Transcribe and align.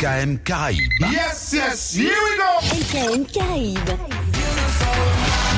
KM 0.00 0.38
Caraïbes. 0.44 1.10
Yes, 1.10 1.52
yes, 1.52 1.92
here 1.96 2.06
we 2.06 2.36
go. 2.36 2.60
MKM 2.62 3.26
Caraïbes. 3.26 3.90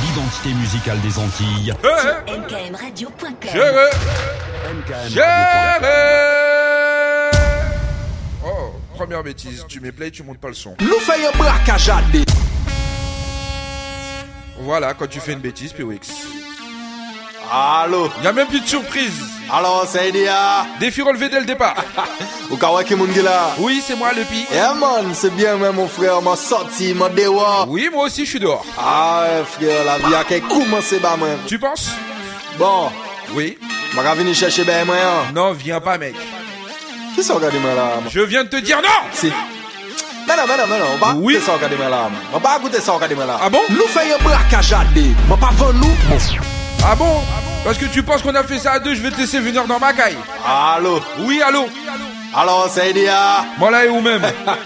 L'identité 0.02 0.54
musicale 0.54 0.98
des 1.02 1.18
Antilles. 1.18 1.74
MKMradio.com. 2.26 3.50
Géré 3.52 3.90
MKM. 4.64 5.08
Géré 5.10 5.86
Oh, 8.42 8.72
première 8.94 9.22
bêtise, 9.22 9.66
tu 9.68 9.78
mets 9.78 9.92
play, 9.92 10.10
tu 10.10 10.22
montes 10.22 10.38
pas 10.38 10.48
le 10.48 10.54
son. 10.54 10.74
Nous 10.80 10.98
faisons 11.00 11.36
braquage 11.36 11.90
à 11.90 12.00
des. 12.10 12.24
Voilà, 14.60 14.94
quand 14.94 15.06
tu 15.06 15.20
fais 15.20 15.34
une 15.34 15.40
bêtise, 15.40 15.74
POX. 15.74 16.39
Allô 17.50 18.08
Il 18.20 18.26
a 18.26 18.32
même 18.32 18.46
plus 18.46 18.60
de 18.60 18.66
surprise. 18.66 19.20
Alors, 19.52 19.84
c'est 19.88 20.08
Idéa. 20.08 20.66
Défi 20.78 21.02
relevé 21.02 21.28
dès 21.28 21.40
le 21.40 21.46
départ. 21.46 21.74
Okawaki 22.50 22.94
Mungila. 22.94 23.54
Oui, 23.58 23.82
c'est 23.84 23.96
moi, 23.96 24.12
le 24.12 24.22
pi. 24.22 24.46
Eh 24.50 24.54
yeah, 24.54 24.74
man, 24.74 25.12
c'est 25.12 25.34
bien, 25.34 25.56
mais 25.56 25.72
mon 25.72 25.88
frère 25.88 26.22
m'a 26.22 26.36
sorti, 26.36 26.94
m'a 26.94 27.08
déwa. 27.08 27.66
Oui, 27.68 27.88
moi 27.92 28.06
aussi, 28.06 28.24
je 28.24 28.30
suis 28.30 28.40
dehors. 28.40 28.64
Ah, 28.78 29.24
frère, 29.44 29.84
la 29.84 29.98
vie 29.98 30.14
a 30.14 30.22
qu'à 30.22 30.38
commencer, 30.40 31.00
bah, 31.00 31.16
man. 31.18 31.36
Tu 31.46 31.58
penses? 31.58 31.90
Bon. 32.58 32.90
Oui. 33.34 33.58
M'a 33.94 34.14
venir 34.14 34.34
chercher, 34.34 34.62
ben, 34.64 34.84
moi. 34.86 34.94
Hein. 34.94 35.32
Non, 35.34 35.52
viens 35.52 35.80
pas, 35.80 35.98
mec. 35.98 36.14
Qui 37.16 37.24
sont 37.24 37.34
regardés, 37.34 37.58
moi, 37.58 37.74
là 37.74 37.94
Je 38.08 38.20
viens 38.20 38.44
de 38.44 38.48
te 38.48 38.56
dire 38.56 38.80
non 38.80 39.10
Si. 39.12 39.32
Mè 40.30 40.36
nan, 40.36 40.46
mè 40.46 40.56
nan, 40.56 40.68
mè 40.68 40.78
nan, 40.78 40.92
mè 40.92 40.98
pa 41.00 41.08
oui. 41.16 41.34
goute 41.34 41.42
sa 41.42 41.56
wakade 41.56 41.78
mè 41.80 41.88
la, 41.90 42.04
mè 42.12 42.42
pa 42.44 42.58
goute 42.62 42.78
sa 42.84 42.94
wakade 42.94 43.18
mè 43.18 43.26
la. 43.26 43.40
A 43.40 43.48
ah 43.48 43.50
bon? 43.50 43.66
Nou 43.74 43.90
fè 43.90 44.06
yon 44.12 44.22
brak 44.22 44.54
a 44.60 44.62
jade, 44.62 45.10
mè 45.26 45.42
pa 45.42 45.50
ven 45.58 45.82
nou, 45.82 46.00
mè. 46.12 46.59
Ah 46.84 46.94
bon 46.94 47.20
Parce 47.64 47.78
que 47.78 47.86
tu 47.86 48.02
penses 48.02 48.22
qu'on 48.22 48.34
a 48.34 48.42
fait 48.42 48.58
ça 48.58 48.72
à 48.72 48.78
deux, 48.78 48.94
je 48.94 49.02
vais 49.02 49.10
te 49.10 49.18
laisser 49.18 49.38
venir 49.40 49.64
dans 49.66 49.78
ma 49.78 49.92
caille. 49.92 50.16
Allô, 50.46 51.00
Oui, 51.20 51.40
allô 51.46 51.66
alors 52.32 52.68
c'est 52.70 52.92
Dia. 52.92 53.44
Moi 53.58 53.72
là 53.72 53.86
et 53.86 53.88
où 53.88 54.00
même 54.00 54.22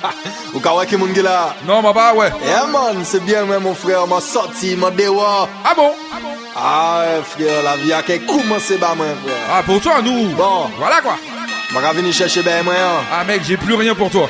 Ou 0.54 0.60
kawa 0.60 0.84
ki 0.84 0.98
moun 0.98 1.14
gila. 1.14 1.56
Non, 1.66 1.80
ma 1.80 1.94
bah 1.94 2.12
ouais. 2.14 2.30
Eh 2.42 2.70
man, 2.70 3.02
c'est 3.04 3.24
bien 3.24 3.46
même 3.46 3.62
mon 3.62 3.74
frère, 3.74 4.06
m'a 4.06 4.20
sorti, 4.20 4.76
m'a 4.76 4.90
dewa. 4.90 5.48
Ah 5.64 5.72
bon 5.74 5.92
Ah 6.54 6.98
ouais, 7.00 7.22
frère, 7.24 7.62
la 7.62 7.76
vie 7.78 7.90
a 7.94 8.02
qu'à 8.02 8.18
commencer 8.18 8.76
bah 8.76 8.92
moi, 8.94 9.06
frère. 9.24 9.34
Ah, 9.50 9.62
pour 9.62 9.80
toi, 9.80 10.02
nous 10.02 10.26
Bon. 10.36 10.68
Voilà 10.76 11.00
quoi. 11.00 11.16
M'a 11.72 11.90
vini 11.94 12.12
chercher 12.12 12.42
ben 12.42 12.62
moi. 12.62 12.74
hein. 12.74 13.02
Ah 13.10 13.24
mec, 13.24 13.40
j'ai 13.46 13.56
plus 13.56 13.74
rien 13.76 13.94
pour 13.94 14.10
toi. 14.10 14.28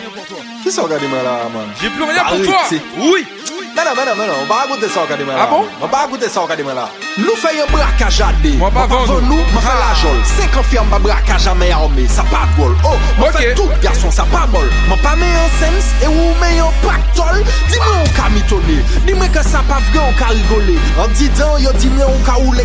Qui 0.62 0.70
ça 0.70 0.83
regarde 0.83 1.03
moi 1.11 1.19
là, 1.25 1.48
man? 1.53 1.66
J'ai 1.83 1.91
plus 1.91 2.05
rien 2.05 2.22
pour 2.22 2.34
Arrête, 2.34 2.44
toi 2.44 2.62
Oui 2.98 3.27
Mè 3.75 3.83
nan, 3.83 3.97
mè 3.98 4.05
nan, 4.06 4.14
mè 4.14 4.27
nan, 4.28 4.44
mba 4.47 4.61
agoute 4.62 4.86
sa 4.86 5.03
akade 5.03 5.25
mè 5.27 5.34
la. 5.34 5.42
A 5.42 5.47
bon? 5.50 5.64
Mba 5.83 6.05
agoute 6.05 6.28
sa 6.30 6.44
akade 6.47 6.62
mè 6.62 6.75
la. 6.77 6.84
Nou 7.19 7.34
fè 7.42 7.50
yon 7.56 7.67
brakaj 7.72 8.20
ade. 8.22 8.53
Mwen 8.61 8.70
pa 8.75 8.84
vè 8.86 9.00
nou, 9.27 9.34
mwen 9.50 9.64
fè 9.64 9.75
la 9.81 9.89
jol. 9.98 10.20
Se 10.31 10.47
konfirm 10.55 10.86
mba 10.92 11.00
brakaj 11.03 11.48
a 11.50 11.55
mè 11.58 11.72
arme, 11.75 12.06
sa 12.06 12.22
pa 12.31 12.44
drôle. 12.55 12.77
Oh, 12.86 12.94
mwen 13.19 13.50
tout 13.58 13.75
garçon, 13.83 14.14
sa 14.14 14.28
pa 14.31 14.44
mol. 14.53 14.70
Mwen 14.86 15.03
pa 15.03 15.16
mè 15.19 15.27
yon 15.27 15.50
sens, 15.58 15.91
e 16.05 16.12
ou 16.12 16.36
mè 16.39 16.53
yon 16.55 16.78
paktol. 16.84 17.42
Di 17.72 17.81
mè 17.81 17.91
ou 17.97 18.12
ka 18.14 18.28
mitone, 18.36 18.78
di 19.08 19.19
mè 19.19 19.28
ke 19.34 19.42
sa 19.42 19.64
pa 19.66 19.81
vre 19.88 20.05
ou 20.05 20.19
ka 20.20 20.31
rigole. 20.31 20.78
An 21.03 21.19
di 21.19 21.27
yo 21.64 21.75
di 21.75 21.91
mè 21.97 22.06
ou 22.06 22.22
ka 22.28 22.38
ou 22.38 22.55
le. 22.55 22.62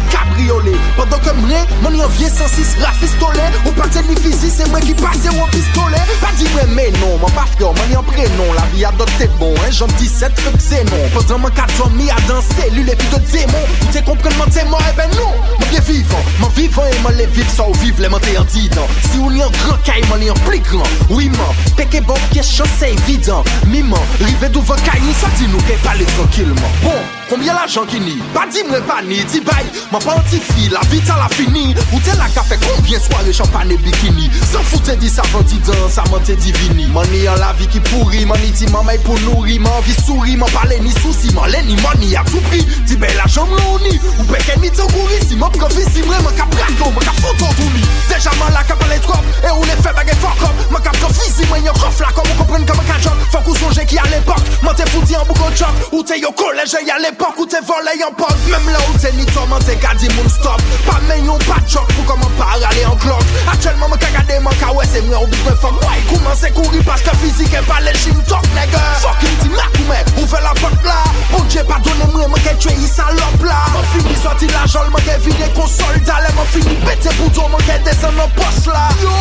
Pendant 0.95 1.19
ke 1.25 1.33
mre, 1.41 1.59
mwen 1.81 1.97
yon 1.97 2.13
vie 2.17 2.29
sensis 2.29 2.75
rafistole. 2.83 3.49
Ou 3.65 3.73
patè 3.77 4.05
ni 4.05 4.15
fizi, 4.15 4.49
se 4.53 4.69
mwen 4.69 4.85
ki 4.85 4.93
pase 5.01 5.33
ou 5.33 5.49
pistole. 5.53 5.99
Pa 6.21 6.31
di 6.37 6.45
mè 6.53 6.69
mè 6.75 6.87
non, 6.99 7.17
mwen 7.17 7.33
pa 7.33 7.49
fre, 7.55 7.73
mwen 7.73 7.97
yon 7.97 8.05
prenon. 8.13 8.53
La 8.57 8.69
vi 8.73 8.85
adote 8.85 9.29
bon, 9.41 9.57
un 9.65 9.73
jom 9.73 9.91
17 9.97 10.45
fèk 10.45 10.61
zenon 10.69 10.98
démon 10.99 11.09
Pendant 11.13 11.39
mon 11.39 11.49
4 11.49 11.85
ans, 11.85 11.89
mis 11.91 12.09
à 12.09 12.15
danser, 12.27 12.69
lui 12.71 12.83
plutôt 12.83 13.17
plutôt 13.17 13.31
démon. 13.31 13.63
Tout 13.81 13.97
est 13.97 14.03
complètement 14.03 14.45
témoin, 14.45 14.79
et 14.79 14.91
eh 14.91 14.97
ben 14.97 15.09
non. 15.15 15.31
Mon 15.59 15.65
bien 15.67 15.79
vivant, 15.81 16.23
mon 16.39 16.47
vivant 16.49 16.83
et 16.85 16.99
mon 16.99 17.09
les 17.09 17.25
vivre 17.27 17.49
sans 17.51 17.71
vivre, 17.73 18.01
les 18.01 18.09
mentir 18.09 18.41
en 18.41 18.47
Si 18.47 19.17
on 19.19 19.31
y 19.31 19.43
en 19.43 19.49
grand 19.49 19.77
caille, 19.83 20.03
mon 20.09 20.15
lien 20.15 20.33
plus 20.45 20.59
grand. 20.59 20.83
Oui, 21.09 21.29
man, 21.29 21.39
péqué 21.75 22.01
bon, 22.01 22.15
qui 22.31 22.39
est 22.39 22.63
c'est 22.79 22.93
évident. 22.93 23.43
Miman, 23.67 23.97
rivé 24.19 24.49
d'ouvre 24.49 24.75
caille, 24.77 25.01
ça 25.19 25.27
dit 25.37 25.47
nous 25.47 25.59
qu'elle 25.59 25.77
parle 25.79 26.03
tranquillement. 26.17 26.71
Bon, 26.83 26.93
combien 27.29 27.53
l'argent 27.53 27.85
qui 27.85 27.99
nie? 27.99 28.21
Pas 28.33 28.47
dit, 28.47 28.63
mais 28.69 28.81
pas 28.81 29.01
ni, 29.01 29.23
dit 29.25 29.41
bye 29.41 29.65
Ma 29.91 29.99
pantifi, 29.99 30.69
la 30.69 30.81
vie 30.89 31.01
t'a 31.01 31.17
la 31.17 31.29
fini. 31.29 31.75
Où 31.93 31.99
t'es 31.99 32.15
la 32.17 32.27
café, 32.29 32.55
combien 32.75 32.99
soirée, 32.99 33.33
champagne 33.33 33.71
et 33.71 33.77
bikini? 33.77 34.29
Sans 34.51 34.61
foutre, 34.61 34.95
dit 34.97 35.09
ça, 35.09 35.21
vendit 35.31 35.59
dans, 35.65 35.89
ça 35.89 36.03
m'a 36.11 36.19
divini. 36.19 36.87
Mon 36.87 37.01
lien 37.01 37.35
la 37.37 37.53
vie 37.53 37.67
qui 37.67 37.79
pourrit, 37.79 38.25
mon 38.25 38.33
lien 38.35 38.51
dit 38.53 38.67
maman 38.67 38.91
pour 39.03 39.19
nourrir, 39.21 39.61
mon 39.61 39.79
vie 39.81 39.95
sourit, 40.05 40.37
mon 40.37 40.47
parler 40.47 40.79
ni 40.79 40.88
ni 40.89 41.01
souci, 41.01 41.33
man 41.33 41.49
lè 41.49 41.61
ni 41.63 41.75
money 41.81 42.15
a 42.15 42.23
tout 42.23 42.41
prix 42.49 42.65
Ti 42.87 42.95
bè 42.97 43.09
la 43.15 43.27
jom 43.29 43.49
lò 43.53 43.75
ou 43.75 43.79
ni, 43.83 43.93
ou 44.17 44.25
pe 44.29 44.39
ken 44.45 44.59
ni 44.61 44.69
tan 44.73 44.89
kouri. 44.93 45.19
Si 45.27 45.35
man 45.37 45.51
profi, 45.53 45.85
si 45.93 46.01
mre, 46.01 46.17
man 46.25 46.33
kap 46.37 46.49
plako, 46.55 46.89
man 46.95 47.05
kap 47.05 47.17
foton 47.21 47.53
tou 47.57 47.69
li 47.75 47.83
Deja 48.09 48.33
man 48.39 48.51
la 48.55 48.63
kap 48.65 48.81
alè 48.85 48.97
trop, 49.05 49.25
e 49.43 49.51
ou 49.53 49.65
ne 49.67 49.75
fe 49.79 49.93
bagè 49.95 50.15
fok 50.21 50.45
op. 50.47 50.63
Man 50.73 50.81
kap 50.85 50.97
profi, 50.97 51.29
si 51.29 51.45
mwen 51.49 51.67
yo 51.67 51.73
prof 51.77 52.01
la, 52.01 52.11
kon 52.15 52.25
moun 52.27 52.39
kompren 52.41 52.65
kama 52.69 52.85
ka 52.89 52.97
job. 53.03 53.21
Fok 53.33 53.51
ou 53.51 53.59
sonje 53.61 53.85
ki 53.89 53.99
a 54.01 54.07
l'epok, 54.09 54.49
man 54.65 54.77
te 54.77 54.87
fouti 54.89 55.17
an 55.17 55.27
bougon 55.29 55.53
chok 55.59 55.93
Ou 55.93 56.01
te 56.03 56.17
yo 56.17 56.31
koleje 56.37 56.81
ya 56.87 56.97
l'epok, 57.03 57.37
ou 57.37 57.49
te 57.49 57.61
vole 57.67 57.93
yon 57.99 58.15
pok. 58.17 58.33
Mem 58.49 58.71
la 58.73 58.81
ou 58.87 58.97
te 58.97 59.13
ni 59.17 59.27
to, 59.29 59.45
man 59.51 59.61
te 59.65 59.77
gadi 59.83 60.09
moun 60.15 60.29
stop. 60.33 60.63
Pa 60.87 60.97
men 61.07 61.27
yon 61.29 61.39
pa 61.45 61.59
chok, 61.67 61.85
pou 61.93 62.09
koman 62.09 62.33
pa 62.39 62.55
rale 62.55 62.85
an 62.89 62.97
klok 63.03 63.37
Atchèlman 63.53 63.93
man 63.93 64.01
ka 64.01 64.09
gade 64.15 64.39
man 64.43 64.57
ka 64.61 64.73
wè, 64.73 64.87
se 64.89 65.03
mre 65.05 65.21
ou 65.21 65.29
bizwe 65.29 65.53
fok 65.61 65.77
Wè, 65.85 66.01
kouman 66.09 66.37
se 66.39 66.49
kouri, 66.55 66.81
paske 66.87 67.13
fizik 67.21 67.53
e 67.53 67.63
pa 67.69 67.79
le 67.85 67.93
chim 68.01 68.17
tok, 68.29 68.49
nège 68.57 68.83
Fok 69.03 69.25
yon 69.27 69.39
ti 69.43 69.53
mak 69.53 69.79
ou 69.83 69.89
mè, 69.91 70.01
ou 70.17 70.29
ve 70.33 70.43
la 70.45 70.55
pok 70.59 70.78
salop 70.79 70.85
la 70.85 71.03
Bon 71.31 71.45
dje 71.47 71.63
pa 71.63 71.79
donen 71.83 72.09
mwen 72.13 72.29
mwen 72.29 72.43
ke 72.43 72.53
tue 72.59 72.73
yi 72.73 72.87
salop 72.87 73.43
la 73.43 73.59
Mwen 73.73 73.85
fini 73.93 74.15
soti 74.15 74.47
la 74.47 74.65
jol 74.67 74.89
mwen 74.91 75.03
ke 75.03 75.17
vide 75.25 75.49
kon 75.55 75.67
soldale 75.67 76.29
Mwen 76.35 76.47
fini 76.53 76.75
pete 76.85 77.13
bouton 77.17 77.49
mwen 77.51 77.65
ke 77.65 77.77
desen 77.85 78.15
nan 78.15 78.29
pos 78.35 78.67
la 78.67 78.87
Yo! 79.01 79.13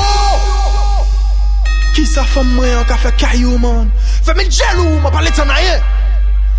Ki 1.94 2.06
sa 2.06 2.24
fom 2.24 2.48
mwen 2.56 2.78
an 2.78 2.86
ka 2.88 2.96
fe 2.96 3.12
kayou 3.19 3.58
man 3.58 3.91
Fe 4.24 4.34
mi 4.38 4.48
djelou 4.48 4.98
mwen 4.98 5.12
pale 5.12 5.32
tanaye 5.36 5.78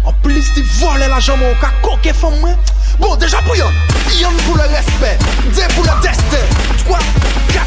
En 0.04 0.14
plus, 0.24 0.54
tu 0.54 0.62
voles 0.80 1.00
la 1.00 1.20
jambe 1.20 1.42
au 1.42 1.62
cas 1.62 1.72
coquet, 1.82 2.14
femme 2.14 2.40
moi. 2.40 2.52
Bon, 3.00 3.16
déjà 3.16 3.38
pour 3.42 3.56
yon, 3.56 3.72
yon 4.20 4.30
pour 4.46 4.56
le 4.56 4.64
respect, 4.64 5.18
deux 5.56 5.68
pour 5.76 5.84
le 5.84 6.02
destin, 6.02 6.44
trois, 6.84 7.00
quatre 7.54 7.66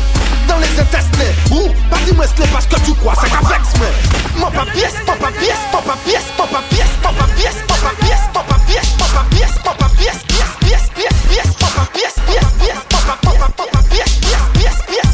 dans 0.49 0.59
les 0.59 0.81
intestins. 0.81 1.33
Ou, 1.51 1.69
pas 1.91 1.99
dis-moi 2.05 2.27
ce 2.27 2.43
parce 2.53 2.67
que 2.67 2.77
tu 2.81 2.93
crois, 2.95 3.15
c'est 3.21 3.31
qu'à 3.31 3.41
vex, 3.49 3.69
mais. 3.81 4.41
Mon 4.41 4.51
pas 4.51 4.67
pièce, 4.73 4.95
mon 5.07 5.17
pas 5.17 5.31
pièce, 5.33 5.57
mon 5.73 5.83
pas 5.83 5.97
pièce, 6.05 6.25
mon 6.39 6.47
pas 6.47 6.63
pièce, 6.71 6.93
mon 7.03 7.13
pas 7.13 7.29
pièce, 7.37 7.57
mon 7.69 7.77
pas 7.77 7.95
pièce, 8.01 8.29
mon 8.35 8.43
pas 8.43 9.25
pièce, 9.31 9.55
mon 9.65 9.75
pas 9.75 9.89
pièce, 9.97 10.23
pièce, 10.29 10.55
pièce, 10.61 10.91
pièce, 10.95 11.21
pièce, 11.29 11.55
mon 11.61 11.69
pas 11.69 11.89
pièce, 11.93 12.17
pièce, 12.27 12.53
pièce, 12.61 12.83
mon 12.93 12.99
pas 12.99 13.19
mon 13.25 13.33
pas 13.39 13.51
mon 13.59 13.67
pas 13.67 13.83
pièce, 13.89 14.19
pièce, 14.21 14.49
pièce, 14.55 14.81
pièce, 14.87 15.13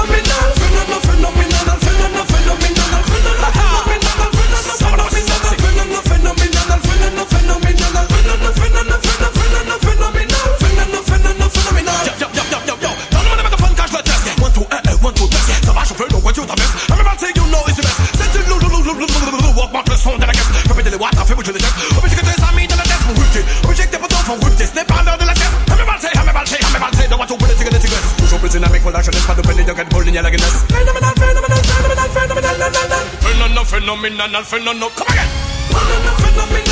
up 0.00 0.08
in 0.08 0.39
phenomenon, 34.00 34.44
phenomenon. 34.44 34.90
Come 34.96 35.08
again. 35.08 35.28
Phenomenon. 36.20 36.69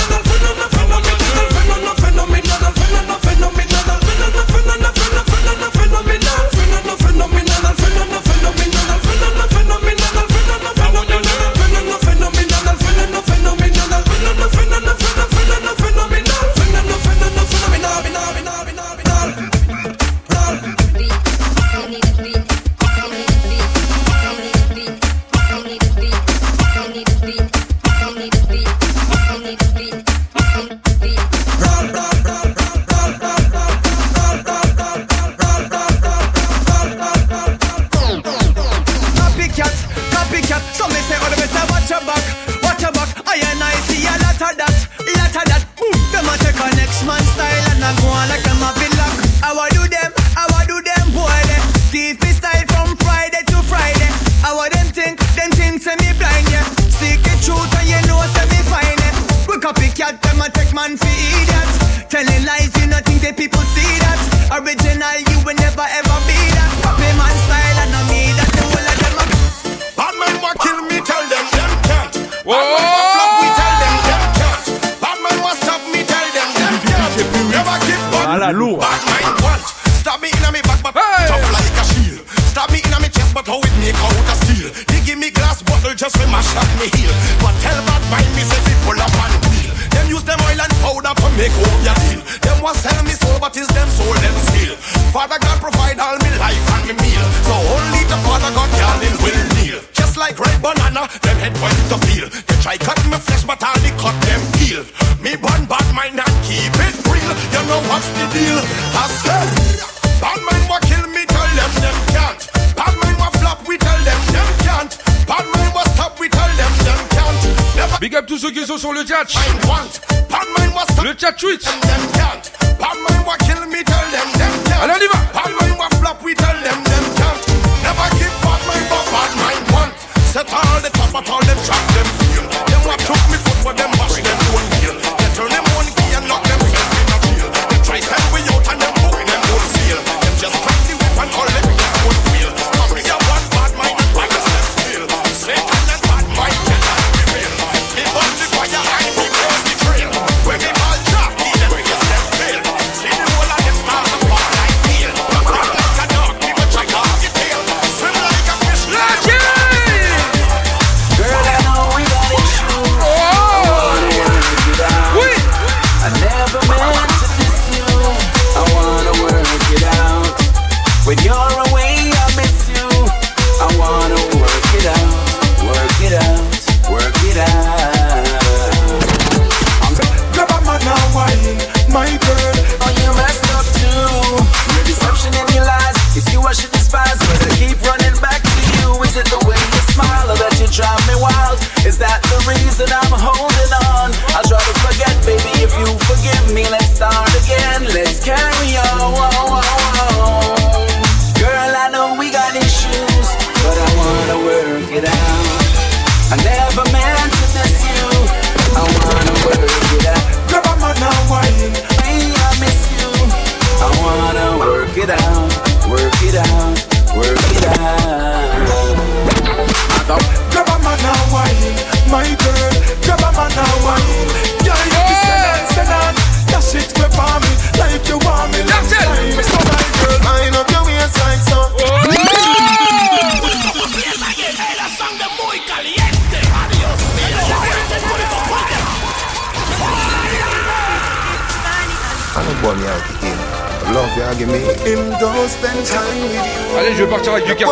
du 247.36 247.54
cartel. 247.54 247.68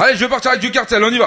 Allez, 0.00 0.14
je 0.16 0.20
vais 0.20 0.28
partir 0.28 0.50
avec 0.52 0.60
du 0.62 0.70
cartel, 0.70 1.02
on 1.04 1.10
y 1.10 1.18
va. 1.18 1.26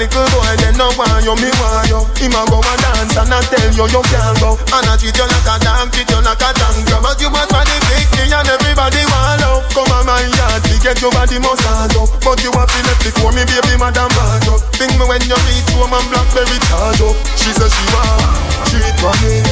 little 0.00 0.24
boy, 0.32 0.56
they 0.64 0.72
no 0.80 0.88
want 0.96 1.20
you, 1.20 1.36
me 1.36 1.52
want 1.60 1.84
you. 1.92 2.00
Him 2.16 2.32
a 2.32 2.40
go 2.48 2.56
and 2.64 2.80
dance 2.80 3.16
and 3.20 3.28
I 3.28 3.44
tell 3.52 3.68
you 3.68 3.84
you 3.84 4.02
can't 4.08 4.36
go. 4.40 4.56
And 4.56 4.88
I 4.88 4.96
treat 4.96 5.12
you 5.12 5.28
like 5.28 5.44
a 5.44 5.54
damn, 5.60 5.92
treat 5.92 6.08
you 6.08 6.20
like 6.24 6.40
a 6.40 6.50
damn 6.56 7.02
But 7.04 7.20
you 7.20 7.28
was 7.28 7.44
for 7.52 7.60
the 7.60 7.76
victory 7.84 8.32
and 8.32 8.48
everybody 8.48 9.04
want 9.04 9.44
love. 9.44 9.68
Come 9.76 9.92
on 9.92 10.08
my 10.08 10.24
yard, 10.24 10.64
we 10.72 10.80
get 10.80 10.96
your 11.04 11.12
body 11.12 11.36
must 11.36 11.68
up. 11.68 12.08
But 12.24 12.40
you 12.40 12.48
have 12.56 12.70
to 12.72 12.80
left 12.88 13.04
before 13.04 13.32
me, 13.36 13.44
baby, 13.44 13.76
madam 13.76 14.08
bad 14.16 14.48
up. 14.48 14.64
Think 14.72 14.96
me 14.96 15.04
when 15.04 15.20
you 15.28 15.36
meet 15.44 15.68
home 15.76 15.92
and 15.92 16.06
blackberry 16.08 16.58
charge 16.72 17.04
up. 17.04 17.16
She 17.36 17.52
says 17.52 17.68
she 17.68 17.84
want, 17.92 18.24
treat 18.72 18.96
for 19.04 19.12
me, 19.20 19.44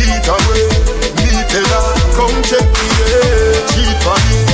get 0.00 0.24
away, 0.24 0.64
me 1.20 1.44
tell 1.44 1.68
her, 1.76 1.88
come 2.16 2.36
check 2.48 2.64
me, 2.64 2.88
yeah. 3.04 3.68
treat 3.68 4.00
me. 4.00 4.49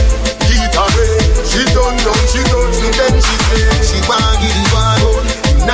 She 0.76 1.64
don't 1.73 1.97
know, 2.04 2.12
she 2.28 2.45
don't 2.52 2.68
see 2.76 2.92
them, 2.92 3.16
she 3.16 3.37
say 3.49 3.64
she 3.80 3.99
want 4.04 4.37
give 4.45 4.52
the 4.52 4.64
wine 4.76 5.00
on. 5.09 5.25
You 5.56 5.64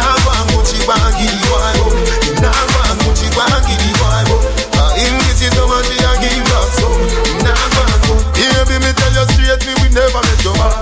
she 0.62 0.78
want 0.86 1.10
give 1.18 1.26
the 1.26 1.42
wine 1.50 1.82
on. 1.82 1.90
You 2.22 3.10
she 3.18 3.26
want 3.34 3.66
give 3.66 3.82
the 3.82 3.90
wine 3.98 4.30
on. 4.30 4.40
I 4.78 4.94
him 5.02 5.18
get 5.26 5.42
it 5.42 5.58
she 5.58 5.98
give 6.22 6.54
us 6.54 6.70
some. 6.78 7.02
You 7.26 7.42
now 7.42 7.66
want. 7.74 8.30
Baby, 8.38 8.78
me 8.78 8.90
tell 8.94 9.10
you 9.10 9.26
straight, 9.34 9.62
me 9.66 9.74
we 9.82 9.88
never 9.90 10.22
let 10.22 10.44
your 10.44 10.54
man. 10.54 10.81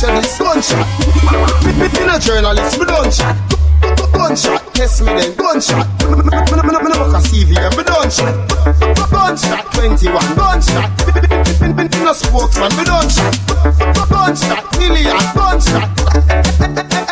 say 0.00 0.14
this 0.16 0.38
gunshot. 0.38 0.88
Me, 1.60 1.72
me, 1.76 1.84
me 1.84 1.86
me, 1.92 2.06
no 2.08 2.18
journalist, 2.18 2.78
me 2.78 2.86
don't 2.86 3.12
chat. 3.12 3.36
Gunshot, 4.16 4.72
test 4.72 5.02
me 5.02 5.12
then 5.12 5.36
gunshot. 5.36 5.86
Me, 6.08 6.16
me, 6.16 6.24
me, 6.24 6.56
me, 6.56 6.72
me 6.72 6.88
me 6.88 6.96
work 6.96 7.12
a 7.12 7.20
CV, 7.20 7.52
me 7.76 7.84
don't 7.84 8.08
chat. 8.08 8.32
Gunshot, 9.12 9.72
21 9.76 10.36
gunshot. 10.40 10.88
Me, 11.04 11.20
me, 11.20 11.68
me, 11.68 11.84
me 11.84 11.98
me 12.00 12.12
spokesman, 12.16 12.72
me 12.80 12.84
don't 12.88 13.12
chat. 13.12 13.36
Gunshot, 14.08 14.64
million 14.80 15.20
gunshot. 15.36 15.84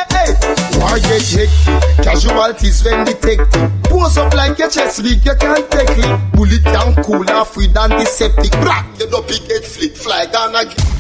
Hey, 0.09 0.33
war 0.80 0.97
get 0.97 1.28
hit, 1.28 1.52
casualties 2.00 2.83
when 2.85 3.04
detected. 3.04 3.68
Pose 3.85 4.16
up 4.16 4.33
like 4.33 4.59
your 4.59 4.71
chest 4.71 5.02
big, 5.02 5.23
you 5.26 5.37
can't 5.37 5.71
take 5.71 5.92
it. 5.92 6.33
Bullet 6.33 6.64
can 6.64 7.04
cool 7.04 7.28
off 7.33 7.54
with 7.54 7.76
antiseptic. 7.76 8.52
Black, 8.64 8.87
you 8.99 9.11
don't 9.11 9.28
pick 9.28 9.45
it, 9.50 9.64
flip, 9.66 9.95
fly, 9.95 10.25
down 10.25 10.57
again. 10.57 10.98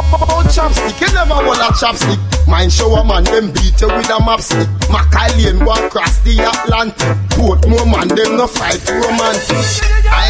Oh, 0.00 0.42
chopstick, 0.46 1.00
you 1.00 1.12
never 1.12 1.34
want 1.44 1.58
a 1.60 1.72
chopstick. 1.74 2.18
Mind 2.46 2.72
show 2.72 2.94
a 2.94 3.04
man, 3.04 3.24
them 3.24 3.52
beat 3.52 3.80
you 3.80 3.88
with 3.88 4.08
a 4.08 4.18
mapstick. 4.22 4.68
Macallian 4.88 5.64
walk 5.66 5.80
across 5.90 6.18
the 6.20 6.38
Atlantic. 6.38 7.16
Both 7.36 7.66
more 7.68 7.84
man, 7.84 8.08
them 8.08 8.36
no 8.38 8.46
fight 8.46 8.80
romantic. 8.88 9.58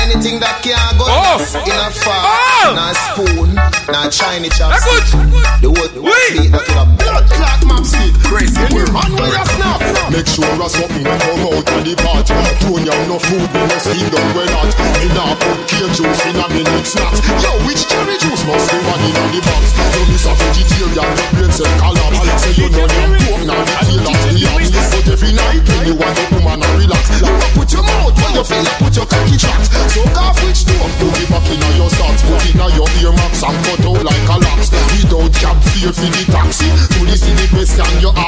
Anything 0.02 0.40
that 0.40 0.58
can't 0.64 0.96
go 0.98 1.04
Oh. 1.06 1.38
in 1.38 1.78
a 1.78 1.90
fork, 1.92 2.24
Oh. 2.24 2.72
in 2.72 2.78
a 2.80 2.88
spoon, 2.96 3.54
not 3.92 4.12
shiny 4.12 4.48
chopstick. 4.50 5.04
Écoute 5.04 5.60
The 5.62 5.70
word, 5.70 5.90
the 5.94 6.02
word, 6.02 6.32
Oui. 6.32 6.48
that 6.48 6.64
with 6.66 6.82
a 6.82 6.84
blood 6.98 7.24
clot 7.30 7.60
mapstick. 7.68 8.12
Crazy 8.24 8.58
word. 8.74 8.90
Man, 8.92 9.12
where 9.20 9.28
you 9.30 9.44
snap? 9.54 9.80
Make 10.10 10.26
sure 10.26 10.48
a 10.48 10.68
something 10.68 11.04
will 11.04 11.18
come 11.20 11.44
out 11.54 11.68
of 11.70 11.84
the 11.84 11.94
pot. 12.02 12.26
Tone 12.64 12.82
you 12.88 12.98
no 13.06 13.18
food, 13.20 13.46
we 13.52 13.60
must 13.68 13.86
feed 13.92 14.08
them 14.10 14.26
well 14.34 14.48
hot. 14.58 14.72
Me 14.98 15.08
nah 15.14 15.34
put 15.38 15.60
cane 15.68 15.92
juice 15.94 16.24
in 16.26 16.36
a 16.40 16.46
minute 16.50 16.86
snacks. 16.86 17.20
Yo, 17.44 17.50
which 17.68 17.86
cherry 17.86 18.16
juice 18.18 18.42
must 18.48 18.66
be 18.72 18.78
one 18.90 19.00
in 19.06 19.14
the 19.36 19.40
box? 19.58 19.74
You 19.98 20.06
miss 20.06 20.26
a 20.26 20.32
vegetarian, 20.34 21.10
the 21.18 21.24
brain 21.34 21.52
cell 21.52 21.72
collapse. 21.78 22.42
Say 22.42 22.54
you 22.54 22.68
know 22.70 22.86
pork, 22.86 23.42
now 23.46 23.58
the 23.58 23.74
tail 23.82 24.06
of 24.06 24.18
the 24.30 24.42
ox. 24.54 24.70
But 24.94 25.08
every 25.10 25.32
night 25.34 25.62
when 25.66 25.86
you 25.86 25.94
want 25.98 26.18
a 26.18 26.24
woman 26.34 26.60
to 26.62 26.68
relax, 26.78 27.04
up 27.22 27.72
your 27.72 27.82
mouth 27.82 28.14
when 28.14 28.32
you 28.34 28.44
feel 28.44 28.62
like 28.62 28.78
put 28.78 28.94
your 28.94 29.06
cocky 29.06 29.36
tracks. 29.36 29.68
So 29.94 30.02
off 30.14 30.38
which 30.44 30.62
door, 30.64 30.86
put 31.02 31.18
it 31.18 31.28
back 31.30 31.46
in 31.50 31.62
your 31.76 31.90
socks, 31.90 32.22
put 32.22 32.42
it 32.46 32.54
in 32.54 32.70
your 32.78 32.88
earmarks 33.02 33.42
and 33.42 33.58
cut 33.66 33.84
out 33.84 34.04
like 34.04 34.28
a. 34.30 34.38
Without 34.98 35.32
cab 35.34 35.56
fare 35.62 35.92
for 35.92 36.10
the 36.10 36.24
taxi, 36.30 36.68
to 36.68 37.00
the 37.06 37.16
city 37.16 37.46
question 37.48 38.00
you 38.00 38.10
ask. 38.14 38.27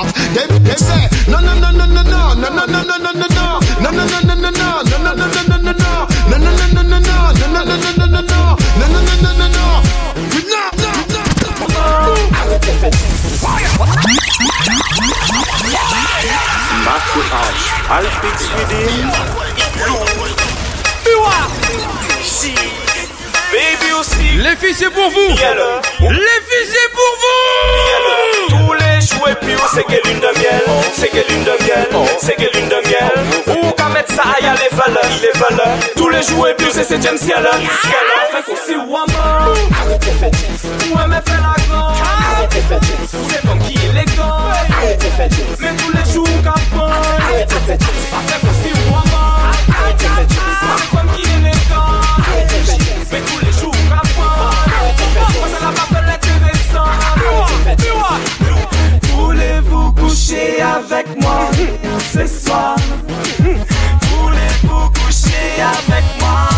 Les 25.40 25.47
c'est 25.49 26.90
pour 26.92 27.12
vous. 27.23 28.66
Tous 28.66 28.73
les 28.75 29.00
jouets 29.00 29.35
puis 29.40 29.54
c'est 29.73 29.85
que 29.85 30.06
lune 30.06 30.20
de 30.20 30.38
miel. 30.38 30.61
C'est 30.92 31.09
que 31.09 31.32
lune 31.32 31.44
de 31.44 31.64
miel. 31.64 31.88
C'est 32.20 32.37
que 32.37 32.59
lune 32.59 32.68
de 32.68 32.87
miel. 32.87 33.11
Ou 33.47 33.70
qu'à 33.70 33.88
mettre 33.88 34.12
ça 34.12 34.23
aïe 34.37 34.44
les 34.44 34.76
valeurs 34.76 35.02
Les 35.23 35.38
valeurs. 35.38 35.78
Tous 35.97 36.11
les 36.11 36.23
jouets 36.23 36.54
puis 36.59 36.66
c'est 36.70 36.85
septième 36.85 37.16
ciel. 37.16 37.49
Ciel 37.80 37.94
Fait 38.32 38.42
qu'on 38.42 38.56
s'y 38.56 38.76
woman 38.76 39.56
Arrêtez 39.80 40.11
fêtif 40.11 40.64
Ouais 40.94 41.06
mais 41.09 41.23
fais 41.25 41.40
la 41.40 41.56
grande 41.68 41.97
Arrêtez 42.37 42.61
fêtif 42.61 43.20
C'est 43.30 43.49
comme 43.49 43.59
qui 43.61 43.75
élégant 43.87 44.44
Arrêtez 44.76 45.11
fêtif 45.16 45.47
Mais 45.59 45.75
tous 45.75 45.90
les 45.97 46.12
jours 46.12 46.42
capon 46.44 46.85
Arrêtez 46.85 47.54
fêtif 47.66 47.88
Fait 48.28 48.47
qu'on 48.47 48.52
s'y 48.62 48.73
woman 48.90 49.54
Arrêtez 49.73 50.06
fêtif 50.06 50.89
moi 61.30 61.99
ce 62.12 62.26
soir 62.26 62.76
Voulez-vous 63.38 64.90
coucher 64.90 65.62
avec 65.62 66.04
moi 66.20 66.49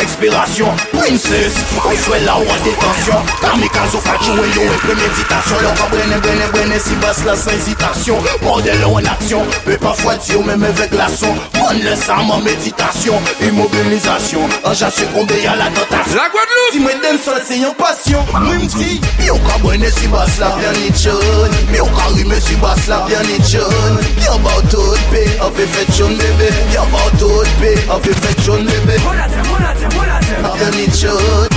Expiration, 0.00 0.68
princess. 1.08 1.56
I 1.88 1.96
swear 1.96 2.20
la 2.20 2.36
wad 2.36 2.60
detasyon 2.64 3.22
Kamikazo 3.40 3.98
fatchouwe 3.98 4.46
yo 4.56 4.62
e 4.62 4.76
premeditasyon 4.84 5.62
Lò 5.64 5.72
ka 5.78 5.86
brene 5.88 6.18
brene 6.20 6.46
brene 6.52 6.78
si 6.78 6.94
bas 7.00 7.24
la 7.24 7.36
san 7.36 7.54
ezitasyon 7.54 8.20
Bordel 8.42 8.84
ou 8.84 8.98
en 9.00 9.08
aksyon 9.08 9.46
Pe 9.64 9.78
pa 9.80 9.94
fwa 9.96 10.16
diyo 10.20 10.42
mèm 10.44 10.66
evè 10.68 10.88
glason 10.92 11.38
Pon 11.56 11.80
le 11.80 11.94
sam 11.96 12.32
an 12.34 12.44
meditasyon 12.44 13.30
Immobilizasyon 13.48 14.52
Anja 14.68 14.90
ah, 14.90 14.96
sukombe 14.98 15.38
ya 15.42 15.56
la 15.56 15.70
dotasyon 15.76 16.20
La 16.20 16.28
Guadeloupe! 16.34 16.74
Ti 16.76 16.84
mwen 16.84 17.00
dem 17.04 17.20
sol 17.24 17.40
se 17.46 17.60
yon 17.62 17.74
pasyon 17.80 18.28
Mwen 18.34 18.66
mdi 18.66 19.00
Yo 19.24 19.38
ka 19.48 19.56
brene 19.64 19.90
si 19.94 20.10
bas 20.12 20.36
la 20.42 20.52
Bien 20.60 20.76
ni 20.82 20.92
tchoun 20.92 21.56
Yo 21.72 21.88
ka 21.96 22.10
rime 22.16 22.40
si 22.44 22.58
bas 22.60 22.84
la 22.90 23.00
Bien 23.08 23.24
ni 23.30 23.40
tchoun 23.46 23.96
Yo 24.26 24.36
ba 24.44 24.58
ou 24.58 24.68
tout 24.68 25.08
pe 25.14 25.24
An 25.40 25.56
pe 25.56 25.64
fè 25.72 25.88
tchoun 25.94 26.18
bebe 26.20 26.52
Yo 26.74 26.84
ba 26.92 27.06
ou 27.06 27.16
tout 27.22 27.56
pe 27.62 27.72
An 27.88 28.02
bebe 28.04 28.98
te 28.98 29.46
mola 29.48 30.20
te 30.26 30.97
choun 30.98 31.48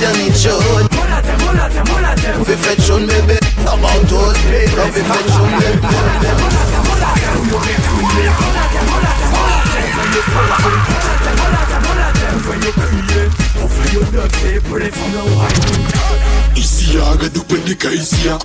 Yon 0.00 0.12
ni 0.18 0.30
choun 0.42 0.86
Fi 2.46 2.54
fè 2.62 2.74
choun 2.86 3.06
bebe 3.06 3.38
About 3.66 4.12
us 4.12 4.38
Love 4.76 4.92
fi 4.94 5.02
fè 5.10 5.20
choun 5.32 5.50
bebe 5.58 5.88
Isi 16.56 16.96
ya, 16.96 17.16
gade 17.16 17.38
ou 17.38 17.44
pen 17.44 17.64
de 17.66 17.74
ka 17.74 17.90
isi 17.90 18.26
ya. 18.26 18.38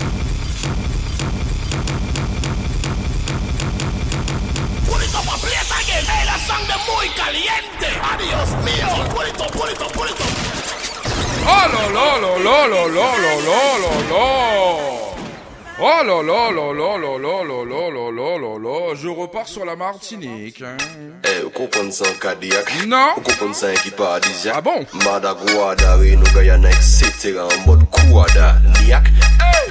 caliente. 7.26 7.88
¡Adiós 8.04 8.50
mío! 8.64 8.88
¡Purito, 9.14 9.48
purito, 9.48 9.88
purito! 9.88 10.24
¡Lolo, 11.44 11.90
lolo, 11.90 12.40
lolo, 12.40 12.88
lolo, 12.88 13.42
lolo, 13.42 13.90
lolo! 14.10 15.05
Oh 15.78 15.84
là 15.84 16.22
là 16.24 16.52
là 16.52 16.72
là 16.72 16.98
là 16.98 17.18
là 17.20 17.44
là 17.44 17.66
là 17.68 17.90
là 17.92 18.10
là 18.10 18.38
là 18.40 18.58
là 18.64 18.96
Je 18.96 19.10
repars 19.10 19.46
sur 19.46 19.66
la 19.66 19.76
Martinique 19.76 20.62
hein. 20.62 20.78
Eh, 21.26 21.44
ou 21.44 21.50
kompon 21.50 21.92
san 21.92 22.16
kadiak 22.22 22.72
Non 22.88 23.18
Ou 23.18 23.22
kompon 23.22 23.52
san 23.54 23.74
ekipadizyak 23.76 24.56
Ah 24.56 24.62
bon 24.62 24.86
Mada 25.04 25.34
Guada, 25.34 25.98
Reno, 25.98 26.24
Guyana, 26.34 26.70
etc. 26.70 27.34
En 27.42 27.68
mode 27.68 27.84
Kouada, 27.92 28.56
Niak 28.86 29.12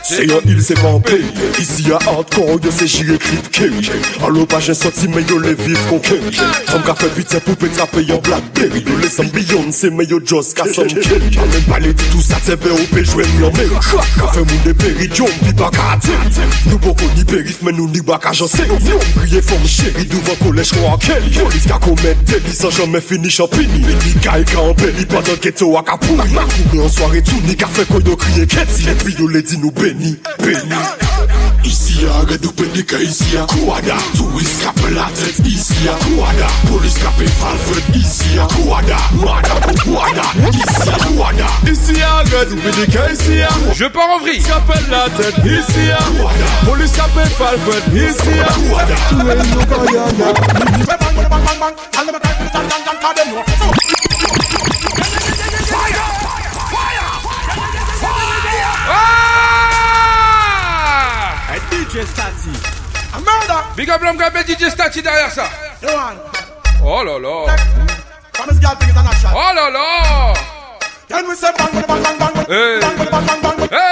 C'est 0.03 0.31
un 0.31 0.41
île, 0.45 0.63
c'est 0.63 0.79
pas 0.79 0.91
un 0.91 1.01
pays 1.01 1.25
Ici 1.59 1.85
y'a 1.89 1.97
hardcore, 2.07 2.61
yo 2.63 2.71
c'est 2.71 2.87
j'y 2.87 3.11
écrit 3.15 3.39
Kerry 3.51 3.91
Allo 4.23 4.45
pas 4.45 4.61
j'ai 4.61 4.75
sorti 4.75 5.09
mais 5.09 5.23
yo 5.23 5.39
les 5.39 5.55
vivre 5.55 5.89
qu'on 5.89 6.01
Kerry 6.01 6.37
Femme 6.67 6.83
qu'a 6.83 6.95
fait 6.97 7.15
pitié 7.15 7.41
pour 7.41 7.57
pétraper 7.57 8.05
en 8.13 8.19
Blackberry 8.19 8.85
Yo 8.87 8.99
les 8.99 9.21
ambions, 9.23 9.73
c'est 9.73 9.89
mais 9.89 10.05
yo 10.05 10.21
just 10.23 10.53
qu'à 10.53 10.71
son 10.71 10.85
Kerry 10.85 11.39
A 11.39 11.47
même 11.47 11.63
pas 11.63 11.79
les 11.79 11.95
tout 11.95 12.21
ça 12.21 12.37
ou 12.53 12.95
peut 12.95 13.05
jouer 13.05 13.25
Qu'a 13.25 14.29
fait 14.33 14.41
mon 14.41 14.63
des 14.65 14.75
péri, 14.75 15.09
John, 15.15 15.29
pi 15.43 15.55
pas 15.55 15.71
adim 15.95 16.53
Nou 16.71 16.79
boko 16.79 17.09
ni 17.17 17.25
perif 17.29 17.63
men 17.63 17.79
nou 17.79 17.89
ni 17.89 18.03
baka 18.05 18.35
jansi 18.37 18.67
Priye 19.15 19.43
fom 19.43 19.65
chéri 19.69 20.07
duvan 20.11 20.37
kolej 20.43 20.75
kwa 20.75 20.95
akeli 20.99 21.35
Polis 21.39 21.67
ka 21.71 21.79
komet 21.79 22.17
deli 22.27 22.55
san 22.55 22.71
jamen 22.71 23.01
fini 23.01 23.31
champini. 23.31 23.85
Ni 23.85 24.15
ka 24.23 24.39
e 24.39 24.45
ka 24.45 24.61
anbeli 24.61 25.07
padan 25.07 25.37
keto 25.41 25.77
akapouni 25.79 26.33
Makouni 26.35 26.83
an 26.85 26.89
soare 26.89 27.23
tou 27.23 27.41
ni 27.47 27.57
ka 27.57 27.67
fe 27.67 27.85
koy 27.91 28.03
do 28.03 28.17
kriye 28.17 28.47
keti. 28.47 28.89
Epi 28.91 29.17
yo 29.19 29.29
ledi 29.29 29.59
nou 29.59 29.71
beni, 29.71 30.17
beni. 30.43 31.13
isiya 31.64 32.25
ga 32.28 32.37
duk 32.38 32.54
bindiga 32.56 32.99
isiya 33.00 33.47
kowa 33.47 33.80
da 33.83 33.97
tuwis 34.16 34.52
kafin 34.62 34.94
latex 34.94 35.40
isiya 35.40 35.92
kowa 36.04 36.28
da 36.38 36.49
polis 36.68 36.94
kafin 37.02 37.28
falfred 37.40 37.85
isiya 37.97 38.47
kowa 38.54 38.83
da 38.83 38.99
mada 39.25 39.54
kowa 39.64 39.75
Kuada, 39.85 40.26
isiya 40.52 40.97
kowa 41.04 41.33
da 41.33 41.49
isiya 41.73 42.11
ga 42.30 42.44
duk 42.44 42.61
bindiga 42.64 43.02
isiya 43.12 43.49
je 43.78 43.88
pars 43.88 44.12
en 44.12 44.21
vrille 44.25 44.44
kafin 44.49 44.85
latex 44.92 45.33
isiya 45.56 45.97
kowa 46.16 46.33
da 46.40 46.49
polis 46.68 46.92
kafin 46.97 47.30
falfred 47.38 47.85
isiya 47.97 48.49
kowa 48.56 48.83
da 48.85 48.97
tuwis 49.09 49.44
no 49.56 49.62
kaya 49.64 50.04
na 50.18 50.28
Fire! 55.64 56.04
Fire! 56.71 57.06
Fire! 57.25 57.56
Fire! 58.00 58.40
Fire! 58.85 59.24
DJ 61.95 62.05
Stati. 62.07 62.51
Big 63.77 63.89
up 63.89 64.03
l'homme 64.03 64.17
qui 64.17 64.25
appelle 64.25 64.45
DJ 64.45 64.69
Stati 64.69 65.01
derrière 65.01 65.31
ça. 65.31 65.45
Oh 66.85 67.05
là 67.05 67.21
là. 67.21 67.55
Promise 68.33 68.59
girl 68.59 68.77
thing 68.81 68.89
is 68.89 68.99
a 68.99 69.03
natural. 69.05 69.33
Oh 69.37 69.55
là 69.55 69.71
là. 69.71 70.35
Then 71.07 71.29
we 71.29 71.37
say 71.37 71.53
bang 71.57 71.71
bang 71.73 71.87
bang 71.87 72.03
bang 72.03 72.19
bang 72.19 72.47
Hey. 72.49 72.81
bang 72.81 72.97
bang 72.97 73.11
bang 73.11 73.41
bang 73.43 73.57
bang. 73.59 73.69
Hey 73.71 73.84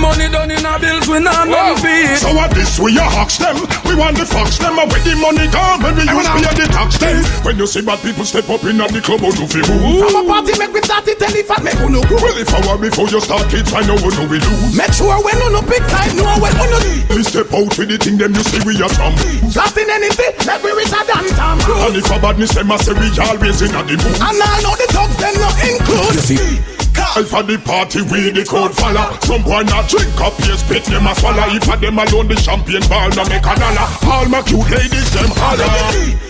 Money 0.03 0.27
done 0.27 0.51
in 0.51 0.60
our 0.67 0.75
bills 0.75 1.07
we 1.07 1.24
not 1.24 1.48
Whoa. 1.48 1.55
none 1.55 1.79
beat. 1.79 2.19
So 2.19 2.36
what 2.36 2.51
this 2.51 2.75
we 2.75 2.91
a 3.00 3.07
hawks 3.07 3.39
them 3.39 3.55
We 3.88 3.95
want 3.95 4.19
the 4.19 4.27
fox 4.27 4.60
them 4.60 4.75
And 4.75 4.91
where 4.91 5.00
the 5.00 5.15
money 5.15 5.48
gone 5.48 5.79
When 5.79 5.95
we 5.95 6.03
use 6.03 6.27
pay 6.27 6.53
the 6.60 6.67
tax 6.67 7.00
them 7.00 7.24
When 7.48 7.55
you 7.55 7.63
see 7.63 7.79
bad 7.79 8.03
people 8.03 8.27
step 8.27 8.51
up 8.51 8.67
in 8.67 8.83
the 8.83 9.00
club 9.00 9.24
How 9.24 9.31
do 9.31 9.48
fi 9.48 9.63
move 9.63 10.03
From 10.03 10.19
a 10.19 10.22
party 10.27 10.51
make 10.60 10.75
we 10.75 10.83
start 10.83 11.07
it 11.07 11.15
tell 11.15 11.31
if 11.31 11.48
I 11.48 11.57
make 11.63 11.79
uno 11.79 12.03
go. 12.03 12.19
Well 12.19 12.36
if 12.36 12.51
I 12.51 12.60
were 12.67 12.79
before 12.83 13.07
you 13.07 13.24
start 13.24 13.48
it 13.55 13.63
I 13.72 13.88
know 13.88 13.95
what 14.03 14.13
we 14.27 14.43
lose 14.43 14.75
Make 14.75 14.91
sure 14.91 15.15
when 15.24 15.39
uno 15.39 15.63
big 15.63 15.81
time 15.88 16.12
know 16.19 16.27
when 16.43 16.51
uno 16.60 16.77
need. 16.83 17.07
We 17.07 17.24
step 17.24 17.48
out 17.55 17.72
with 17.79 17.88
the 17.88 17.95
thing 17.95 18.19
them 18.19 18.36
you 18.36 18.43
see 18.43 18.60
we 18.67 18.75
a 18.83 18.91
jump 18.91 19.15
Blasting 19.55 19.88
anything, 19.88 20.33
make 20.43 20.63
we 20.65 20.72
reach 20.75 20.91
a 20.91 21.01
damn 21.07 21.27
time. 21.38 21.62
And 21.88 21.95
if 21.95 22.10
a 22.12 22.17
badness 22.19 22.51
them 22.57 22.72
a 22.74 22.77
say 22.81 22.91
we 22.98 23.07
always 23.22 23.62
in 23.62 23.72
a 23.72 23.81
the 23.86 23.95
mood 24.01 24.17
And 24.19 24.36
I 24.41 24.60
know 24.65 24.74
the 24.75 24.88
thugs 24.91 25.15
them 25.22 25.36
not 25.39 25.55
include. 25.62 26.17
You 26.17 26.24
see, 26.25 26.73
If 27.15 27.32
a 27.32 27.43
the 27.43 27.60
party 27.60 28.01
we 28.01 28.32
the 28.32 28.43
crowd 28.43 28.74
follow. 28.74 29.17
Some 29.22 29.43
boy 29.43 29.62
not 29.70 29.88
drink 29.88 30.20
up 30.20 30.34
your 30.48 30.58
spit 30.58 30.84
them 30.86 31.05
a 31.05 31.13
swallow. 31.13 31.46
If 31.53 31.70
a 31.70 31.77
them 31.77 32.00
alone 32.00 32.27
the 32.27 32.36
champagne 32.36 32.88
ball 32.89 33.10
no 33.10 33.24
make 33.29 33.46
a 33.46 33.53
dollar. 33.53 33.88
All 34.10 34.25
my 34.29 34.41
cute 34.41 34.70
ladies 34.70 35.13
them 35.13 35.29
holler 35.38 36.23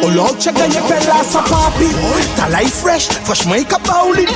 ka. 0.00 0.06
Ulovchek 0.06 0.54
pela 0.54 1.24
sa 1.24 1.42
papi. 1.42 1.88
Talay 2.36 2.66
fresh, 2.66 3.08
franchement 3.24 3.60
i 3.60 3.64
kapauli 3.64 4.26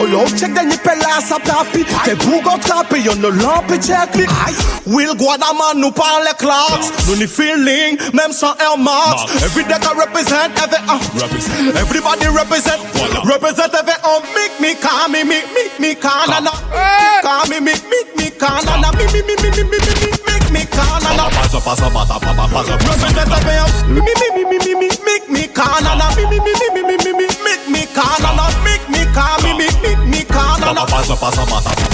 Ulovchek 0.00 0.54
da 0.54 0.62
nie 0.62 0.78
pela 0.78 1.20
sa 1.20 1.38
papi. 1.38 1.84
Te 2.04 2.14
bugo 2.14 2.58
trape, 2.60 2.98
yon 2.98 3.20
no 3.20 3.30
lampe 3.30 3.78
checkli 3.80 4.26
Will 4.86 5.14
Guadaman 5.14 5.78
nous 5.78 5.92
parle 5.92 6.28
clocks. 6.38 6.90
Nous 7.06 7.16
ni 7.16 7.26
feeling, 7.26 7.96
même 8.12 8.32
sans 8.32 8.54
Air 8.58 8.76
Max. 8.78 9.22
Every 9.42 9.64
day 9.64 9.74
I 9.74 9.94
represent, 9.94 10.50
every 10.58 10.78
uh, 10.88 11.78
Everybody 11.78 12.26
represent. 12.26 12.80
Represent 13.24 13.72
every 13.74 13.94
uh, 14.02 14.20
Make 14.34 14.58
me 14.60 14.74
calm, 14.74 15.12
me, 15.12 15.22
me, 15.22 15.38
me, 15.54 15.70
me 15.78 15.94
calm 15.94 16.28
na, 16.28 16.40
na. 16.40 16.50
Calm 17.22 17.48
me, 17.48 17.60
me, 17.60 17.72
me, 17.72 17.98
me 18.16 18.30
calm 18.30 18.64
na, 18.64 18.76
na. 18.80 18.90
Me, 18.92 19.06
me, 19.06 19.22
me, 19.22 19.34
me, 19.38 19.50
me, 19.50 19.62
me, 19.70 19.78
me, 19.78 19.94
me, 20.02 20.10
make 20.26 20.50
me 20.50 20.66
calm 20.66 21.02
na, 21.02 21.14
na. 21.14 21.30
Represent 21.30 21.94
every 23.30 23.56
uh, 23.56 23.68
Me, 23.88 24.00
me, 24.00 24.12
me, 24.18 24.44
me, 24.44 24.58
me, 24.58 24.74
me, 24.74 24.91
me 25.32 25.48
calm 25.48 25.82
na, 25.82 25.94
na. 25.94 26.14
Me, 26.14 26.24
me, 26.26 26.38
me, 26.38 26.52
me, 26.60 26.68
me, 26.74 26.82
me, 26.82 26.96
me, 27.04 27.12
me, 27.12 27.26
make 27.44 27.68
me 27.68 27.86
calm 27.94 28.22
na, 28.22 28.34
na. 28.36 28.44
Make 28.62 28.88
me 28.90 29.02
calm, 29.14 29.42
me, 29.42 29.52
me, 29.58 29.66
make 29.82 30.04
me 30.06 30.24
calm 30.24 30.60
na, 30.60 30.72
na. 30.72 31.91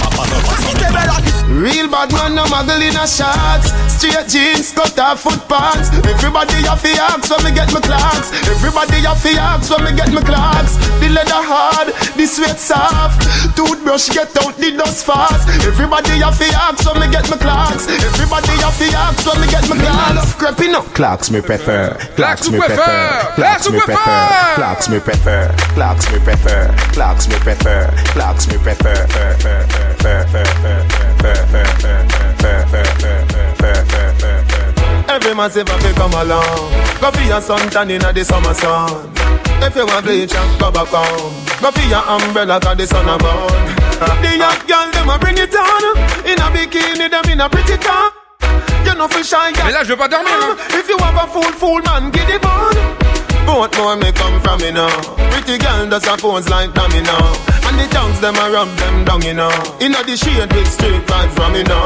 Real 1.59 1.89
bad 1.91 2.13
man, 2.13 2.35
no 2.35 2.45
muggle 2.45 2.79
in 2.79 2.95
a 2.95 3.03
shots. 3.03 3.75
Straight 3.91 4.29
jeans, 4.31 4.71
cut 4.71 4.97
off 4.99 5.27
foot 5.27 5.43
pants. 5.49 5.91
Everybody 6.07 6.63
have 6.63 6.81
to 6.81 6.91
ask 6.95 7.27
when 7.27 7.43
me 7.43 7.51
get 7.51 7.73
my 7.73 7.81
clocks. 7.81 8.31
Everybody 8.47 9.03
have 9.03 9.21
to 9.21 9.31
ask 9.35 9.67
when 9.67 9.83
me 9.83 9.91
get 9.91 10.13
my 10.13 10.21
clocks. 10.21 10.79
The 11.03 11.09
leather 11.09 11.43
hard, 11.43 11.91
the 12.15 12.25
sweat 12.25 12.59
soft. 12.59 13.27
Toothbrush 13.57 14.07
get 14.07 14.31
out 14.39 14.55
the 14.55 14.71
dust 14.77 15.05
fast. 15.05 15.49
Everybody 15.67 16.23
have 16.23 16.37
to 16.39 16.47
ask 16.47 16.85
when 16.87 17.01
me 17.01 17.11
get 17.11 17.27
my 17.29 17.35
clocks. 17.35 17.91
Everybody 17.91 18.55
have 18.63 18.77
to 18.79 18.87
ask 18.95 19.25
when 19.27 19.41
me 19.41 19.47
get 19.51 19.67
my 19.67 19.75
clocks. 19.75 20.35
Creeping 20.39 20.75
up. 20.75 20.85
Clocks 20.95 21.29
me 21.29 21.41
prefer. 21.41 21.97
Clocks 22.15 22.49
me 22.49 22.59
prefer. 22.59 23.35
Clocks 23.35 23.67
me 23.67 23.79
prefer. 23.81 24.55
Clocks 24.55 24.87
me 24.87 24.99
prefer. 24.99 25.51
Clocks 25.75 26.07
me 26.07 26.19
prefer. 26.19 26.71
Clocks 26.93 27.27
me 27.27 27.35
prefer. 27.39 27.91
Clocks 28.15 28.47
me 28.47 28.57
prefer. 28.63 29.88
Every 35.09 35.33
man 35.35 35.49
say 35.49 35.63
fi 35.65 35.93
come 35.93 36.13
along 36.13 36.71
Go 37.01 37.11
fi 37.11 37.27
your 37.27 37.41
sun 37.41 37.69
tan 37.69 37.89
inna 37.91 38.13
the 38.13 38.23
summer 38.23 38.53
sun 38.53 39.11
If 39.61 39.75
you 39.75 39.85
want 39.85 40.05
bleach 40.05 40.33
and 40.33 40.59
go 40.59 40.71
back 40.71 40.87
home 40.87 41.33
Go 41.61 41.71
fi 41.71 41.89
your 41.89 42.03
umbrella 42.07 42.59
'cause 42.59 42.77
the 42.77 42.87
sun 42.87 43.09
a 43.09 43.17
burn 43.17 43.65
The 44.21 44.37
young 44.37 44.59
girl 44.67 44.91
dem 44.91 45.09
a 45.09 45.17
bring 45.19 45.37
it 45.37 45.53
on 45.55 45.83
In 46.25 46.39
a 46.39 46.47
bikini 46.53 47.09
dem 47.09 47.29
in 47.31 47.41
a 47.41 47.49
pretty 47.49 47.77
top. 47.77 48.13
You 48.85 48.95
know 48.95 49.07
fi 49.07 49.21
shine 49.23 49.53
Mais 49.65 49.71
là 49.73 49.83
je 49.83 49.89
veux 49.89 49.97
pas 49.97 50.07
dormir 50.07 50.31
hein. 50.41 50.55
If 50.69 50.87
you 50.87 50.97
have 50.97 51.17
a 51.17 51.27
fool 51.27 51.51
fool 51.59 51.81
man 51.83 52.11
get 52.11 52.29
it 52.29 52.45
on 52.45 52.75
Both 53.45 53.77
more 53.77 53.95
may 53.97 54.11
come 54.13 54.39
from 54.41 54.61
me 54.61 54.71
now 54.71 54.89
Pretty 55.31 55.57
girl 55.57 55.87
does 55.89 56.05
her 56.05 56.17
phones 56.17 56.47
like 56.49 56.73
domino 56.73 57.58
the 57.79 57.87
tongues 57.93 58.19
them 58.19 58.35
a 58.35 58.51
rub 58.51 58.69
them 58.77 59.05
down, 59.05 59.21
you 59.21 59.33
know. 59.33 59.51
In 59.79 59.91
the 59.91 60.15
shade 60.17 60.51
with 60.53 60.67
straight 60.67 61.05
vibes 61.07 61.33
from 61.35 61.55
you 61.55 61.63
now. 61.63 61.78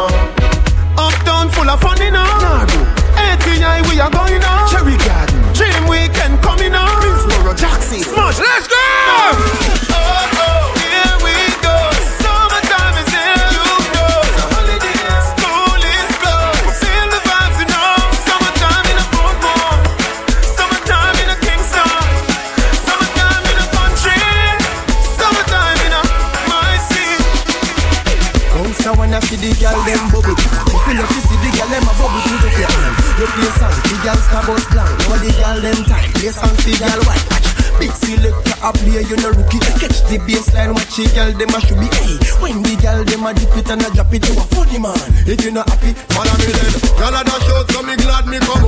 Baseline, 40.94 41.16
girl 41.16 41.38
them 41.38 41.50
a 41.50 41.60
should 41.62 41.80
be 41.80 41.86
Hey, 41.86 42.18
when 42.42 42.62
the 42.62 42.76
girl 42.82 43.04
them 43.04 43.26
a 43.26 43.34
dip 43.34 43.58
it 43.58 43.70
and 43.70 43.82
a 43.82 43.90
drop 43.94 44.14
it 44.14 44.28
You 44.28 44.36
a 44.38 44.44
funny 44.54 44.80
man, 44.80 44.98
if 45.26 45.44
you 45.44 45.52
not 45.52 45.70
happy 45.70 45.94
Follow 46.14 46.36
me 46.38 46.52
then. 46.54 46.74
Girl, 46.98 47.16
I 47.16 47.24
dash 47.24 47.50
out, 47.50 47.72
so 47.72 47.82
me 47.84 47.96
glad 47.98 48.28
me 48.28 48.40
come 48.40 48.63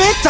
perfecta. 0.00 0.29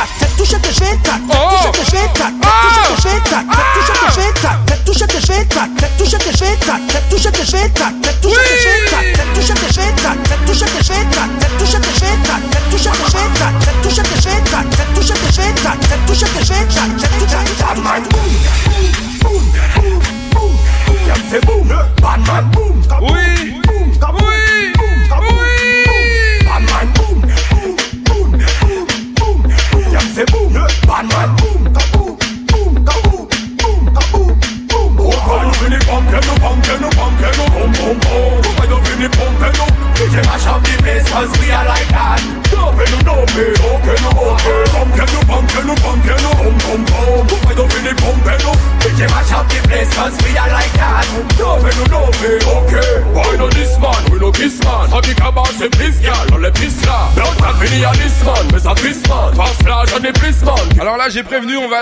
Prévenu, 61.23 61.57
on 61.57 61.69
va, 61.69 61.81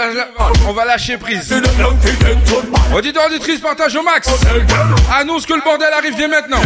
on 0.68 0.72
va 0.72 0.84
lâcher 0.84 1.16
prise. 1.16 1.52
Auditeur, 2.94 3.26
auditrice, 3.26 3.60
partage 3.60 3.96
au 3.96 4.02
max. 4.02 4.28
Annonce 5.14 5.46
que 5.46 5.54
le 5.54 5.62
bordel 5.62 5.88
arrive 5.96 6.16
dès 6.16 6.28
maintenant. 6.28 6.60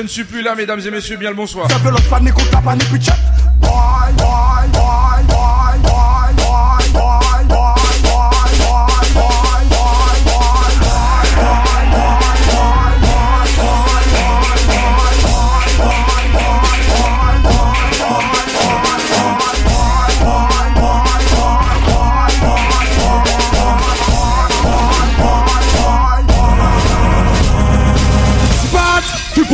Je 0.00 0.04
ne 0.04 0.08
suis 0.08 0.24
plus 0.24 0.40
là, 0.40 0.54
mesdames 0.54 0.80
et 0.80 0.90
messieurs, 0.90 1.18
bien 1.18 1.28
le 1.28 1.36
bonsoir. 1.36 1.68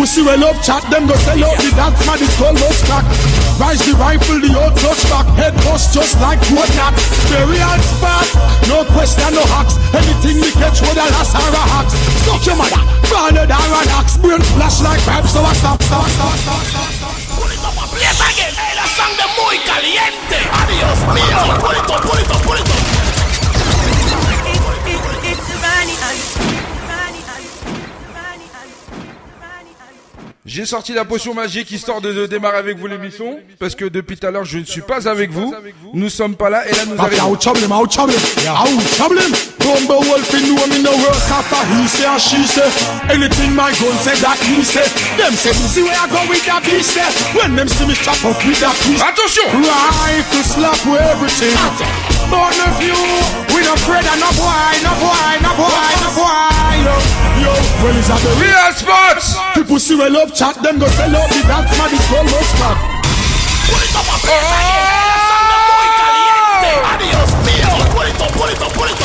See 0.05 0.23
well 0.23 0.45
up 0.45 0.63
chat, 0.63 0.87
them 0.89 1.05
go 1.11 1.17
sell 1.27 1.45
out 1.45 1.59
the 1.59 1.69
dance 1.75 1.99
man 2.07 2.17
is 2.23 2.31
called 2.39 2.55
most 2.63 2.87
crack. 2.87 3.03
Rise 3.59 3.83
the 3.85 3.93
rifle, 3.99 4.39
the 4.39 4.55
old 4.55 4.73
touch 4.79 5.03
back, 5.11 5.27
head 5.35 5.53
bust 5.67 5.93
just 5.93 6.15
like 6.23 6.39
what 6.55 6.71
not. 6.79 6.95
The 7.27 7.43
real 7.45 7.77
spot, 7.83 8.29
no 8.71 8.87
question, 8.95 9.35
no 9.35 9.43
hacks. 9.51 9.75
Anything 9.91 10.39
we 10.41 10.55
catch 10.55 10.79
with 10.81 10.95
a 10.95 11.05
lass 11.11 11.35
or 11.35 11.51
a 11.51 11.65
hacks. 11.75 11.99
Suck 12.23 12.39
your 12.47 12.55
mother, 12.55 12.81
branded 13.11 13.51
or 13.51 13.73
an 13.77 13.91
axe. 13.99 14.17
Brain 14.17 14.41
flash 14.55 14.79
like 14.81 15.03
pipes, 15.05 15.35
so 15.35 15.43
I 15.43 15.53
stop, 15.59 15.83
stop, 15.83 16.07
stop, 16.07 16.39
stop, 16.39 16.63
stop, 16.65 16.87
stop. 16.97 17.17
Play 17.91 18.07
it 18.07 18.21
again. 18.31 18.55
Hey, 18.55 18.73
la 18.79 18.87
sangre 18.87 19.27
muy 19.37 19.59
caliente. 19.67 20.39
Adiós 20.55 21.01
mío. 21.13 21.39
Pull 21.61 21.77
it 21.77 21.91
up, 21.91 22.01
pull 22.07 22.19
it 22.23 22.31
up, 22.31 22.41
pull 22.47 22.57
it 22.57 22.63
up. 22.63 22.96
J'ai 30.47 30.65
sorti 30.65 30.93
la 30.93 31.05
potion 31.05 31.35
magique 31.35 31.73
histoire 31.73 32.01
de, 32.01 32.13
de 32.13 32.27
démarrer 32.27 32.59
avec 32.59 32.79
vous 32.79 32.87
l'émission. 32.87 33.41
Parce 33.59 33.75
que 33.75 33.85
depuis 33.85 34.17
tout 34.17 34.27
à 34.29 34.31
l'heure, 34.31 34.45
je 34.45 34.59
ne 34.59 34.65
suis 34.65 34.81
pas 34.81 35.09
avec 35.09 35.31
vous. 35.33 35.53
Nous 35.93 36.09
sommes 36.09 36.37
pas 36.37 36.49
là 36.49 36.67
et 36.69 36.71
là 36.71 36.87
nous 36.87 37.01
arrivons. 37.01 37.33
out 37.33 37.41
trouble 37.41 37.61
him, 37.65 37.73
out 37.73 37.91
trouble 37.91 38.13
him. 38.13 38.21
Out 38.49 38.97
trouble 38.97 39.19
him. 39.19 39.35
Rumble 39.67 40.07
wolf 40.07 40.33
in 40.35 40.55
know 40.55 40.67
me 40.69 40.83
no 40.83 40.93
work 41.03 41.31
after 41.31 41.59
he 41.75 41.89
say 41.89 42.07
and 42.07 42.21
she 42.21 42.47
say. 42.47 42.71
Anything 43.11 43.57
my 43.57 43.73
gun 43.75 43.99
say 43.99 44.15
that 44.23 44.39
he 44.47 44.63
say. 44.63 44.87
Them 45.19 45.33
say 45.35 45.53
see 45.53 45.83
where 45.83 45.99
I 45.99 46.07
go 46.07 46.23
with 46.31 46.47
that 46.47 46.63
beast? 46.63 46.95
There. 46.95 47.11
When 47.35 47.57
them 47.57 47.67
see 47.67 47.87
me 47.89 47.95
chop 47.95 48.23
up 48.25 48.39
with 48.47 48.61
that 48.61 48.77
piece. 48.87 49.03
Attention! 49.03 49.51
Rifle 49.67 50.45
slap 50.47 50.79
with 50.87 51.01
everything. 51.03 52.16
Born 52.31 52.59
of 52.67 52.83
you, 52.83 52.99
we 53.55 53.63
no 53.63 53.75
afraid 53.75 54.03
of 54.03 54.19
no 54.19 54.31
boy, 54.35 54.75
no 54.83 54.93
boy, 54.99 55.33
no 55.47 55.53
boy, 55.55 55.91
no 56.03 56.11
boy. 56.19 56.75
Yo, 56.83 56.95
yo, 57.39 57.53
well 57.83 57.97
is 57.97 58.09
that 58.11 58.19
the 58.19 58.35
real 58.43 58.71
spots? 58.75 59.39
People 59.55 59.79
see 59.79 59.95
we 59.95 60.09
love 60.11 60.35
chat, 60.35 60.59
them 60.63 60.79
go 60.79 60.89
sell 60.99 61.15
out 61.15 61.29
the 61.31 61.41
dance 61.47 61.71
man 61.79 61.91
is 61.95 62.03
called 62.11 62.27
most 62.27 62.53
crack. 62.59 62.79
Pull 63.71 63.79
it 63.79 63.95
up, 63.95 64.07
play 64.23 64.35
it 64.35 64.43
again. 64.43 64.59
Hey, 64.59 65.07
la 65.07 65.19
sangre 65.31 65.59
muy 65.71 65.89
caliente. 66.03 66.73
Adiós 66.91 67.31
mío. 67.47 67.71
Pull 67.95 68.09
it 68.11 68.21
up, 68.21 68.33
pull 68.35 68.51
it 68.51 68.63
up, 68.63 68.73
pull 68.75 68.91
it 68.91 68.99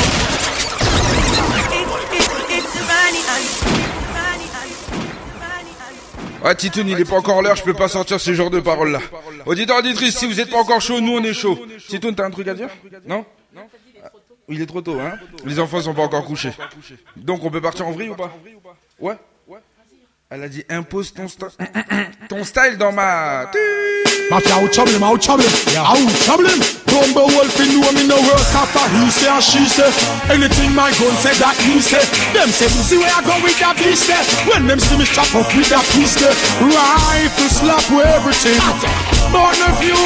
ah! 3.38 3.81
Ouais, 6.44 6.56
Titoun, 6.56 6.88
il 6.88 7.00
est 7.00 7.06
pas 7.06 7.18
encore 7.18 7.42
l'heure, 7.42 7.56
je 7.56 7.64
peux 7.64 7.74
pas 7.74 7.88
sortir 7.88 8.20
ce 8.20 8.34
genre 8.34 8.50
de 8.50 8.60
paroles 8.60 8.92
là. 8.92 9.00
Auditeur, 9.46 9.78
auditrice, 9.78 10.18
si 10.18 10.26
vous 10.26 10.40
êtes 10.40 10.50
pas 10.50 10.60
encore 10.60 10.82
chaud, 10.82 11.00
nous 11.00 11.14
on 11.14 11.24
est 11.24 11.34
chaud. 11.34 11.60
Titoun, 11.88 12.16
t'as 12.16 12.26
un 12.26 12.32
truc 12.32 12.48
à 12.48 12.54
dire? 12.54 12.70
Non? 13.06 13.26
Il 14.50 14.62
est 14.62 14.66
trop 14.66 14.82
tôt, 14.82 15.00
hein? 15.00 15.14
Les 15.46 15.60
enfants 15.60 15.82
sont 15.82 15.94
pas 15.94 16.02
encore 16.02 16.26
couchés. 16.26 16.52
Donc 17.16 17.44
on 17.44 17.52
peut 17.52 17.62
partir 17.62 17.88
en 17.88 17.92
vrille 17.92 18.10
ou 18.10 18.16
pas? 18.16 18.36
Ouais? 19.00 19.16
Elle 20.32 20.44
a 20.46 20.48
dit 20.48 20.64
impose 20.70 21.14
ton, 21.14 21.28
ton 22.30 22.44
style 22.46 22.78
dans 22.78 22.94
ma... 22.94 23.52
Mafia, 24.32 24.56
out 24.56 24.72
trouble 24.72 25.04
out 25.04 25.20
trouble. 25.20 25.44
Out 25.76 26.08
trouble 26.24 26.48
wolf 27.36 27.60
in 27.60 27.76
know 27.76 27.92
me 27.92 28.08
no 28.08 28.16
work 28.16 28.56
after 28.56 28.88
he 28.96 29.12
say 29.12 29.28
and 29.28 29.44
she 29.44 29.68
say. 29.68 29.92
Anything 30.32 30.72
my 30.72 30.88
gun 30.96 31.12
say 31.20 31.36
that 31.36 31.60
he 31.68 31.84
say. 31.84 32.00
Them 32.32 32.48
say 32.48 32.72
see 32.72 32.96
where 32.96 33.12
I 33.12 33.20
go 33.28 33.36
with 33.44 33.60
that 33.60 33.76
beast 33.76 34.08
there. 34.08 34.24
When 34.48 34.72
them 34.72 34.80
see 34.80 34.96
me 34.96 35.04
chop 35.04 35.28
up 35.36 35.52
with 35.52 35.68
that 35.68 35.84
piece 35.92 36.16
there. 36.16 36.32
Rifle 36.64 37.52
slap 37.52 37.84
with 37.92 38.08
everything. 38.08 38.56
Born 39.36 39.60
of 39.68 39.84
you, 39.84 40.00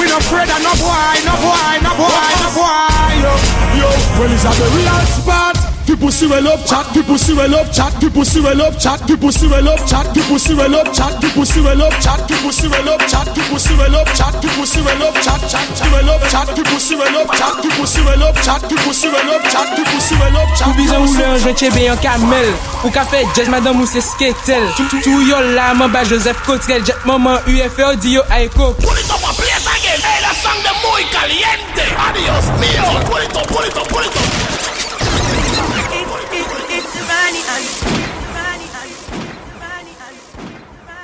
we 0.00 0.08
no 0.08 0.16
afraid 0.16 0.48
of 0.48 0.60
no 0.64 0.72
boy, 0.80 1.20
no 1.28 1.36
boy, 1.44 1.72
no 1.84 1.92
boy, 2.00 2.32
no 2.40 2.48
boy. 2.56 3.12
Yo, 3.20 3.32
yo, 3.76 3.88
well 4.16 4.32
is 4.32 4.40
that 4.40 4.56
the 4.56 4.72
real 4.72 5.04
spot? 5.20 5.75
Tu 5.86 5.96
pussy 5.96 6.26
well 6.26 6.48
up 6.48 6.66
chat, 6.66 6.84
tu 6.92 7.02
pussy 7.04 7.32
well 7.32 7.54
up 7.54 7.72
chat, 7.72 7.92
tu 8.00 8.10
pussy 8.10 8.40
well 8.40 8.60
up 8.60 8.76
chat, 8.76 8.98
tu 9.06 9.16
pussy 9.16 9.46
well 9.46 9.68
up 9.68 9.86
chat, 9.86 10.12
tu 10.12 10.20
pussy 10.28 10.52
well 10.54 10.74
up 10.74 10.92
chat, 10.92 11.20
tu 11.20 11.28
pussy 11.30 11.60
well 11.62 11.80
up 11.80 11.92
chat, 12.02 12.26
tu 12.26 12.34
pussy 12.42 12.68
well 12.68 12.88
up 12.90 13.00
chat, 13.06 13.26
tu 13.34 13.40
pussy 13.48 13.72
well 13.76 13.94
up 13.94 14.08
chat, 14.12 14.34
tu 14.42 14.48
pussy 14.58 14.82
well 14.82 15.02
up 15.02 15.14
chat, 15.22 15.40
chat, 15.48 15.62
tu 15.78 15.90
well 15.92 16.10
up 16.10 16.22
chat, 16.28 16.46
tu 16.56 16.62
pussy 16.64 16.96
well 16.96 17.16
up 17.16 17.30
chat, 17.38 17.62
tu 17.62 17.68
pussy 17.78 18.02
well 18.02 18.22
up 18.24 18.36
chat, 18.42 18.60
tu 18.68 18.74
pussy 18.82 19.08
well 19.08 19.30
up 19.30 19.44
chat, 19.44 19.76
tu 19.76 19.84
pussy 19.84 20.16
well 20.18 20.36
up 20.36 20.48
chat. 20.58 20.66
Ou 20.66 20.74
bizan 20.74 21.06
ou 21.06 21.14
le 21.14 21.24
anjwen 21.24 21.54
chebe 21.54 21.86
yon 21.86 22.02
kamel, 22.02 22.50
ou 22.82 22.90
ka 22.90 23.04
fe 23.06 23.22
jazz 23.36 23.48
madame 23.48 23.80
ou 23.80 23.86
se 23.86 24.02
sketel. 24.02 24.66
Tou 25.04 25.22
yo 25.22 25.38
la 25.54 25.72
man 25.74 25.92
ba 25.94 26.02
Joseph 26.02 26.42
Cotrel, 26.46 26.82
jet 26.82 27.06
maman 27.06 27.38
UFO 27.46 27.94
di 28.02 28.16
yo 28.18 28.26
aiko. 28.34 28.72
Pulito 28.82 29.20
pa 29.22 29.30
pleta 29.38 29.78
gen, 29.84 30.02
e 30.02 30.18
la 30.26 30.34
sang 30.34 30.60
de 30.66 30.74
muy 30.82 31.06
caliente. 31.14 31.86
Adios 32.10 32.50
mio, 32.58 32.90
pulito, 33.06 33.46
pulito, 33.54 33.86
pulito. 33.92 34.20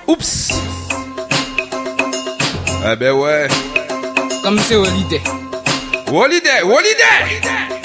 Oups. 0.06 0.48
Eh 2.84 2.96
ben 2.96 3.12
ouais. 3.12 3.48
Comme 4.42 4.58
c'est 4.58 4.74
Holiday. 4.76 5.20
Holiday 6.08 6.62
Holiday. 6.62 7.81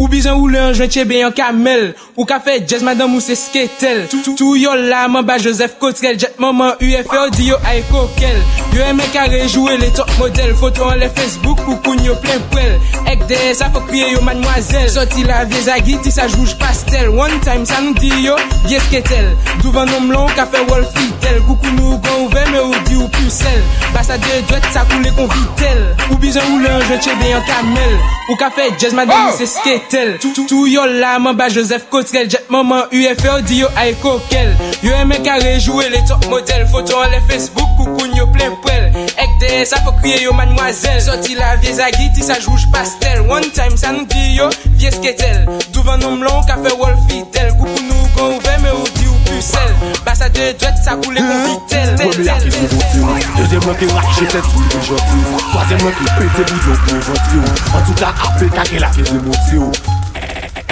Ou 0.00 0.08
bizan 0.08 0.38
ou 0.40 0.48
lan, 0.48 0.70
jwen 0.72 0.88
chebe 0.88 1.18
yon 1.18 1.32
kamel. 1.36 1.90
Ou 2.14 2.24
ka 2.28 2.38
fe 2.40 2.54
jazz, 2.62 2.80
madame 2.86 3.18
ou 3.18 3.20
se 3.20 3.34
sketel. 3.36 4.06
Tou 4.38 4.56
yo 4.56 4.72
la, 4.88 5.02
man 5.12 5.26
ba 5.28 5.36
Joseph 5.36 5.74
Kotrel. 5.82 6.16
Jet 6.16 6.38
maman 6.40 6.72
UFO, 6.80 7.26
di 7.36 7.50
yo 7.50 7.58
ay 7.68 7.82
kokel. 7.90 8.38
Yo 8.72 8.86
eme 8.88 9.04
kare, 9.12 9.42
jowe 9.52 9.76
le 9.76 9.90
top 9.92 10.08
model. 10.16 10.54
Foto 10.56 10.88
an 10.88 11.02
le 11.02 11.10
Facebook, 11.18 11.60
pou 11.66 11.76
koun 11.84 12.00
yo 12.06 12.16
plen 12.24 12.40
prel. 12.54 12.78
Ek 13.12 13.26
de, 13.28 13.40
sa 13.58 13.68
fok 13.74 13.90
kriye 13.90 14.14
yo 14.14 14.22
mademoiselle. 14.24 14.88
Soti 14.94 15.26
la 15.28 15.42
vie 15.44 15.60
zagi, 15.68 15.98
ti 16.00 16.14
sa 16.14 16.24
jouj 16.32 16.56
pastel. 16.62 17.12
One 17.12 17.36
time, 17.44 17.68
sa 17.68 17.82
nou 17.84 17.92
di 18.00 18.08
yo, 18.24 18.38
vie 18.70 18.80
sketel. 18.86 19.34
Douvan 19.60 19.92
nom 19.92 20.08
lan, 20.08 20.24
ou 20.24 20.38
ka 20.38 20.48
fe 20.48 20.64
wol 20.70 20.88
fitel. 20.96 21.42
Koukou 21.44 21.76
nou 21.76 22.00
gon 22.00 22.24
ouve, 22.24 22.46
me 22.54 22.64
ou 22.70 22.82
di 22.88 22.96
ou 22.96 23.10
pusel 23.20 23.60
Basa 23.92 24.16
de 24.16 24.40
dwet, 24.48 24.64
sa 24.72 24.86
koule 24.88 25.12
kon 25.20 25.28
vitel. 25.36 25.84
Ou 26.08 26.16
bizan 26.24 26.48
ou 26.54 26.64
lan, 26.64 26.80
jwen 26.88 27.04
chebe 27.04 27.34
yon 27.34 27.44
kamel. 27.52 27.96
Ou 28.30 28.40
ka 28.40 28.48
fe 28.56 28.70
jazz, 28.78 28.96
madame 28.96 29.34
ou 29.34 29.36
se 29.36 29.44
oh! 29.44 29.54
sketel. 29.58 29.89
cocktail 29.90 30.18
Tou 30.48 30.66
yo 30.66 30.84
la 30.86 31.18
man 31.18 31.36
ba 31.36 31.48
Joseph 31.48 31.88
Cotrel 31.90 32.28
Jet 32.30 32.48
maman 32.48 32.84
UFO 32.92 33.40
di 33.42 33.60
yo 33.60 33.68
ay 33.76 33.94
kokel 34.02 34.54
Yo 34.82 34.94
eme 34.94 35.18
ka 35.24 35.38
rejouwe 35.42 35.88
le 35.90 36.00
top 36.08 36.26
model 36.30 36.66
Foto 36.66 36.98
an 37.00 37.10
le 37.10 37.20
Facebook 37.28 37.68
koukoun 37.78 38.14
yo 38.16 38.26
plen 38.32 38.54
prel 38.64 38.90
Ek 39.18 39.30
de 39.40 39.64
sa 39.66 39.80
fo 39.84 39.92
kriye 40.00 40.22
yo 40.22 40.32
manmwazel 40.32 41.00
Soti 41.02 41.34
la 41.34 41.56
vie 41.56 41.74
zagi 41.74 42.10
ti 42.14 42.22
sa 42.22 42.38
jouj 42.40 42.66
pastel. 42.72 43.22
One 43.30 43.50
time 43.54 43.76
sa 43.76 43.92
nou 43.94 44.06
di 44.10 44.36
yo 44.36 44.48
vie 44.78 44.90
sketel. 44.92 45.46
Douvan 45.74 46.02
nom 46.02 46.22
lon 46.24 46.42
ka 46.48 46.58
fe 46.62 46.74
wol 46.78 46.96
fidel. 47.08 47.52
Koukoun 47.58 47.88
nou 47.88 48.10
kon 48.16 48.36
ouve 48.36 48.56
me 48.62 48.74
ou 48.76 48.88
pucelle 49.36 49.74
Bassa 50.04 50.28
de 50.28 50.58
douette, 50.58 50.74
ça 50.84 50.96
coulait 50.96 51.20
mon 51.22 51.44
vitel 51.44 51.94
Premier 51.96 52.42
qui 52.42 52.48
vous 52.50 53.06
vous 53.06 53.18
Deuxième 53.38 53.76
qui 53.76 53.86
rache 53.86 54.16
tête 54.18 54.42
pour 54.42 54.62
les 54.62 54.86
gentils 54.86 55.44
Troisième 55.52 55.78
qui 55.78 56.04
pète 56.04 56.52
bouillon 56.52 56.76
pour 56.86 56.94
ventir 56.94 57.52
En 57.74 57.86
tout 57.86 57.94
cas, 57.94 58.14
après, 58.22 58.48
cagué 58.48 58.78
la 58.78 58.88
qui 58.90 59.02
démontir 59.02 59.62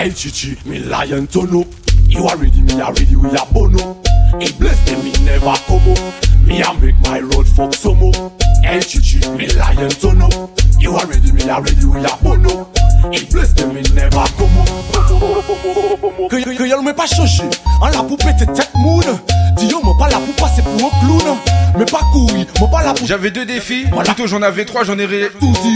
Hey 0.00 0.12
chichi, 0.14 0.56
me 0.64 0.78
lion 0.78 1.26
tono. 1.26 1.66
You 2.08 2.28
already, 2.28 2.62
me 2.62 2.80
already, 2.80 3.16
we 3.16 3.30
are 3.36 3.44
bono. 3.50 3.96
Hey 4.38 4.52
bless 4.56 4.78
them, 4.84 5.02
me 5.02 5.10
never 5.24 5.58
como 5.66 5.92
Me 6.46 6.62
I 6.62 6.72
make 6.80 6.94
my 7.00 7.18
road 7.18 7.48
fuck 7.48 7.74
some 7.74 7.96
eh, 7.96 8.00
more 8.00 8.32
Hey 8.62 8.78
chichi, 8.78 9.18
me 9.36 9.48
lion 9.48 9.90
tono. 9.90 10.28
You 10.78 10.94
already, 10.94 11.32
me 11.32 11.50
already, 11.50 11.84
we 11.84 12.04
are 12.04 12.16
bono. 12.22 12.68
Hey 13.12 13.26
bless 13.28 13.54
them, 13.54 13.74
me 13.74 13.82
never 13.92 14.24
como 14.38 14.62
Que, 16.30 16.56
que 16.56 16.68
y'a 16.68 16.80
m'a 16.80 16.94
pas 16.94 17.06
changé. 17.06 17.42
En 17.80 17.86
la 17.88 18.02
poupée, 18.02 18.34
t'es 18.38 18.46
tête 18.46 18.70
moon. 18.76 19.00
Dion, 19.56 19.80
m'a 19.82 19.92
pas 19.98 20.08
là 20.10 20.18
pour 20.18 20.34
passer 20.36 20.62
pour 20.62 20.74
un 20.74 21.00
clown. 21.00 21.36
Mais 21.76 21.84
pas 21.84 22.00
couille, 22.12 22.46
m'a 22.60 22.66
pas 22.68 22.82
là 22.84 22.94
pour. 22.94 23.06
J'avais 23.06 23.30
deux 23.30 23.44
défis. 23.44 23.86
Plutôt, 24.04 24.26
j'en 24.26 24.42
avais 24.42 24.64
trois, 24.64 24.84
j'en 24.84 24.98
ai, 24.98 25.06
ré... 25.06 25.28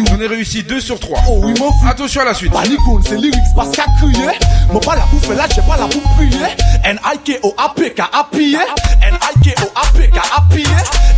j'en 0.08 0.20
ai 0.20 0.26
réussi 0.26 0.62
deux 0.62 0.80
sur 0.80 1.00
trois. 1.00 1.18
Oh 1.28 1.40
oui. 1.42 1.54
Attention 1.88 2.20
à 2.20 2.24
la 2.26 2.34
suite. 2.34 2.52
Bah, 2.52 2.60
Panicone, 2.62 3.02
c'est 3.04 3.16
lyrics 3.16 3.40
parce 3.56 3.70
qu'à 3.72 3.84
crier. 3.98 4.38
M'a 4.72 4.80
pas 4.80 4.94
là 4.96 5.02
pour 5.10 5.20
faire 5.20 5.36
là, 5.36 5.46
j'ai 5.54 5.62
pas 5.62 5.76
là 5.76 5.86
pour 5.90 6.02
prier. 6.14 6.38
N-I-K-O-A-P-K, 6.84 8.00
a 8.00 8.28
p 8.30 8.56
N-I-K-O-A-P-K, 9.02 10.18
a 10.18 10.40
p 10.50 10.62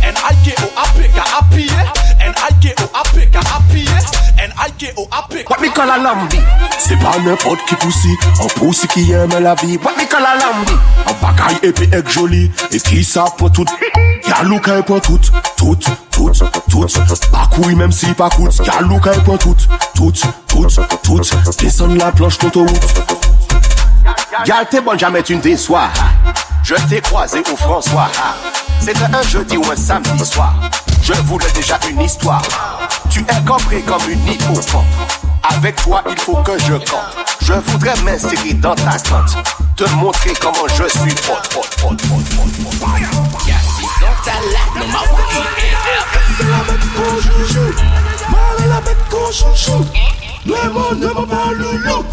N-I-K-O-A-P-K, 0.03 1.19
a 1.19 1.43
p 1.51 1.67
N-I-K-O-A-P-K, 2.19 3.14
aike 4.63 4.91
ou 4.95 5.07
apik 5.11 5.49
Wap 5.49 5.61
mi 5.61 5.69
kal 5.75 5.91
a 5.91 5.97
lambi? 6.01 6.39
Se 6.79 6.97
pa 7.01 7.15
nepot 7.25 7.61
ki 7.69 7.77
pousi 7.81 8.13
An 8.39 8.51
pousi 8.57 8.87
ki 8.91 9.05
yeme 9.09 9.41
la 9.43 9.55
vi. 9.61 9.77
Wap 9.83 9.97
mi 9.97 10.07
kal 10.11 10.25
a 10.25 10.35
lambi? 10.39 10.77
An 11.05 11.19
bagay 11.23 11.59
epi 11.71 11.89
ek 11.95 12.11
joli 12.11 12.45
E 12.71 12.79
ki 12.79 13.03
sa 13.03 13.27
pou 13.39 13.49
tout. 13.49 13.69
Yalou 14.29 14.59
ka 14.63 14.79
e 14.79 14.85
pou 14.87 14.99
tout 14.99 15.31
Tout, 15.55 15.91
tout, 16.11 16.31
tout. 16.69 17.29
Bakouy 17.31 17.75
mem 17.75 17.91
si 17.91 18.13
pa 18.17 18.29
kout 18.35 18.63
Yalou 18.65 18.99
ka 19.03 19.15
e 19.15 19.25
pou 19.27 19.37
tout 19.37 19.67
Tout, 19.95 20.25
tout, 20.47 20.81
tout. 21.03 21.35
Desan 21.61 21.97
la 21.99 22.11
planche 22.11 22.39
konto 22.41 22.65
wout 22.67 23.23
Gal, 24.45 24.67
t'es 24.69 24.81
bonne, 24.81 24.99
jamais 24.99 25.23
tu 25.23 25.35
ne 25.35 25.41
déçois. 25.41 25.89
Je 26.63 26.75
t'ai 26.87 27.01
croisé 27.01 27.41
au 27.51 27.55
François. 27.55 28.09
C'était 28.79 29.03
un 29.03 29.21
jeudi 29.23 29.57
ou 29.57 29.63
un 29.71 29.75
samedi 29.75 30.25
soir. 30.25 30.53
Je 31.01 31.13
voulais 31.23 31.51
déjà 31.53 31.79
une 31.89 32.01
histoire. 32.01 32.41
Tu 33.09 33.19
es 33.21 33.45
compris 33.47 33.81
comme 33.83 34.09
une 34.09 34.27
hippopompe. 34.27 34.85
Avec 35.43 35.75
toi, 35.77 36.03
il 36.09 36.17
faut 36.17 36.37
que 36.37 36.57
je 36.59 36.73
compte. 36.73 37.25
Je 37.41 37.53
voudrais 37.53 37.95
m'insérer 38.03 38.53
dans 38.53 38.75
ta 38.75 38.97
tente. 38.99 39.37
Te 39.75 39.83
montrer 39.95 40.33
comment 40.41 40.67
je 40.69 40.87
suis 40.89 41.13
hot, 41.29 41.37
hot, 41.55 41.65
hot, 41.83 41.91
hot, 41.91 41.97
hot, 42.11 42.51
hot. 42.65 42.85
la 48.67 48.81
bête 48.81 48.97
qu'on 49.09 49.31
le 50.45 50.69
monde 50.69 50.99
ne 50.99 51.07
m'a 51.07 51.25
pas 51.25 51.51
loulou 51.53 52.05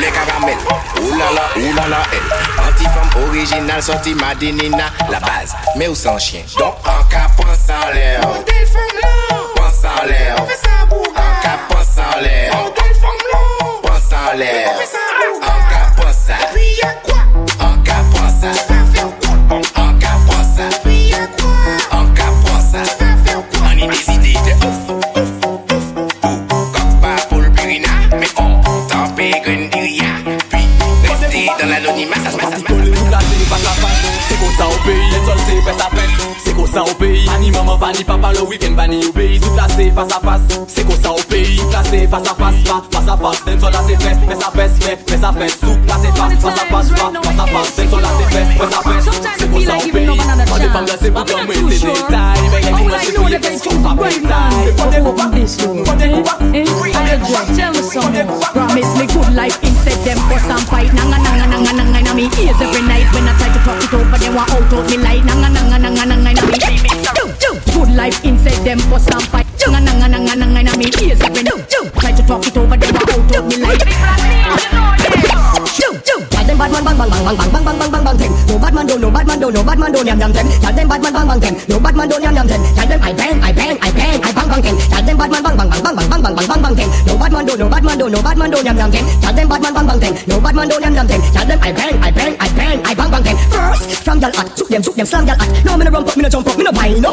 les 0.00 0.10
caramels, 0.10 0.58
oulala, 1.00 1.48
oulala, 1.56 2.02
elle. 2.12 2.68
Anti-femme 2.68 3.22
originale, 3.28 3.82
Madinina, 4.14 4.90
la 5.10 5.20
base, 5.20 5.54
mais 5.76 5.88
où 5.88 5.94
sans 5.94 6.18
chien. 6.18 6.42
Donc, 6.58 6.74
en 6.84 7.04
cas, 7.04 7.26
pense 7.36 7.68
en 7.68 7.92
l'air. 7.92 8.20
On 8.24 8.42
téléphone 8.42 8.82
en 9.84 10.06
l'air. 10.06 10.36
On 10.40 10.46
fait 10.46 10.56
ça, 10.56 10.68
En 10.90 11.42
cas, 11.42 11.58
pense 11.68 11.98
en 11.98 12.20
l'air. 12.20 12.52
On 12.54 12.70
en 14.14 14.36
l'air. 14.36 14.97
pays. 34.88 35.10
Les 35.10 35.24
soldats, 35.26 35.90
ben 35.92 36.37
sa 36.68 36.82
ou 36.84 36.94
peyi 37.00 37.24
Pa 37.26 37.38
ni 37.38 37.50
maman, 37.50 37.92
ni 37.96 38.04
papa, 38.04 38.32
le 38.32 38.42
week-end 38.42 38.74
pa 38.76 38.86
ni 38.86 39.04
ou 39.04 39.12
Tout 39.12 39.56
la 39.56 39.68
face, 39.68 39.90
fasa 39.94 40.20
fasa, 40.20 40.60
se 40.68 40.82
kon 40.84 40.96
sa 41.02 41.12
ou 41.12 41.22
peyi 41.28 41.56
Tout 41.56 41.70
face 41.72 41.90
se 41.90 42.06
face. 42.06 42.08
fasa 42.10 42.34
fa, 42.34 42.52
fasa 42.92 43.16
fasa 43.16 43.44
Den 43.46 43.60
son 43.60 43.70
la 43.70 43.82
se 43.82 43.96
fe, 43.96 44.12
fe 44.28 44.34
sa 44.40 44.50
fes 44.50 44.72
fe, 44.84 44.96
fe 45.06 45.16
sa 45.20 45.32
fes 45.32 45.52
Souk 45.60 45.78
face. 45.88 46.02
se 46.02 46.08
fa, 46.16 46.28
fasa 46.40 46.64
fasa 46.68 46.92
face 46.92 46.92
fasa 47.24 47.44
fasa 47.46 47.70
Den 47.76 47.90
son 47.90 48.00
la 48.00 48.10
se 48.18 48.24
fe, 48.32 48.42
fe 48.58 48.66
sa 48.70 48.80
fes 48.86 49.04
Se 49.38 49.46
kon 49.48 49.60
sa 49.64 49.74
ou 49.76 49.88
peyi 49.92 50.16
Pa 50.48 50.58
de 50.58 50.68
fam 50.68 50.84
la 50.86 50.96
se 50.98 51.08
pou 51.10 51.24
kame, 51.24 51.54
se 51.72 51.86
detay 51.86 52.40
Mè 52.52 52.58
gen 52.62 52.72
kon 52.76 52.88
la 52.92 52.98
se 53.04 53.10
pou 53.16 53.28
ye 53.28 53.38
pe 53.38 53.50
sou 53.58 53.74
pa 53.82 53.92
petay 53.98 54.58
Promise 58.52 58.92
me 58.98 59.06
good 59.06 59.32
life 59.34 59.58
instead 59.62 59.98
them 60.04 60.18
for 60.28 60.38
some 60.44 60.60
fight. 60.68 60.92
Nanga 60.92 61.18
nanga 61.18 61.46
nanga 61.46 61.72
nanga 61.72 62.00
nanga 62.02 62.12
me 62.14 62.28
ears 62.38 62.60
every 62.60 62.82
night 62.82 63.08
When 63.14 63.26
I 63.28 63.32
try 63.38 63.48
to 63.48 63.60
talk 63.64 63.80
it 63.82 63.94
over. 63.94 64.18
They 64.18 64.30
want 64.30 64.50
out 64.50 64.72
of 64.72 64.84
me 64.90 64.96
light. 64.98 65.24
Nanga 65.24 65.48
nanga 65.48 65.78
nanga 65.78 66.04
nanga 66.04 66.22
nanga 66.28 66.42
me 66.46 66.57
Leave 66.66 66.82
me 66.82 67.17
Good 67.38 67.90
life 67.94 68.24
inside 68.24 68.64
them 68.64 68.78
for 68.90 68.98
some 68.98 69.22
fight. 69.30 69.46
Nga 69.68 69.80
nga 69.80 69.92
nga 69.94 70.06
nga 70.08 70.18
nga 70.18 70.34
nga 70.34 70.60
nga 70.66 70.74
me 70.78 70.86
ears 71.02 71.20
open. 71.22 71.46
Try 72.00 72.12
to 72.12 72.22
talk 72.26 72.46
it 72.46 72.56
over, 72.56 72.76
they 72.76 72.88
are 72.88 73.10
out 73.10 73.36
of 73.36 73.44
me 73.46 73.56
life. 73.58 73.84
Bang 76.58 77.64
bang 77.64 77.78
bang 77.78 77.90
bang 77.90 78.04
bang 78.04 78.16
them. 78.16 78.32
No 78.48 78.58
bad 78.58 78.74
man 78.74 78.86
don't, 78.86 79.00
no 79.00 79.10
bad 79.10 79.26
man 79.26 79.38
don't, 79.40 79.54
no 79.54 79.62
bad 79.62 79.78
man 79.78 79.92
don't 79.92 80.06
yam 80.06 80.18
yam 80.18 80.32
them. 80.32 80.46
Tell 80.60 80.72
them 80.72 80.88
bad 80.88 81.02
man 81.02 81.12
bang 81.12 81.26
bang 81.28 81.40
them. 81.40 81.54
No 81.68 81.78
bad 81.78 81.94
man 81.96 82.08
don't 82.08 82.22
yam 82.22 82.34
yam 82.34 82.46
them. 82.46 82.62
Tell 82.74 82.88
them 82.88 83.00
I 83.02 83.12
bang, 83.12 83.42
I 83.42 83.52
bang, 83.52 83.78
I 83.80 83.90
bang, 83.92 84.20
I 84.22 84.32
bang 84.32 84.48
bang 84.48 84.62
them. 84.62 84.76
Tell 84.90 85.02
them 85.04 85.16
bad 85.18 85.30
man 85.30 85.42
bang 85.42 85.56
bang 85.56 85.68
bang 85.70 85.82
bang 85.84 85.94
bang 85.96 86.08
bang 86.08 86.34
bang 86.34 86.46
bang 86.48 86.62
bang 86.62 86.74
them. 86.74 86.88
No 87.06 87.14
bad 87.18 87.32
man 87.32 87.46
don't, 87.46 87.58
no 87.58 87.68
bad 87.68 87.84
man 87.84 87.98
don't, 87.98 88.12
no 88.12 88.22
bad 88.22 88.36
man 88.38 88.50
don't 88.50 88.64
yam 88.64 88.76
yam 88.76 88.90
them. 88.90 89.04
Tell 89.22 89.32
them 89.34 89.48
bad 89.48 89.62
man 89.62 89.72
bang 89.74 89.86
bang 89.86 90.00
them. 90.00 90.14
No 90.26 90.40
bad 90.40 90.54
man 90.54 90.68
don't 90.68 90.82
yam 90.82 90.94
yam 90.94 91.06
them. 91.06 91.20
Tell 91.32 91.46
them 91.46 91.58
I 91.62 91.72
bang, 91.72 91.94
I 92.02 92.10
bang, 92.10 92.34
I 92.40 92.48
bang, 92.56 92.78
I 92.84 92.94
bang 92.94 93.10
bang 93.10 93.22
them. 93.22 93.36
First, 93.52 94.02
from 94.04 94.18
y'all 94.18 94.36
act, 94.36 94.56
took 94.56 94.68
them, 94.68 94.82
took 94.82 94.94
them, 94.96 95.06
slam 95.06 95.26
y'all 95.26 95.36
Now 95.64 95.76
me 95.76 95.84
no 95.84 95.90
run 95.90 96.08
up, 96.08 96.16
me 96.16 96.22
no 96.22 96.28
jump 96.28 96.48
up, 96.48 96.56
me 96.58 96.64
no 96.64 96.72
buy 96.72 96.90
no. 96.98 97.12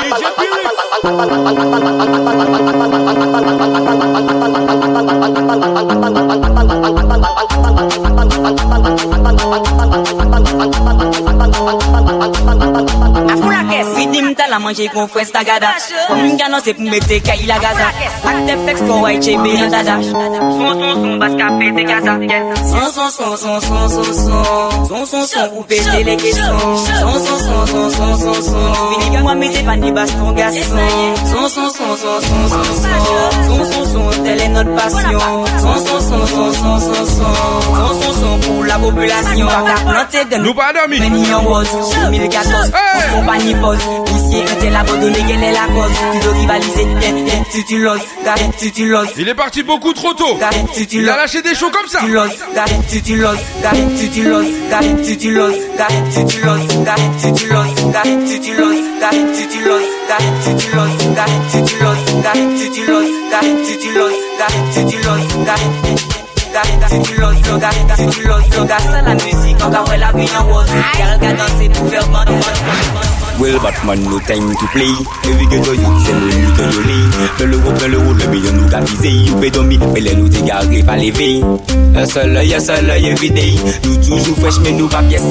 la 14.51 14.59
manje 14.59 14.85
kon 14.93 15.07
fwen 15.07 15.25
stagada. 15.25 15.69
Kon 16.07 16.17
mwen 16.19 16.37
gano 16.37 16.59
se 16.65 16.73
pou 16.75 16.83
mette 16.91 17.19
ka 17.23 17.33
ila 17.43 17.57
gaza 17.63 17.87
Ak 18.29 18.37
te 18.47 18.55
flex 18.63 18.79
kon 18.87 18.99
waj 19.05 19.17
che 19.23 19.33
be 19.43 19.53
dada 19.73 19.95
Son 20.03 20.73
son 20.79 20.93
son 21.01 21.13
bas 21.21 21.33
ka 21.39 21.47
pete 21.59 21.83
gaza 21.87 22.13
Son 22.71 22.87
son 22.95 23.09
son 23.17 23.37
son 23.43 23.59
son 23.67 23.87
son 23.95 24.13
son 24.23 24.85
Son 24.89 25.05
son 25.11 25.25
son 25.31 25.45
ou 25.55 25.63
pete 25.63 26.03
le 26.07 26.15
kison 26.21 26.57
Son 27.01 27.17
son 27.25 27.39
son 27.47 27.65
son 27.73 27.89
son 27.97 28.13
son 28.23 28.39
son 28.49 28.73
Fini 28.99 29.17
mwa 29.23 29.35
mette 29.35 29.63
paniba 29.65 30.00
ni 30.01 30.07
baston 30.07 30.31
gason 30.31 30.77
Son 31.25 31.49
son 31.49 31.69
son 31.69 31.95
son 31.95 32.21
son 32.21 32.47
son 32.47 32.63
son 32.63 33.65
Son 33.65 33.71
son 33.71 33.85
son 33.85 34.23
tel 34.23 34.41
est 34.41 34.49
notre 34.49 34.75
passion 34.75 35.19
Son 35.59 35.75
son 35.75 35.99
son 35.99 36.27
son 36.27 36.53
son 36.53 36.79
son 36.79 37.05
son 37.05 37.33
Son 37.75 38.01
son 38.01 38.13
son 38.13 38.39
pour 38.39 38.63
la 38.65 38.79
population 38.79 39.47
Planté 39.87 40.25
de 40.25 40.41
nous 40.41 40.53
pas 40.53 40.73
dormi 40.73 40.99
Mais 40.99 41.33
en 41.33 41.41
rose 41.41 41.67
2014 42.05 42.71
On 42.73 43.19
son 43.19 43.25
pas 43.25 43.37
ni 43.37 43.55
pause 43.55 43.77
Ici 44.07 44.43
quand 44.47 44.65
elle 44.65 44.75
abandonné 44.75 45.19
quelle 45.27 45.43
est 45.43 45.53
la 45.53 45.67
cause 45.67 45.91
Tu 46.13 46.19
veux 46.19 46.31
rivaliser 46.31 46.87
tu 47.67 47.77
loses 47.79 48.01
Gars 48.23 48.35
tu 48.73 48.85
loses 48.85 49.09
Il 49.17 49.27
est 49.29 49.35
parti 49.35 49.63
beaucoup 49.63 49.93
trop 49.93 50.13
tôt 50.13 50.37
tu 50.73 50.87
Il 50.91 51.09
a 51.09 51.17
lâché 51.17 51.41
des 51.41 51.55
shows 51.55 51.69
comme 51.71 51.87
ça 51.87 51.99
Tu 51.99 52.11
loses 52.11 52.37
Gars 52.55 52.65
tu 52.89 53.15
loses 53.15 53.37
Gars 53.61 53.71
tu 54.11 54.23
loses 54.23 54.47
Gars 54.69 54.79
tu 55.17 55.29
loses 55.31 55.55
Gars 55.77 55.87
tu 56.27 56.39
loses 56.39 56.67
Gars 56.83 56.95
tu 58.41 58.53
loses 58.53 58.91
tu 59.35 59.47
tu 59.47 59.61
loses 59.63 59.80
da, 60.07 60.17
did 60.43 60.63
you 60.63 60.71
lose 60.75 60.97
da, 61.15 61.25
did 61.51 61.69
you 61.71 61.77
lose 61.83 62.03
da, 62.23 62.33
did 62.33 62.75
you 62.75 62.87
lose 62.87 63.11
da, 63.31 63.39
did 63.41 63.83
you 63.83 63.93
lose 63.99 64.19
da, 64.39 64.47
did 64.73 64.91
you 64.93 64.99
lose 64.99 65.45
da. 65.45 65.55
Did 66.89 67.09
you 67.09 67.17
lose 67.19 67.47
yoga? 67.47 67.69
Did 67.95 68.17
you 68.17 68.27
lose 68.27 68.49
yoga? 68.53 68.77
C'est 68.79 69.01
la 69.01 69.15
musique, 69.15 69.63
encore 69.63 69.87
la 69.97 70.11
vie 70.11 70.29
en 70.37 70.43
rose. 70.53 70.67
Girl, 70.97 71.17
gars, 71.21 71.33
danser 71.33 71.69
pour 71.69 71.87
faire 71.89 72.05
bon, 72.07 72.19
bon, 72.25 72.33
bon, 72.33 72.39
bon. 72.93 73.20
Well, 73.39 73.59
Batman, 73.59 74.03
no 74.03 74.19
time 74.19 74.53
to 74.53 74.67
play. 74.71 74.93
Every 75.25 75.45
to 75.47 75.73
you, 75.73 75.89
c'est 76.05 76.13
money 76.13 76.51
que 76.55 76.61
you 76.61 76.81
lay. 76.83 77.03
Dans 77.39 77.45
le 77.47 77.57
haut, 77.57 77.71
dans 77.79 77.87
le 77.87 77.97
haut, 77.97 78.13
le 78.13 78.27
million 78.27 78.51
nous 78.53 78.69
qu'a 78.69 78.81
visé. 78.81 79.09
You 79.09 79.35
pay 79.37 79.51
mais 79.93 79.99
les 79.99 80.15
nous 80.15 80.29
t'égarer 80.29 80.83
pas 80.83 80.97
lever. 80.97 81.41
Un 81.95 82.05
seul 82.05 82.37
œil, 82.37 82.53
un 82.53 82.59
seul 82.59 82.89
œil 82.89 83.07
everyday. 83.07 83.55
Nous 83.83 83.95
toujours 83.97 84.37
fresh, 84.37 84.59
mais 84.63 84.71
nous 84.71 84.87
pas 84.87 85.01
pièce. 85.03 85.23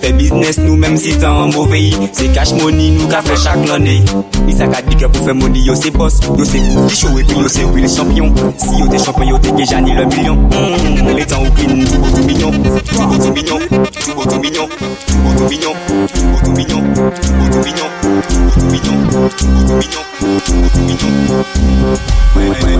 Fait 0.00 0.12
business, 0.12 0.58
nous 0.58 0.76
même 0.76 0.96
si 0.96 1.16
t'es 1.16 1.26
en 1.26 1.48
mauvais. 1.48 1.90
C'est 2.12 2.32
cash 2.32 2.52
money, 2.52 2.90
nous 2.90 3.06
qu'a 3.06 3.22
fait 3.22 3.36
chaque 3.36 3.70
année. 3.70 4.02
Il 4.48 4.54
s'est 4.54 4.66
dit 4.88 4.96
que 4.96 5.06
pour 5.06 5.24
faire 5.24 5.34
money, 5.34 5.60
yo 5.60 5.74
c'est 5.74 5.90
boss. 5.90 6.18
Yo 6.36 6.44
c'est 6.44 6.58
pour 6.58 6.90
show 6.90 7.18
et 7.18 7.24
puis 7.24 7.36
yo 7.38 7.48
c'est 7.48 7.64
oui 7.64 7.82
les 7.82 7.88
champions. 7.88 8.34
Si 8.56 8.80
yo 8.80 8.88
t'es 8.88 8.98
champion, 8.98 9.24
yo 9.24 9.38
t'es 9.38 9.52
déjà 9.52 9.80
ni 9.80 9.92
le 9.94 10.04
million. 10.06 10.34
Mmh, 10.36 11.16
les 11.16 11.24
temps 11.24 11.42
au 11.42 11.50
clean, 11.50 11.84
tout 11.84 11.98
beau, 11.98 12.08
tout 12.10 12.26
mignon. 12.26 12.50
Tout 12.50 13.06
beau, 13.06 13.16
tout 13.16 13.32
mignon. 13.32 13.58
Tout 14.04 14.14
beau, 14.14 14.24
tout 14.24 14.40
mignon. 14.40 14.68
Tout 15.06 15.18
beau, 15.18 15.32
tout 15.38 15.48
mignon. 15.48 15.72
Tout 16.12 16.22
beau, 16.22 16.38
tout 16.44 16.52
mignon. 16.52 16.82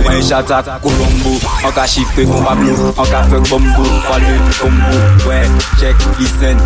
Mwen 0.04 0.22
jatat 0.28 0.66
kolombo 0.82 1.32
An 1.64 1.72
ka 1.72 1.87
chifre 1.87 2.24
kon 2.26 2.44
pablo 2.44 2.72
An 2.98 3.06
ka 3.11 3.22
fek 3.30 3.48
bombo 3.50 3.85
Fale 4.06 4.35
kombo. 4.61 4.98
Mwen 5.24 5.52
chek 5.80 5.96
lisen 6.18 6.56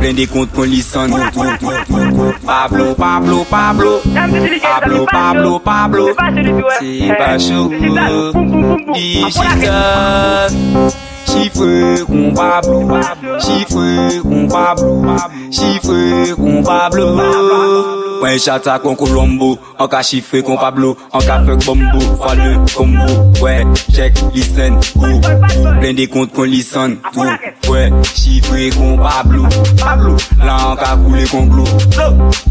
Blen 0.00 0.16
de 0.16 0.26
kont 0.26 0.50
kon 0.54 0.68
lisan 0.70 1.10
Pablo, 2.46 2.94
Pablo, 2.94 3.44
Pablo. 3.50 4.00
Pablo, 4.62 5.06
Pablo, 5.06 5.58
Pablo. 5.60 6.06
Se 6.78 7.12
pa 7.18 7.38
chou 7.38 7.70
Digital 8.94 10.50
Chifre 11.32 12.04
kon 12.06 12.34
Pablo 12.34 13.00
Chifre 13.40 14.20
kon 14.22 14.48
Pablo 14.48 15.02
Chifre 15.50 16.34
kon 16.36 16.62
Pablo 16.62 18.01
Mwen 18.22 18.38
chata 18.38 18.78
kon 18.78 18.94
Colombo 18.94 19.58
An 19.80 19.88
ka 19.88 20.00
chifre 20.02 20.44
kon 20.46 20.56
Pablo 20.56 20.96
An 21.12 21.22
ka 21.26 21.40
fek 21.42 21.64
bombo 21.66 21.98
Fwa 22.20 22.34
le 22.38 22.52
kombo. 22.76 23.32
Wè, 23.42 23.64
check, 23.90 24.14
listen, 24.32 24.76
Ou, 24.94 25.18
ou, 25.18 25.72
plen 25.80 25.96
de 25.98 26.04
kont 26.06 26.30
kon 26.30 26.46
listen, 26.46 26.94
Tou, 27.10 27.26
wè, 27.66 27.88
chifre 28.14 28.68
kon 28.76 28.94
Pablo 29.02 29.48
Pablo. 29.80 30.14
La 30.38 30.54
an 30.68 30.76
ka 30.78 30.92
koule 31.00 31.24
kon 31.32 31.50
glo. 31.50 31.64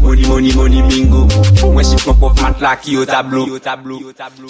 Money, 0.02 0.26
money, 0.28 0.52
money, 0.52 0.82
bingo. 0.90 1.24
Mwen 1.62 1.88
chifre 1.88 2.10
kon 2.10 2.20
pof 2.20 2.42
mat 2.42 2.60
la 2.60 2.74
ki 2.76 2.98
yo 2.98 3.06
tablo. 3.08 3.46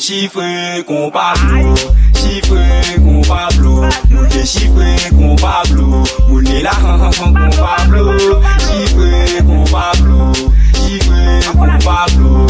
Chifre 0.02 0.82
kon 0.88 1.12
Pablo 1.14 1.76
Chifre 2.18 2.98
kon 2.98 3.22
Pablo. 3.28 3.86
Moun 4.10 4.26
de 4.34 4.42
chifre 4.42 4.90
kon 5.14 5.36
Pablo 5.38 6.02
Moun 6.26 6.50
de 6.50 6.64
la 6.66 6.74
han 6.82 7.06
han 7.06 7.14
han 7.20 7.38
kon 7.38 7.56
Pablo. 7.62 8.18
Chifre 8.66 9.46
kon 9.46 9.62
Pablo. 9.70 10.50
Chifre 10.82 11.40
kon 11.52 11.78
Pablo 11.84 12.46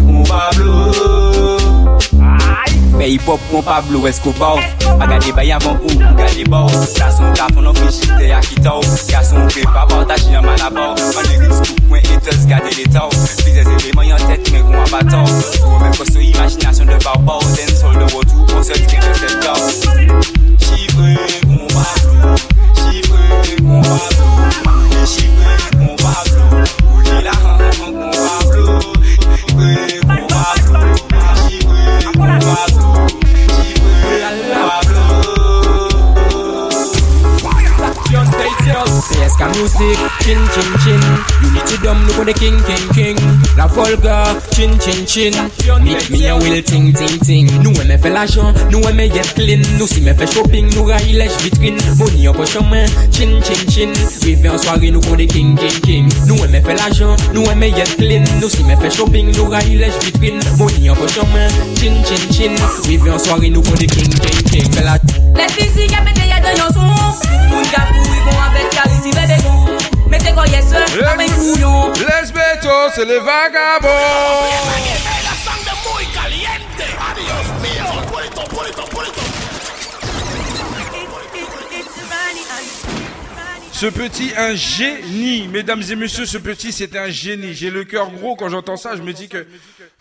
kon 0.00 0.24
Pablo 0.24 0.72
Fè 2.98 3.06
hip 3.08 3.26
hop 3.26 3.40
kon 3.50 3.62
Pablo 3.62 4.06
Escobar 4.06 4.60
Pa 4.98 5.06
gade 5.10 5.32
bay 5.36 5.52
avan 5.52 5.76
ou 5.82 5.92
pou 5.92 6.14
gade 6.18 6.44
bor 6.52 6.70
Gason 6.96 7.32
ka 7.36 7.48
fon 7.54 7.68
an 7.68 7.76
fichite 7.80 8.30
akita 8.36 8.76
ou 8.78 8.96
Gason 9.10 9.48
pe 9.54 9.64
pa 9.74 9.84
partaje 9.90 10.32
yon 10.32 10.46
man 10.46 10.64
abor 10.64 10.96
An 10.96 11.28
de 11.28 11.40
ris 11.42 11.60
kou 11.66 11.88
pwen 11.90 12.08
etos 12.16 12.46
gade 12.50 12.72
leta 12.78 13.06
ou 13.08 13.26
Bizez 13.42 13.68
eleman 13.76 14.08
yon 14.12 14.24
tet 14.30 14.52
men 14.54 14.64
kon 14.68 14.80
abator 14.86 15.28
Fou 15.58 15.82
men 15.82 15.92
koso 15.98 16.20
imaginasyon 16.20 16.92
de 16.92 17.00
barbar 17.04 17.44
Den 17.56 17.74
sol 17.76 17.96
de 17.98 18.08
wotou 18.14 18.48
kon 18.52 18.64
se 18.66 18.78
tri 18.86 18.98
de 19.02 19.10
Chifre 20.62 21.12
kon 21.44 21.66
Pablo 21.76 22.36
kon 23.60 23.82
Pablo 23.82 24.12
ska 39.32 39.48
music, 39.48 39.98
chin 40.20 40.38
chin 40.54 40.70
chin. 40.84 41.00
Unity 41.42 41.76
dom 41.82 41.98
look 42.06 42.26
the 42.26 42.32
king 42.32 42.58
king 42.64 42.88
king. 42.94 43.18
La 43.56 43.66
volga, 43.66 44.36
chin 44.52 44.78
chin 44.78 45.06
chin. 45.06 45.32
Meet 45.82 46.10
me 46.10 46.26
a 46.26 46.36
will 46.36 46.62
ting 46.62 46.92
ting 46.92 47.18
ting. 47.20 47.46
Nous 47.62 47.72
on 47.80 47.84
me 47.84 47.96
fait 47.96 48.10
l'argent, 48.10 48.52
nous 48.70 48.80
on 48.80 48.94
me 48.94 49.08
get 49.08 49.34
clean. 49.34 49.62
Nous 49.78 49.86
si 49.86 50.00
me 50.00 50.12
fait 50.14 50.30
shopping, 50.32 50.68
nous 50.74 50.84
raille 50.84 51.12
lèche 51.12 51.36
vitrine. 51.42 51.78
Boni 51.96 52.28
en 52.28 52.34
poche 52.34 52.58
main, 52.70 52.86
chin 53.10 53.40
chin 53.42 53.70
chin. 53.70 53.92
Rivé 54.22 54.48
en 54.48 54.58
soirée, 54.58 54.90
nous 54.90 55.00
on 55.10 55.16
the 55.16 55.26
king 55.26 55.56
king 55.56 55.80
king. 55.82 56.08
Nous 56.26 56.36
on 56.36 56.48
me 56.48 56.60
fait 56.60 56.74
l'argent, 56.74 57.16
nous 57.32 57.44
on 57.44 57.56
me 57.56 57.70
get 57.70 57.96
clean. 57.96 58.24
Nous 58.40 58.48
si 58.48 58.62
me 58.64 58.76
fait 58.76 58.90
shopping, 58.90 59.32
nous 59.36 59.48
raille 59.48 59.76
lèche 59.76 59.98
vitrine. 60.04 60.40
Boni 60.58 60.90
en 60.90 60.94
poche 60.94 61.18
main, 61.32 61.48
chin 61.80 61.94
chin 62.04 62.32
chin. 62.32 62.54
Rivé 62.86 63.10
en 63.10 63.18
soirée, 63.18 63.50
nous 63.50 63.60
on 63.60 63.74
the 63.74 63.86
king 63.86 64.10
king 64.10 64.42
king. 64.50 64.68
Let 65.34 65.48
me 65.56 65.68
see, 65.72 65.86
y'a 65.90 66.02
me 66.02 66.12
des 66.12 66.28
y'a 66.28 66.40
de 66.40 66.58
yon 66.58 66.72
son. 66.72 66.80
Moun 66.80 67.64
gapou, 67.70 68.04
y'a 68.04 68.24
bon 68.24 68.51
Les 71.94 72.32
bétos, 72.32 72.90
c'est 72.94 73.04
les 73.04 73.20
vagabonds 73.20 73.88
Ce 83.72 83.86
petit, 83.86 84.32
un 84.36 84.54
génie. 84.54 85.48
Mesdames 85.48 85.82
et 85.90 85.96
messieurs, 85.96 86.24
ce 86.24 86.38
petit, 86.38 86.70
c'était 86.70 86.98
un 86.98 87.10
génie. 87.10 87.52
J'ai 87.52 87.70
le 87.70 87.82
cœur 87.82 88.12
gros 88.12 88.36
quand 88.36 88.48
j'entends 88.48 88.76
ça. 88.76 88.94
Je 88.96 89.02
me 89.02 89.12
dis 89.12 89.28
que. 89.28 89.38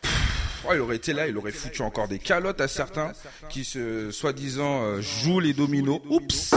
Pff, 0.01 0.11
oh, 0.68 0.72
il 0.74 0.82
aurait 0.82 0.97
été 0.97 1.13
là, 1.13 1.28
il 1.28 1.36
aurait 1.36 1.51
foutu 1.51 1.82
encore 1.82 2.07
des 2.07 2.20
calottes 2.20 2.61
à 2.61 2.68
certains 2.68 3.11
qui, 3.49 3.63
se, 3.63 4.11
soi-disant, 4.11 4.84
euh, 4.84 5.01
jouent 5.01 5.39
les 5.39 5.53
dominos. 5.53 5.99
Oups! 6.09 6.53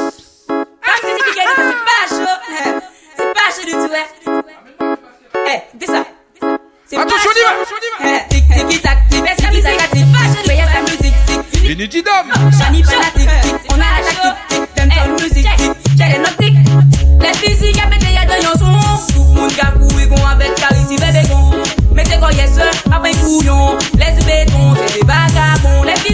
to 3.64 3.70
do 3.70 3.88
to 3.88 3.94
her? 3.94 4.96
Hey, 5.46 5.62
this 5.74 5.90
up. 5.90 6.06
Attention, 6.92 7.30
on 7.30 7.36
y 7.36 7.42
va! 7.44 8.28
Tic 8.28 8.44
tic 8.68 8.82
tac, 8.82 9.08
tic 9.08 9.24
tic 9.24 9.64
tac, 9.64 9.90
tic 9.90 10.04
Voyez 10.44 10.66
sa 10.72 10.80
musique, 10.82 11.18
tic. 11.50 11.64
Unity 11.64 12.02
d'homme! 12.02 12.32
Chani, 12.58 12.82
on 12.84 12.92
a 12.92 12.98
la 12.98 13.10
tic 13.10 13.28
tic, 13.42 13.52
donne 14.76 14.90
ton 14.90 15.22
musique, 15.22 15.48
tic. 15.56 15.72
J'ai 15.96 16.08
les 16.12 16.22
tic. 16.38 16.54
Les 17.20 17.34
physiques, 17.38 17.76
y'a 17.76 17.86
pété, 17.86 18.12
y'a 18.12 18.24
de 18.26 18.42
yon 18.42 18.54
son. 18.58 19.12
Tout 19.14 19.34
le 19.34 19.40
monde 19.40 19.52
qui 19.52 19.60
a 19.60 19.70
couru, 19.72 20.08
qu'on 20.08 20.26
avec 20.26 20.54
Carisi, 20.54 20.96
bébé, 20.96 21.22
con. 21.28 21.50
Mettez 21.94 22.18
quoi, 22.18 22.32
yes, 22.32 22.58
après 22.92 23.12
couillon. 23.12 23.78
Les 23.94 24.24
bétons, 24.24 24.74
c'est 24.76 25.00
des 25.00 25.06
vagabonds, 25.06 25.84
les. 25.84 26.13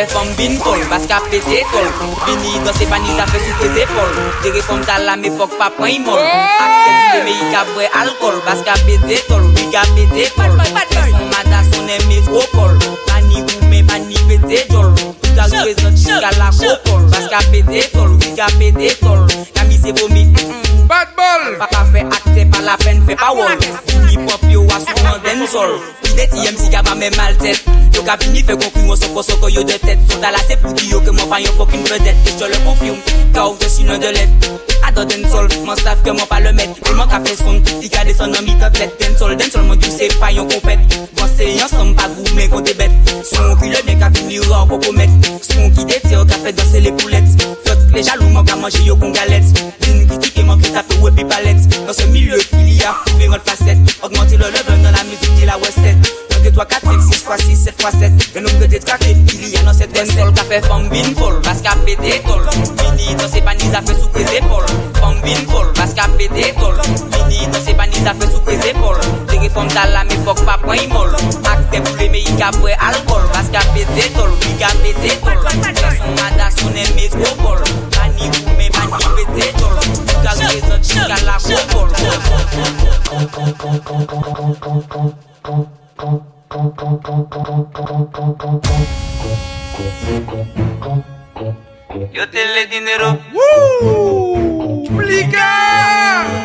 fe 0.00 0.06
fom 0.12 0.28
bin 0.38 0.56
fol 0.64 0.80
Paske 0.92 1.14
ap 1.16 1.26
pete 1.32 1.60
tol 1.72 1.88
Bini 2.26 2.52
dan 2.64 2.74
se 2.78 2.88
pani 2.92 3.16
zafre 3.18 3.40
sou 3.44 3.54
te 3.60 3.68
zepol 3.76 4.10
Dere 4.42 4.62
fom 4.68 4.82
tala 4.88 5.16
me 5.22 5.32
fok 5.38 5.56
pa 5.60 5.70
pran 5.76 5.94
imol 5.98 6.20
Ak 6.64 6.74
tem 6.84 6.98
te 7.12 7.22
me 7.28 7.36
yi 7.38 7.52
kabre 7.54 7.88
alkol 8.02 8.42
Paske 8.48 8.74
ap 8.74 8.84
pete 8.88 9.22
tol, 9.28 9.44
wik 9.56 9.80
ap 9.82 9.96
pete 9.96 10.28
tol 10.36 10.52
Son 10.96 11.32
mada 11.32 11.64
son 11.72 11.96
emes 11.96 12.30
opol 12.42 12.76
Pani 13.08 13.42
ou 13.46 13.72
men 13.72 13.86
pani 13.88 14.28
pete 14.28 14.68
jol. 14.72 15.19
Ka 15.36 15.46
jwez 15.48 15.76
nan 15.82 15.94
chiga 15.96 16.30
la 16.38 16.50
kokol 16.50 17.02
Bas 17.10 17.26
ka 17.30 17.40
pede 17.50 17.82
tol, 17.92 18.16
vi 18.18 18.34
ka 18.36 18.46
pede 18.58 18.94
tol 19.00 19.26
Kami 19.54 19.76
se 19.78 19.92
vomi, 19.92 20.26
bad 20.88 21.08
ball 21.16 21.56
Pa 21.58 21.66
pa 21.70 21.84
fe 21.92 22.04
akte, 22.04 22.46
pa 22.50 22.60
la 22.66 22.76
pen, 22.84 23.02
fe 23.06 23.16
pa 23.16 23.32
wol 23.34 23.54
Hip 24.10 24.26
hop 24.30 24.44
yo 24.50 24.64
a 24.68 24.80
sou 24.80 25.06
an 25.06 25.20
den 25.24 25.46
sol 25.46 25.78
Ide 26.10 26.26
ti 26.32 26.44
yem 26.46 26.56
si 26.58 26.70
ka 26.72 26.82
pa 26.82 26.94
me 26.94 27.10
mal 27.16 27.36
tet 27.42 27.62
Yo 27.94 28.02
ka 28.06 28.16
vini 28.20 28.42
fe 28.42 28.56
konkumo 28.56 28.96
soko 28.96 29.22
soko 29.22 29.48
yo 29.48 29.62
de 29.64 29.78
tet 29.78 29.98
Sota 30.08 30.28
tala 30.28 30.42
se 30.48 30.58
pou 30.62 30.74
ki 30.74 30.90
yo 30.90 31.00
ke 31.04 31.14
mwen 31.14 31.30
fanyon 31.30 31.56
fokin 31.58 31.86
vedet 31.90 32.16
Je 32.34 32.50
le 32.50 32.58
konfirm, 32.64 32.98
ka 33.34 33.46
ou 33.48 33.56
de 33.60 33.68
sinan 33.68 34.00
de 34.02 34.12
let 34.16 34.50
Den 35.08 35.24
sol, 35.30 35.48
man 35.64 35.78
sav 35.80 36.02
ke 36.04 36.12
mwen 36.12 36.26
pa 36.28 36.38
le 36.44 36.50
met 36.52 36.76
E 36.84 36.92
man 36.92 37.08
ka 37.08 37.20
fe 37.24 37.32
son, 37.36 37.62
di 37.80 37.88
ka 37.88 38.04
de 38.04 38.12
son 38.12 38.34
an 38.36 38.44
mi 38.44 38.52
Den 39.00 39.16
sol, 39.16 39.34
den 39.34 39.50
sol, 39.50 39.64
mwen 39.64 39.78
di 39.80 39.88
se 39.90 40.08
pa 40.20 40.28
yon 40.30 40.48
kompet 40.50 40.78
Van 41.16 41.30
se 41.36 41.48
yon 41.56 41.68
som 41.72 41.94
pa 41.96 42.08
gou 42.12 42.34
men 42.36 42.50
kon 42.52 42.62
te 42.62 42.74
bet 42.76 42.92
Son 43.24 43.56
ki 43.56 43.72
le 43.72 43.80
ben 43.86 43.98
ka 43.98 44.10
vini 44.12 44.38
ro 44.44 44.66
koko 44.68 44.92
met 44.92 45.08
Son 45.40 45.72
ki 45.72 45.86
de 45.88 46.00
te 46.04 46.20
ka 46.28 46.40
fe 46.44 46.52
danse 46.52 46.84
le 46.84 46.92
poulet 47.00 47.24
Flot 47.64 47.80
le 47.94 48.02
jalou 48.02 48.28
man 48.28 48.44
ka 48.44 48.56
manje 48.60 48.84
yo 48.84 48.96
kon 49.00 49.16
galet 49.16 49.48
Vin 49.86 50.04
kritike 50.06 50.44
man 50.44 50.60
ki 50.60 50.74
tape 50.74 51.00
ou 51.00 51.08
epi 51.08 51.24
palet 51.24 51.56
Dans 51.86 51.96
ce 51.96 52.04
milieu 52.12 52.36
il 52.58 52.74
y 52.74 52.84
a 52.84 52.94
différentes 53.06 53.48
facettes 53.48 53.96
Augmenter 54.02 54.36
le 54.36 54.52
level 54.52 54.82
dans 54.82 54.92
la 54.92 55.04
musique 55.04 55.34
dit 55.36 55.46
la 55.46 55.56
recette 55.56 56.29
1, 56.40 56.42
2, 56.42 56.52
3, 56.52 56.64
4, 56.64 56.84
5, 56.84 57.00
6 57.12 57.22
fois 57.22 57.36
6, 57.36 57.56
7 57.56 57.82
fois 57.82 57.90
7 57.90 58.12
Le 58.34 58.40
nombre 58.40 58.58
de 58.60 58.66
détraqués 58.66 59.16
il 59.34 59.48
y 59.48 59.56
a 59.56 59.62
dans 59.62 59.72
cette 59.72 59.92
bonne 59.92 60.06
sol 60.06 60.32
Ka 60.32 60.44
fait 60.44 60.64
femme 60.66 60.88
bin 60.88 61.14
folle, 61.16 61.40
parce 61.42 61.60
qu'a 61.60 61.70
tol 61.70 62.42
Vini 62.78 63.14
dans 63.14 63.28
ses 63.28 63.40
panis 63.40 63.74
a 63.74 63.82
fait 63.82 63.94
sous 63.94 64.10
les 64.14 64.36
épaules. 64.36 64.66
Femme 65.00 65.20
bin 65.22 65.52
folle, 65.52 65.72
parce 65.74 65.94
qu'a 65.94 66.04
tol 66.04 66.80
Vini 67.28 67.46
dans 67.52 67.60
ses 67.64 67.74
panis 67.74 68.06
a 68.06 68.14
fait 68.14 68.32
sous 68.32 68.42
les 68.46 68.70
épaules. 68.70 69.00
Tala 69.68 70.04
mais 70.04 70.16
fuck 70.24 70.44
pas 70.44 70.58
molle. 70.64 71.14
Acte 71.44 71.84
pour 71.84 71.96
les 71.96 72.08
qu'a 72.38 72.48
alcool 72.48 73.22
Parce 73.32 73.48
qu'a 73.48 73.60
tol, 73.60 74.30
oui 74.40 74.54
qu'a 74.58 74.68
pété 74.82 75.16
tol 75.18 75.38
son 75.96 76.10
mada 76.22 76.48
son 76.56 76.70
métropole 76.70 77.62
Pani 77.90 78.26
ou 78.28 78.50
mais 78.56 78.70
pani 78.70 79.04
pété 79.16 79.52
tol 79.58 79.78
Qu'a 80.22 80.30
raison 80.30 80.78
chica 80.82 81.16
la 81.24 81.36
copole 81.38 81.92
Yo 92.12 92.28
te 92.30 92.44
le 92.54 92.66
dinero. 92.66 93.18
Woo! 93.34 94.88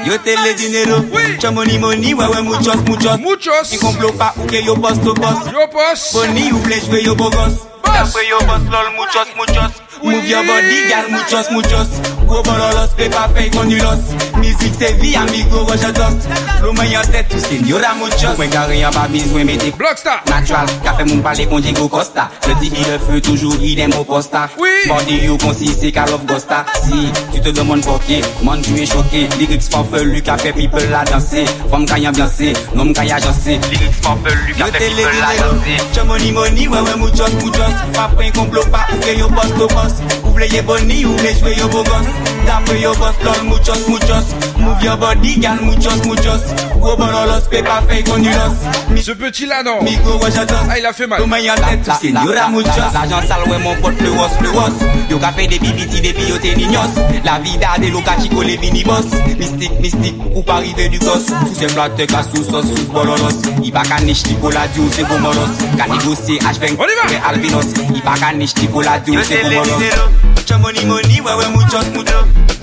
Yo 0.06 0.20
te 0.20 0.36
le 0.36 0.54
dinero. 0.56 1.06
Cha 1.40 1.52
money 1.52 1.78
money, 1.78 2.14
ouais 2.14 2.26
ouais 2.26 2.42
muchos 2.42 2.76
muchos. 2.86 3.18
Muchos. 3.20 3.72
Ni 3.72 3.78
complot 3.78 4.12
pas 4.18 4.34
ou 4.38 4.46
que 4.46 4.62
yo 4.62 4.76
boss 4.76 5.00
to 5.02 5.14
boss. 5.14 5.46
Yo 5.54 5.68
boss. 5.72 6.14
Boni 6.14 6.52
ou 6.52 6.60
ble 6.60 6.76
jwe 6.82 7.04
yo 7.04 7.16
bogos. 7.16 7.68
D'après 7.86 8.28
yo 8.28 8.38
boss 8.40 8.62
lol 8.70 8.92
muchos 8.98 9.28
muchos. 9.38 9.72
Move 10.04 10.28
your 10.28 10.44
body, 10.44 10.90
gal 10.90 11.10
muchos 11.12 11.50
muchos. 11.52 12.15
Gros 12.26 12.44
bololos, 12.44 12.90
pepa 12.98 13.30
fake 13.36 13.52
konulos. 13.52 14.04
C'est 14.78 14.92
vie, 15.00 15.16
amigo, 15.16 15.60
roja. 15.66 15.94
Flow 16.60 16.74
mwen 16.74 16.92
yon. 16.92 17.04
Mwen 18.38 18.50
gare 18.50 18.92
pa 18.92 19.08
bizwen 19.08 19.46
mette. 19.46 19.72
Blockstar. 19.78 20.22
Natural, 20.28 20.68
ka 20.84 20.94
fe 20.98 21.06
moun 21.06 21.22
pale 21.24 21.46
kon 21.48 21.62
Diego 21.62 21.88
Costa. 21.88 22.30
Le 22.48 22.98
feu, 23.00 23.22
toujours 23.22 23.56
il 23.62 23.80
aime 23.80 23.94
au 24.00 24.04
posta. 24.04 24.50
Oui. 24.60 24.70
Body 24.88 25.26
you 25.26 25.38
consiste, 25.38 25.92
Call 25.94 26.14
of 26.14 26.26
Gosta. 26.26 26.66
Si 26.84 27.10
tu 27.34 27.40
te 27.40 27.50
demandes 27.50 27.82
pourquoi, 27.82 28.18
man 28.44 28.62
tu 28.62 28.76
es 28.76 28.86
choqué. 28.86 29.30
Lyrics 29.40 29.70
farfelu, 29.70 30.22
ka 30.22 30.38
fait 30.38 30.52
people 30.52 30.84
la 30.92 31.06
danser. 31.06 31.46
Femme 31.72 31.86
kaya 31.86 32.10
ambiancé, 32.10 32.54
nom 32.74 32.92
kaya 32.92 33.16
agencé. 33.16 33.60
Lyrics 33.72 34.02
farfelu, 34.02 34.54
ka 34.58 34.66
fait 34.66 34.90
people 34.90 35.04
la 35.22 35.36
danser. 35.38 35.78
Cha 35.94 36.04
money 36.04 36.32
money, 36.32 36.68
ouais 36.68 36.80
ouais 36.80 36.98
muchos 36.98 37.32
muchos. 37.42 37.76
Pa 37.94 38.10
pren 38.16 38.32
complot 38.32 38.66
pa 38.72 38.88
ou 38.94 39.00
que 39.00 39.18
yo 39.18 39.30
boss 39.30 39.54
to 39.58 39.68
boss. 39.74 39.94
Ouvle 40.26 40.48
ye 40.52 40.62
boni, 40.62 41.02
jouer 41.04 41.56
yo 41.58 41.68
Da 42.46 42.62
fue 42.66 42.82
yo 42.82 42.94
boss, 42.96 43.16
muchos, 43.44 43.88
muchos. 43.88 44.36
Move 44.66 44.84
your 44.84 44.98
body, 44.98 45.36
gal, 45.40 45.62
muchos, 45.62 46.04
muchos. 46.08 46.42
Obonolos, 46.82 47.48
pepa, 47.52 47.84
fake, 47.88 48.10
onulos. 48.10 48.56
Ce 49.00 49.12
petit-là, 49.12 49.62
non. 49.62 49.84
Migo, 49.84 50.20
ah, 50.24 50.78
il 50.80 50.86
a 50.86 50.92
fait 50.92 51.06
mal. 51.06 51.22
Señora, 52.02 52.48
muchos. 52.50 52.72
L'argent 52.94 53.22
sale, 53.28 53.48
ouais, 53.48 53.60
mon 53.60 53.76
pote, 53.76 53.96
plus 53.96 54.10
os, 54.10 54.32
plus 54.40 54.50
os. 54.50 54.74
Yo, 55.10 55.20
café, 55.20 55.46
des 55.46 55.60
bibiti, 55.60 56.02
des 56.02 56.14
bioté, 56.14 56.56
niños. 56.56 56.80
La 57.24 57.38
vida, 57.38 57.78
des 57.80 57.92
loca, 57.92 58.20
chico, 58.20 58.42
les 58.42 58.58
minibos. 58.58 59.06
Mystique, 59.38 59.80
mystique, 59.80 60.16
ou 60.34 60.42
pas 60.42 60.56
arriver 60.56 60.90
du 60.90 60.98
gosse. 60.98 61.28
Sous 61.48 61.56
ces 61.60 61.68
plates, 61.68 62.04
cas, 62.08 62.24
sous 62.24 62.44
sauce, 62.44 62.66
sous 62.66 62.92
bololos. 62.92 63.42
va 63.72 63.84
caniche, 63.84 64.24
tipo, 64.24 64.50
la 64.50 64.68
diou, 64.70 64.90
c'est 64.92 65.08
gomolos. 65.08 65.54
Ca 65.78 65.86
négocier, 65.88 66.40
H20, 66.40 66.76
albinos. 67.30 67.66
Il 67.94 68.02
va 68.02 68.14
caniche, 68.16 68.56
tipo, 68.56 68.82
la 68.82 68.98
diou, 68.98 69.16
c'est 69.22 69.44
gomolos. 69.44 69.78
Mucho 70.36 70.58
money, 70.60 70.86
money, 70.86 71.22
ouais, 71.22 71.34
ouais, 71.34 71.50
muchos, 71.54 71.86
muchos. 71.94 72.55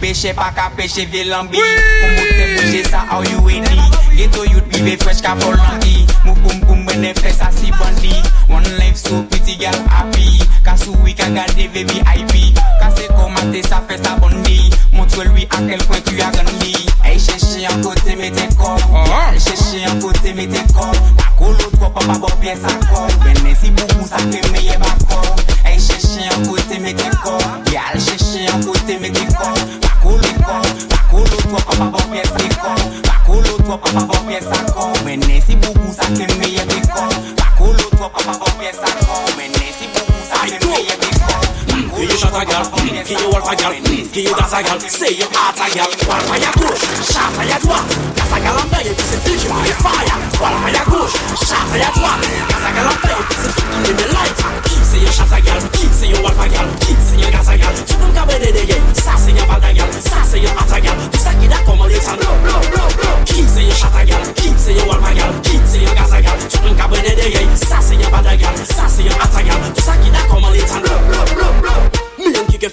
Peche 0.00 0.32
pa 0.32 0.50
ka 0.56 0.70
peche 0.74 1.04
ve 1.06 1.24
lambi 1.24 1.58
Ou 1.58 2.10
mwote 2.14 2.44
peche 2.56 2.82
sa 2.88 3.04
ou 3.12 3.22
yu 3.22 3.56
eni 3.56 4.07
Ghetto 4.18 4.42
youth 4.42 4.66
vive 4.74 4.98
fresh 4.98 5.20
ka 5.22 5.36
volonti 5.38 6.02
Move 6.26 6.42
boom 6.42 6.58
boom 6.66 6.80
bende 6.86 7.14
flex 7.20 7.38
a 7.40 7.52
si 7.54 7.70
bandi 7.70 8.10
One 8.50 8.66
life 8.76 8.96
so 8.96 9.22
pretty 9.30 9.54
girl 9.54 9.78
happy. 9.86 10.42
Kasou 10.66 10.98
we 11.04 11.14
ka 11.14 11.30
gade 11.30 11.70
ve 11.70 11.84
VIP 11.86 12.58
Kase 12.82 13.06
komate 13.14 13.62
sa 13.62 13.78
fes 13.86 14.02
a 14.10 14.18
bandi 14.18 14.74
Montre 14.92 15.22
lui 15.30 15.46
a 15.46 15.58
kel 15.62 15.78
point 15.86 16.02
tu 16.04 16.18
a 16.18 16.32
gandi 16.34 16.74
Ay 17.04 17.14
cheche 17.14 17.62
an 17.70 17.78
kote 17.80 18.16
mete 18.18 18.42
kor 18.58 18.74
Ay 19.06 19.06
oh. 19.06 19.38
cheche 19.38 19.86
an 19.86 20.00
kote 20.02 20.34
mete 20.34 20.66
kor 20.74 20.90
Tako 21.14 21.54
lot 21.54 21.78
kwa 21.78 21.88
pa 21.94 22.00
pa 22.10 22.18
bo 22.18 22.26
pye 22.42 22.56
sa 22.58 22.74
kor 22.90 23.06
Bende 23.22 23.54
si 23.54 23.70
boubou 23.70 24.02
sa 24.02 24.18
ke 24.18 24.42
meye 24.50 24.74
bakor 24.82 25.30
Ay 25.64 25.78
cheche 25.78 26.26
an 26.26 26.42
kote 26.42 26.82
mete 26.82 27.06
kor 27.22 27.38
Yal 27.70 27.94
cheche 28.02 28.50
an 28.50 28.66
kote 28.66 28.98
mete 28.98 29.30
kor 29.38 29.54
Tako 29.78 30.18
lot 30.18 31.46
kwa 31.46 31.60
pa 31.62 31.74
pa 31.78 31.86
bo 31.94 32.02
pye 32.10 32.26
sa 32.26 32.34
kor 32.34 32.47
pièce 33.68 33.76
à 33.76 33.76
l'autre 33.76 33.76
quoi 33.76 33.92
pas 33.92 34.00
bon 34.00 34.26
pièce 34.26 34.44
à 34.50 34.72
corps. 34.72 34.92
Ben 35.04 35.20
si 35.46 35.56
beaucoup 35.56 35.92
ça 35.92 36.04
fait 36.04 36.38
meilleur 36.38 36.64
bacor. 36.66 37.08
Pako 37.36 37.72
l'autre 37.72 37.96
quoi 37.96 38.10
pas 38.10 38.32
bon 38.32 38.50
pièce 38.58 38.78
à 38.82 39.04
corps. 39.04 39.24
Ben 39.36 39.52
si 39.52 39.86
beaucoup 39.92 40.22
ça 40.24 40.40
fait 40.46 40.64
meilleur 40.64 40.96
bacor. 40.96 41.40
Give 41.98 42.10
you 42.10 42.16
shot 42.16 42.34
a 42.34 42.44
gal, 42.44 42.62
give 42.76 43.10
you 43.10 43.30
wolf 43.30 43.50
a 43.50 43.56
gal, 43.56 43.72
give 43.82 44.16
you 44.16 44.34
dance 44.34 44.52
a 44.52 44.62
gal, 44.62 44.78
say 44.80 45.12
you 45.14 45.26
heart 45.34 45.58
a 45.58 45.68
gal. 45.74 45.90
Wolf 46.06 46.30
a 46.30 46.38
ya 46.38 46.50
gauche, 46.56 46.86
shot 47.02 47.34
a 47.38 47.44
ya 47.44 47.58
droite. 47.58 47.96
A 48.32 48.38
gal 48.40 48.54
en 48.56 48.68
paye, 48.68 48.94
puis 48.94 49.04
c'est 49.10 49.48
my 49.48 49.72
fire. 49.82 50.16
Wolf 50.38 50.64
a 50.64 50.70
ya 50.70 50.84
gauche, 50.86 51.18
shot 51.42 51.74
a 51.74 51.78
ya 51.78 51.90
droite. 51.90 52.24
A 52.54 52.70
gal 52.70 52.86
en 52.86 52.96
paye, 53.02 53.22
puis 53.28 53.38
c'est 53.42 53.54
tout 53.54 53.66
in 53.74 53.96
the 53.96 54.06
light. 54.14 54.38
Qui 54.64 54.78
c'est 54.82 54.98
you 54.98 55.10
shot 55.10 55.34
a 55.34 55.40
gal, 55.40 55.58
qui 55.72 55.88
c'est 55.92 56.06
you 56.06 56.16
wolf 56.22 56.40
a 56.40 56.48
gal, 56.48 56.68
qui 56.80 56.94
c'est 57.04 57.18
you 57.18 57.30
dance 57.30 57.48
a 57.48 57.56
gal. 57.56 57.74
Tu 57.86 57.94
peux 57.94 58.06
me 58.06 58.14
caber 58.14 58.38
des 58.38 58.52
dégâts, 58.52 58.80
ça 58.94 59.12
c'est 59.18 59.32
you 59.32 59.44
bad 59.46 59.64
a 59.64 59.72
gal, 59.72 59.88
ça 60.00 60.22
c'est 60.24 60.38
you 60.38 60.48
hot 60.48 60.72
a 60.72 60.80
gal. 60.80 60.96
Tout 61.10 61.18
ça 61.18 61.34
qui 61.34 61.48
d'a 61.48 61.58
commandé 61.66 62.00
ça 62.00 62.12
blow 62.12 62.34
blow 62.44 62.60
blow 62.70 62.87
Ki 63.28 63.44
se 63.44 63.62
yon 63.66 63.76
chata 63.76 64.04
gal, 64.08 64.24
ki 64.40 64.52
se 64.56 64.76
yon 64.76 64.88
walma 64.88 65.12
gal 65.18 65.34
Ki 65.44 65.60
se 65.68 65.82
yon 65.84 65.94
gaza 65.98 66.20
gal, 66.24 66.40
sou 66.48 66.64
mwen 66.64 66.76
kabene 66.80 67.14
deye 67.20 67.44
Sa 67.64 67.82
se 67.84 67.98
yon 68.00 68.10
bada 68.14 68.36
gal, 68.40 68.64
sa 68.72 68.88
se 68.88 69.04
yon 69.06 69.26
ata 69.26 69.44
gal 69.44 69.68
Tout 69.72 69.84
sa 69.84 69.96
ki 70.02 70.14
da 70.14 70.24
koman 70.32 70.56
li 70.56 70.64
tan 70.68 70.84
lor 70.88 71.07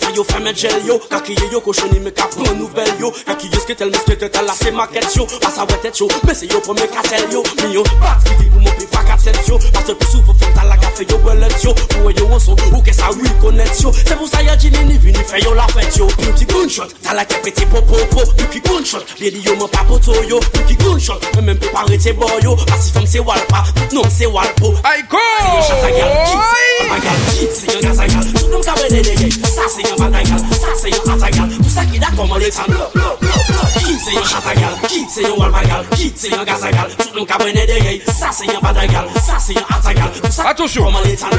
fay 0.01 0.15
yo 0.15 0.23
fèmè 0.23 0.53
djel 0.53 0.85
yo. 0.87 0.99
Kakiye 1.09 1.49
yo 1.51 1.61
koshoni 1.61 1.99
me 1.99 2.11
ka 2.11 2.27
pran 2.33 2.57
nouvel 2.59 2.91
yo. 2.99 3.11
Kakiye 3.25 3.59
sketel 3.63 3.91
me 3.91 4.01
sketel 4.03 4.45
la 4.45 4.53
se 4.53 4.71
maket 4.71 5.07
yo. 5.15 5.25
Pasa 5.41 5.65
wè 5.69 5.77
tèt 5.83 6.01
yo, 6.01 6.09
mè 6.23 6.35
se 6.35 6.49
yo 6.51 6.61
pou 6.65 6.73
me 6.77 6.87
katel 6.93 7.25
yo. 7.33 7.43
Mi 7.61 7.73
yo 7.75 7.83
bat 8.01 8.23
ki 8.25 8.37
di 8.39 8.49
pou 8.49 8.63
mou 8.63 8.75
pi 8.79 8.87
faka 8.91 9.17
tèt 9.23 9.49
yo. 9.49 9.59
Pase 9.73 9.95
pou 9.95 10.11
sou 10.11 10.21
pou 10.27 10.37
fèm 10.41 10.53
tala 10.57 10.77
ka 10.81 10.91
fè 10.97 11.07
yo 11.09 11.19
belet 11.25 11.57
yo. 11.65 11.73
Pou 11.93 12.09
wè 12.09 12.15
yo 12.19 12.29
oso, 12.35 12.57
ou 12.71 12.83
ke 12.85 12.93
sa 12.95 13.11
wè 13.15 13.33
konet 13.41 13.83
yo. 13.83 13.93
Se 13.99 14.15
pou 14.15 14.29
sa 14.29 14.43
ya 14.45 14.57
jini 14.57 14.83
ni 14.89 14.97
vini 15.01 15.23
fè 15.25 15.43
yo 15.43 15.53
la 15.57 15.67
fèt 15.73 15.99
yo. 15.99 16.09
Pou 16.19 16.37
ki 16.39 16.49
gunshot, 16.53 16.95
tala 17.05 17.25
ke 17.25 17.41
peti 17.45 17.65
popopo 17.71 18.23
Pou 18.35 18.49
ki 18.53 18.63
gunshot, 18.67 19.15
lè 19.21 19.31
di 19.33 19.43
yo 19.45 19.57
mè 19.59 19.69
papoto 19.73 20.17
yo. 20.29 20.41
Pou 20.51 20.69
ki 20.69 20.79
gunshot, 20.83 21.29
mè 21.35 21.47
mèm 21.49 21.61
pou 21.61 21.75
pare 21.75 21.99
te 22.01 22.15
bo 22.15 22.29
yo. 22.43 22.57
Pasi 22.67 22.93
fèm 22.95 23.07
se 23.09 23.19
walpa, 23.19 23.63
non 23.93 24.09
se 24.09 24.25
walpo 24.25 24.73
Aiko! 24.83 25.21
Se 25.41 25.47
yo 25.49 25.61
chata 25.67 25.89
gal 25.91 26.11
kit, 26.25 26.41
se 26.51 26.65
yo 26.65 26.85
gaza 26.85 26.97
gal 27.05 27.19
kit 27.37 27.55
Se 27.55 27.65
yo 27.71 27.81
gaza 27.81 28.07
gal, 28.07 28.25
tout 28.33 28.49
nou 28.51 28.61
kabe 28.65 28.89
de 28.91 29.01
de 29.05 29.13
ye, 29.23 29.29
sa 29.49 29.67
se 29.71 29.84
yon 29.89 29.97
bagay 29.99 30.23
gal 30.23 30.41
Sa 30.51 30.71
se 30.81 30.89
yon 30.89 31.19
sa 31.69 31.85
ki 31.85 31.99
da 31.99 32.09
Ki 32.09 33.95
se 33.99 34.13
yon 34.13 34.25
Ki 34.87 35.03
se 35.09 35.21
Ki 35.21 36.13
se 36.17 36.65
Tout 36.97 37.15
nom 37.15 37.25
ka 37.25 37.37
bene 37.37 37.65
de 37.65 37.77
ye 37.83 38.01
Sa 38.07 38.31
se 38.31 38.45
yon 38.45 38.61
bagay 38.61 38.87
gal 38.87 39.07
Sa 39.21 39.39
se 39.39 39.53
yon 39.53 39.65
ata 39.69 39.93
gal 39.93 40.11
Tout 40.21 40.31
sa 40.31 40.53
ki 40.53 40.65
da 40.65 40.81
koman 40.83 41.03
le 41.03 41.15
tan 41.15 41.29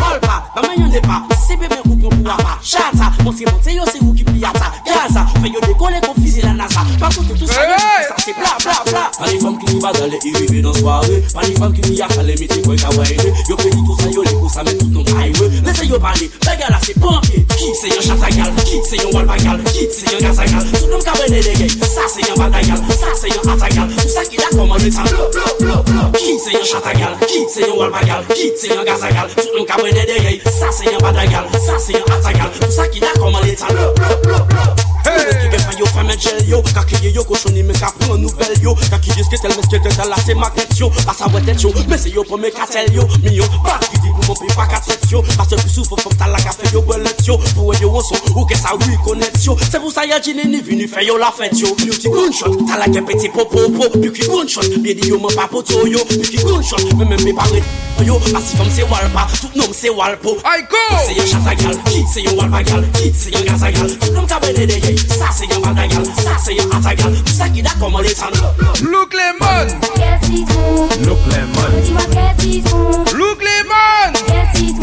Walpa 0.00 0.36
Ba 0.54 0.62
man 0.62 0.76
yon 0.78 0.90
de 0.90 1.00
pa 1.00 1.22
Se 1.46 1.56
bebe 1.56 1.78
ou 1.84 1.96
kon 1.96 2.10
pou 2.10 2.30
apa 2.30 2.58
Chata 2.62 3.12
Monsi 3.24 3.44
monte 3.44 3.74
yo 3.74 3.84
se 3.86 3.98
ou 4.02 4.14
ki 4.14 4.24
piyata 4.24 4.72
Gaza 4.86 5.26
Fe 5.42 5.48
yo 5.52 5.60
dekole 5.60 6.00
kon 6.00 6.14
fizi 6.22 6.42
la 6.42 6.52
nasa. 6.52 6.80
Pa 7.00 7.08
tout 7.08 7.24
tout 7.24 7.46
sa 7.46 7.62
yo 7.64 7.76
Sa 8.08 8.16
se 8.22 8.32
bla 8.32 8.56
bla 8.62 8.82
bla. 8.86 9.10
Pa 9.18 9.26
les 9.30 9.38
femmes 9.38 9.58
qui 9.58 9.74
n'y 9.74 9.80
badale 9.80 10.14
et 10.14 10.38
rive 10.38 10.62
dans 10.62 10.72
soirée. 10.74 11.22
Pa 11.32 11.42
les 11.42 11.54
femmes 11.54 11.72
qui 11.72 11.90
n'y 11.90 12.02
a 12.02 12.08
falé 12.08 12.34
mette 12.38 12.64
quoi 12.64 12.76
ka 12.76 12.88
waine 12.96 13.34
Yo 13.48 13.56
pedi 13.56 13.76
tout 13.84 13.96
sa 14.00 14.08
yo 14.08 14.22
les 14.22 14.34
coups 14.34 14.52
ça 14.52 14.64
met 14.64 14.74
tout 14.74 14.88
non 14.88 15.04
highway 15.04 15.50
Laisse 15.64 15.84
yo 15.84 15.98
parler 15.98 16.30
Baga 16.44 16.68
là 16.70 16.78
c'est 16.82 16.98
pompier 16.98 17.46
Ki 17.58 17.74
se 17.74 17.88
yon 17.90 18.02
chatagal, 18.06 18.52
ki 18.62 18.78
se 18.86 18.96
yon 19.02 19.10
walbagal 19.16 19.58
Ki 19.66 19.88
se 19.90 20.06
yon 20.12 20.20
gazagal, 20.22 20.62
tout 20.70 20.86
nou 20.92 21.02
kabene 21.02 21.40
de 21.42 21.54
gey 21.58 21.72
Sa 21.82 22.06
se 22.06 22.22
yon 22.22 22.38
batagal, 22.38 22.78
sa 22.94 23.10
se 23.18 23.32
yon 23.32 23.50
atagal 23.50 23.88
Tout 23.96 24.12
sa 24.14 24.22
ki 24.30 24.38
la 24.38 24.52
komande 24.54 24.92
sa 24.94 25.02
blop 25.08 25.34
blop 25.34 25.58
blop 25.64 25.90
blop 25.90 26.18
Ki 26.22 26.36
se 26.38 26.54
yon 26.54 26.68
chatagal, 26.70 27.16
ki 27.26 27.42
se 27.50 27.66
yon 27.66 27.74
walbagal 27.80 28.22
Ki 28.30 28.52
se 28.54 28.70
yon 28.70 28.86
gazagal, 28.86 29.26
tout 29.34 29.50
nou 29.56 29.66
kabene 29.66 30.06
de 30.06 30.20
gey 30.28 30.38
Sa 30.46 30.70
se 30.70 30.86
yon 30.86 31.02
batagal, 31.02 31.50
sa 31.58 31.80
se 31.82 31.98
yon 31.98 32.14
atagal 32.20 32.54
Tout 32.60 32.70
sa 32.78 32.86
ki 32.94 33.02
la 33.02 33.10
komande 33.18 33.58
sa 33.58 33.74
blop 33.74 33.98
blop 33.98 34.22
blop 34.28 34.54
blop 34.54 34.97
Mwen 35.08 35.40
ki 35.40 35.48
gen 35.52 35.62
fay 35.64 35.78
yo 35.80 35.86
fame 35.94 36.16
jel 36.20 36.42
yo 36.48 36.62
Kakiye 36.74 37.12
yo 37.14 37.24
koshoni 37.24 37.62
men 37.62 37.76
ka 37.78 37.92
pran 37.98 38.18
nouvel 38.20 38.54
yo. 38.62 38.74
Kakiye 38.90 39.24
sketel 39.24 39.54
men 39.54 39.64
sketel 39.64 39.94
tel 39.96 40.08
la 40.10 40.16
se 40.20 40.34
maket 40.34 40.78
yo. 40.78 40.90
Pasa 41.06 41.28
wetet 41.32 41.62
yo, 41.62 41.72
men 41.88 41.98
se 41.98 42.10
yo 42.10 42.24
pou 42.24 42.38
men 42.38 42.52
katel 42.52 42.92
yo. 42.94 43.06
Mi 43.22 43.36
yo, 43.36 43.44
bak 43.64 43.84
di 44.02 44.10
pou 44.10 44.22
moun 44.26 44.38
pi 44.40 44.54
pa 44.54 44.66
katet 44.70 45.06
yo. 45.10 45.22
Pase 45.36 45.56
pou 45.56 45.86
fò 45.88 45.98
fòm 46.04 46.16
tal 46.20 46.32
la 46.34 46.40
kafe 46.44 46.70
yo 46.72 46.82
belet 46.82 47.22
yo. 47.26 47.38
Pou 47.54 47.70
we 47.70 47.76
yo 47.80 47.90
oso, 47.92 48.18
ou 48.34 48.46
ke 48.46 48.56
sa 48.58 48.74
ou 48.76 49.00
konet 49.04 49.38
yo. 49.44 49.56
Se 49.64 49.80
pou 49.80 49.90
sa 49.90 50.04
ya 50.06 50.20
jine 50.20 50.44
ni 50.44 50.60
vini 50.60 50.88
fay 50.88 51.08
yo 51.08 51.18
la 51.18 51.32
fet 51.32 51.56
yo. 51.58 51.72
Yo 51.86 51.96
ti 51.96 52.12
gunshot, 52.12 52.64
tal 52.68 52.84
la 52.84 52.90
ke 52.92 53.04
peti 53.08 53.32
po 53.32 53.46
po 53.48 53.66
popopo 53.68 54.02
Pi 54.02 54.12
ki 54.12 54.28
gunshot, 54.28 54.70
biye 54.82 54.94
di 54.98 55.12
yo 55.12 55.20
men 55.22 55.34
pa 55.36 55.48
poto 55.48 55.86
yo. 55.88 56.04
Pi 56.08 56.22
ki 56.22 56.44
gunshot, 56.44 56.94
men 56.98 57.08
men 57.08 57.24
mi 57.24 57.32
pare 57.32 57.62
yo. 58.06 58.20
Asi 58.36 58.56
fòm 58.58 58.70
se 58.74 58.86
walpa, 58.90 59.26
tout 59.40 59.56
nom 59.56 59.72
se 59.74 59.90
walpo 59.90 60.36
Aiko! 60.46 60.84
Se 61.06 61.16
yon 61.16 61.26
chata 61.26 61.56
gal, 61.58 61.76
ki 61.88 62.04
se 62.12 62.22
yon 62.26 62.38
walpa 62.38 62.62
gal 62.62 62.84
Ki 62.98 63.10
se 63.16 63.32
yon 63.34 63.46
gaza 63.48 63.72
gal, 63.74 63.90
tout 63.98 64.12
nom 64.14 64.26
ka 64.26 64.38
tabe 64.38 64.54
de 64.54 64.78
ye. 64.78 64.97
Sa 65.06 65.30
se 65.32 65.44
yon 65.46 65.60
gandangal, 65.62 66.04
sa 66.16 66.38
se 66.38 66.52
yon 66.54 66.72
atagal 66.72 67.14
Sa 67.30 67.48
ki 67.48 67.62
da 67.62 67.70
koman 67.78 68.04
etan 68.04 68.34
Look 68.82 69.14
lemon 69.14 69.68
Look 71.06 71.22
lemon 71.30 71.72
Look 73.14 73.40
lemon 73.42 74.77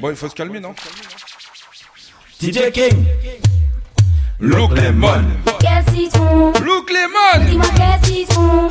Bon, 0.00 0.10
il 0.10 0.16
faut 0.16 0.28
se 0.28 0.34
calmer, 0.34 0.60
non 0.60 0.74
DJ 2.40 2.70
King 2.72 3.06
Look 4.42 4.70
lemon. 4.74 5.24
Qu'est 5.60 5.94
citron? 5.94 6.52
Look 6.64 6.90
Lemon. 6.90 7.44
Dis-moi 7.46 7.66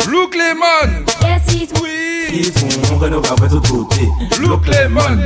Look 0.10 0.36
Lemon. 0.36 1.06
Qu'est 1.22 1.52
citron? 1.52 1.86
Citron 2.28 2.98
Renaud 2.98 3.22
ka 3.22 3.36
tout 3.48 3.62
côté. 3.62 4.10
Look 4.42 4.66
Lemon. 4.66 5.18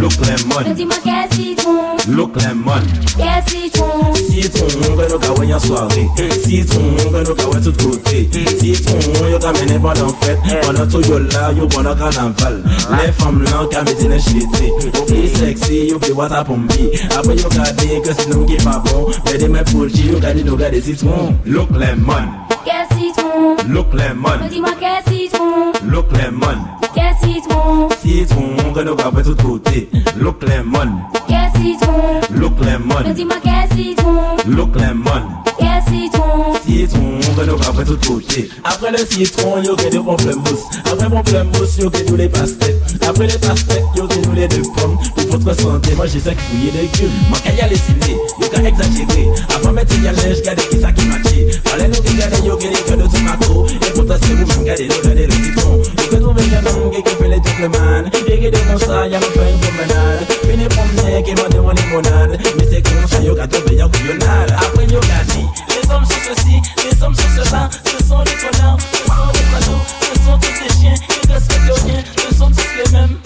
Look 0.00 0.12
lemon. 0.26 0.74
Dis-moi 0.74 0.96
qu'est 1.04 1.34
citron. 1.36 1.96
Look 2.08 2.36
lemon. 2.42 2.82
Qu'est 3.18 3.50
citron? 3.50 4.14
Citron 4.14 4.96
Renaud 4.96 5.18
ka 5.18 5.54
en 5.54 5.58
soirée. 5.58 6.08
Citron 6.42 6.96
Renaud 7.12 7.34
ka 7.34 7.60
tout 7.60 7.72
côté. 7.72 8.28
Citron 8.58 9.28
Yo 9.30 9.38
ka 9.38 9.52
mene 9.52 9.78
pendant 9.80 10.14
fête. 10.22 10.38
Pendant 10.62 10.86
tout 10.86 11.02
yo 11.06 11.18
là 11.18 11.52
Yo 11.52 11.66
pendant 11.68 11.94
carnaval. 11.94 12.62
Les 12.90 13.12
femmes 13.12 13.42
là 13.42 13.66
ka 13.70 13.82
mette 13.82 14.02
les 14.02 14.18
chité 14.18 14.72
Yo 14.82 14.90
plus 15.06 15.28
sexy 15.28 15.88
Yo 15.88 15.98
plus 15.98 16.12
water 16.12 16.44
pompi 16.44 16.90
Après 17.16 17.36
yo 17.36 17.48
ka 17.48 17.72
dit 17.72 18.00
que 18.02 18.12
c'est 18.12 18.28
nous 18.28 18.44
qui 18.44 18.56
pas 18.56 18.82
bon 18.84 18.93
citron 18.94 19.24
Mede 19.24 19.48
men 19.48 19.64
pou 19.64 19.84
l'chi 19.84 20.08
yo 20.12 20.20
gade 20.20 20.44
nou 20.44 20.56
gade 20.56 20.80
citron. 20.82 21.34
Look 21.44 21.70
lemon. 21.78 22.30
Kè 22.64 22.84
citron. 22.94 23.58
Look 23.68 23.94
lemon. 23.94 24.40
Mè 24.44 24.48
di 24.52 24.60
mwa 24.62 24.74
kè 24.80 24.96
citron. 25.08 25.72
Look 25.90 26.12
lemon. 26.12 26.83
Citron 26.94 27.88
Citron 28.02 28.72
Renaud 28.74 28.96
ka 28.96 29.10
tout 29.22 29.36
côté. 29.36 29.88
Look 30.16 30.42
lemon. 30.42 31.02
Qu'est 31.26 31.58
citron 31.60 32.20
Look 32.30 32.52
lemon. 32.60 33.12
Dis-moi 33.14 33.36
qu'est 33.42 33.76
citron 33.76 34.36
Look 34.46 34.76
lemon. 34.76 35.44
Citron 35.88 36.54
Citron, 36.64 37.20
Renaud 37.36 37.56
après 37.68 37.84
tout 37.84 37.98
côté. 38.06 38.48
Après 38.64 38.90
le 38.90 38.98
citron, 38.98 39.62
yo 39.62 39.76
que 39.76 39.90
des 39.90 39.98
pamplemousse 39.98 40.64
Après 40.84 41.08
pamplemousse, 41.08 41.78
yo 41.78 41.90
que 41.90 41.98
tous 42.04 42.16
les 42.16 42.28
pastèques. 42.28 42.76
Après 43.06 43.26
les 43.26 43.38
pastèques, 43.38 43.84
yo 43.96 44.06
que 44.06 44.26
nous 44.26 44.34
les 44.34 44.48
deux 44.48 44.62
pommes. 44.62 44.96
Pour 45.16 45.38
votre 45.38 45.60
santé, 45.60 45.94
moi 45.94 46.06
j'ai 46.06 46.20
ça 46.20 46.32
qui 46.32 46.40
fouille 46.40 46.70
les 46.72 46.88
gueules 46.98 47.10
Moi 47.28 47.38
quand 47.44 47.54
y'a 47.56 47.66
les 47.68 47.76
ciné, 47.76 48.16
yo 48.40 48.48
qu'à 48.48 48.62
exagérer 48.62 49.28
Avant 49.54 49.72
mettre 49.72 49.94
y'a 50.02 50.12
l'âge, 50.12 50.42
gardez 50.42 50.62
qui 50.70 50.80
ça 50.80 50.92
qui 50.92 51.06
matché 51.06 51.50
Fallait 51.64 51.88
nous 51.88 51.94
regarder, 51.96 52.46
yo 52.46 52.56
que 52.56 52.64
les 52.64 52.82
cœurs 52.86 52.96
de 52.96 53.12
tomato 53.12 53.66
Et 53.66 53.90
pour 53.92 54.06
ta 54.06 54.16
c'est 54.18 54.34
vous, 54.34 54.60
regardez, 54.60 54.88
regardez 54.88 55.26
le 55.26 55.32
citron 55.32 55.82
Yo 56.14 56.20
que 56.20 56.24
trouver 56.26 56.48
qu'un 56.48 56.66
homme 56.66 56.90
qui 56.92 57.10
fait 57.10 57.28
les 57.28 57.36
gentlemen 57.36 58.10
Et 58.28 58.38
que 58.38 58.50
de 58.50 58.58
comme 58.68 58.78
ça, 58.78 59.06
y'a 59.08 59.18
nous 59.18 59.26
fait 59.26 59.50
une 59.50 59.58
promenade 59.58 60.26
Fini 60.42 60.68
promener, 60.68 61.22
qui 61.24 61.34
m'a 61.34 61.48
demandé 61.48 61.82
limonade 61.82 62.38
Mais 62.56 62.64
c'est 62.70 62.82
comme 62.82 63.08
ça, 63.08 63.20
yo 63.20 63.34
qu'à 63.34 63.48
trouver 63.48 63.74
y'a 63.74 63.88
couillonnade 63.88 64.54
Après 64.56 64.86
qu'a 64.86 65.34
dit, 65.34 65.46
les 65.70 65.90
hommes 65.90 66.04
sont 66.04 66.34
ceci, 66.36 66.62
les 66.84 67.02
hommes 67.02 67.14
sont 67.16 67.42
cela. 67.42 67.68
Ce 67.84 68.06
sont 68.06 68.22
des 68.22 68.30
connards, 68.30 68.78
ce 68.80 68.98
sont 68.98 69.32
des 69.32 69.64
salauds. 69.64 69.80
Ce 70.00 70.20
sont 70.20 70.38
tous 70.38 70.62
des 70.62 70.80
chiens, 70.80 70.94
ils 71.24 71.32
respectent 71.32 71.84
rien 71.84 72.04
Ce 72.28 72.36
sont 72.36 72.50
tous 72.50 72.76
les 72.76 72.92
mêmes. 72.92 73.18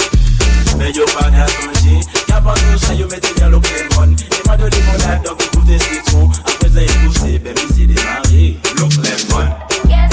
Mais 0.79 0.91
yo 0.93 1.05
pas 1.07 1.31
qu'à 1.31 1.47
changer 1.47 2.01
Qu'avant 2.27 2.55
tout 2.55 2.79
ça, 2.87 2.95
yo 2.95 3.07
mettez 3.11 3.35
bien 3.37 3.51
l'eau 3.51 3.61
lemon 3.61 4.17
Et 4.17 4.49
pas 4.49 4.57
de 4.57 4.65
limonade, 4.65 5.23
donc 5.25 5.43
écoutez 5.45 5.79
citron 5.79 6.31
Après 6.47 6.71
ça, 6.71 6.81
écoutez, 6.81 7.39
baby, 7.39 7.61
c'est 7.69 7.87
démarré 7.87 8.57
Look 8.79 8.93
lemon 8.95 10.08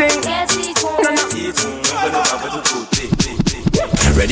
Ready 0.00 0.16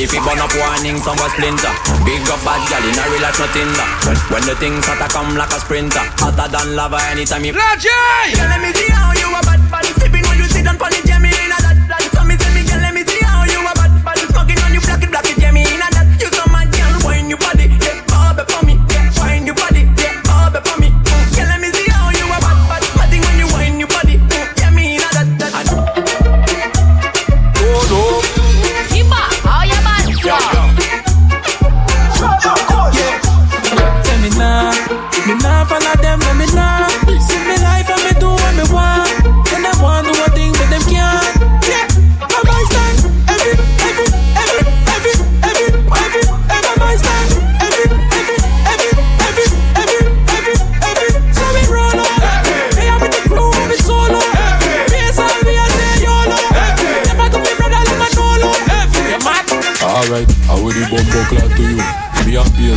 fi 0.09 0.16
burn 0.25 0.41
up 0.41 0.49
warning, 0.57 0.97
some 0.97 1.21
was 1.21 1.29
splinter. 1.33 1.69
Big 2.09 2.25
up 2.25 2.41
bad 2.41 2.64
gal 2.73 2.81
in 2.81 2.97
a 2.97 3.05
real 3.12 3.21
life 3.21 3.37
when, 3.37 4.16
when 4.33 4.43
the 4.49 4.57
things 4.57 4.83
start 4.85 4.97
to 4.97 5.09
come 5.12 5.37
like 5.37 5.53
a 5.53 5.61
sprinter. 5.61 6.01
Hotter 6.16 6.49
than 6.49 6.75
lava 6.75 6.97
anytime 7.12 7.45
you 7.45 7.53
J! 7.53 7.61
Girl, 8.33 8.49
let 8.49 8.62
me 8.64 8.73
see 8.73 8.89
how 8.89 9.12
you 9.12 9.29
a 9.29 9.41
bad 9.45 9.61
bad 9.71 9.85
Sipping 10.01 10.25
when 10.25 10.39
you 10.39 10.45
sit 10.45 10.64
down 10.64 10.79
pon 10.79 10.89
the 10.89 11.08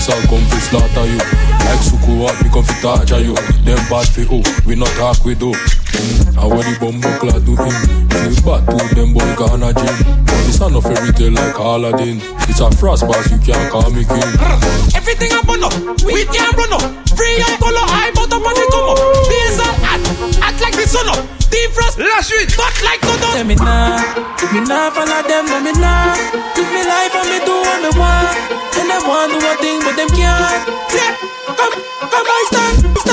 come 0.10 0.46
fi 0.50 0.60
slaughter 0.60 1.06
you. 1.06 1.18
Like 1.18 1.82
Suku 1.86 2.26
up, 2.26 2.36
me 2.42 2.50
come 2.50 2.64
fi 2.64 2.82
torture 2.82 3.20
you. 3.20 3.36
Them 3.66 3.78
bad 3.90 4.08
fi 4.08 4.22
who? 4.24 4.42
We 4.66 4.76
not 4.76 4.90
talk 4.98 5.24
with. 5.26 5.40
Mm. 5.40 5.54
And 6.42 6.50
when 6.50 6.66
the 6.66 6.78
bumbo 6.80 7.10
clad 7.20 7.46
do 7.46 7.54
him, 7.54 7.76
feel 8.10 8.36
bad 8.42 8.66
to 8.66 8.96
them 8.96 9.14
boy 9.14 9.36
gonna 9.36 9.74
gym. 9.74 10.26
But 10.26 10.48
it's 10.50 10.60
not 10.60 10.72
no 10.72 10.82
fairy 10.82 11.12
tale 11.14 11.34
like 11.34 11.58
Aladdin. 11.58 12.22
It's 12.50 12.60
a 12.60 12.72
frost 12.72 13.06
boss, 13.06 13.30
you 13.30 13.38
can't 13.38 13.70
call 13.70 13.90
me 13.92 14.04
king. 14.06 14.32
Everything 14.98 15.32
I 15.32 15.42
burn 15.46 15.64
up, 15.64 15.74
we 16.02 16.26
can't 16.26 16.56
run 16.58 16.74
up. 16.74 16.82
Free 17.14 17.38
eye 17.38 17.58
color, 17.62 17.86
Suite, 22.32 22.56
but 22.56 22.72
like 22.88 23.04
no 23.04 23.12
Tell 23.36 23.44
me 23.44 23.56
nah, 23.56 24.00
me 24.56 24.62
nah 24.64 24.88
follow 24.96 25.20
them, 25.28 25.46
no 25.52 25.60
me 25.60 25.74
nah. 25.84 26.16
Live 26.56 26.72
me 26.72 26.82
life 26.88 27.16
and 27.20 27.28
me 27.28 27.40
do 27.44 27.52
what 27.52 27.80
me 27.84 27.92
want. 28.00 28.32
And 28.80 28.88
them 28.88 29.04
want 29.04 29.36
do 29.36 29.38
one 29.44 29.58
thing, 29.60 29.80
but 29.84 29.96
them 30.00 30.08
can't. 30.16 30.64
Yeah, 30.96 31.12
come, 31.60 31.76
come, 32.08 32.28
I 32.32 32.44
stand, 32.48 32.76
stand, 33.04 33.11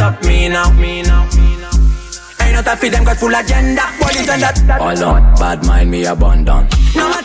stop 0.00 0.22
me 0.24 0.48
now. 0.48 0.72
Me 0.72 1.02
now. 1.02 1.28
Ain't 2.40 2.54
no 2.56 2.62
time 2.62 2.78
for 2.78 2.88
them 2.88 3.04
got 3.04 3.16
full 3.18 3.34
agenda. 3.34 3.84
What 4.00 4.16
is 4.16 4.26
that? 4.26 4.80
All 4.80 5.04
on, 5.04 5.34
bad 5.34 5.66
mind 5.66 5.90
me 5.90 6.04
abandon. 6.06 6.66
No 6.96 7.19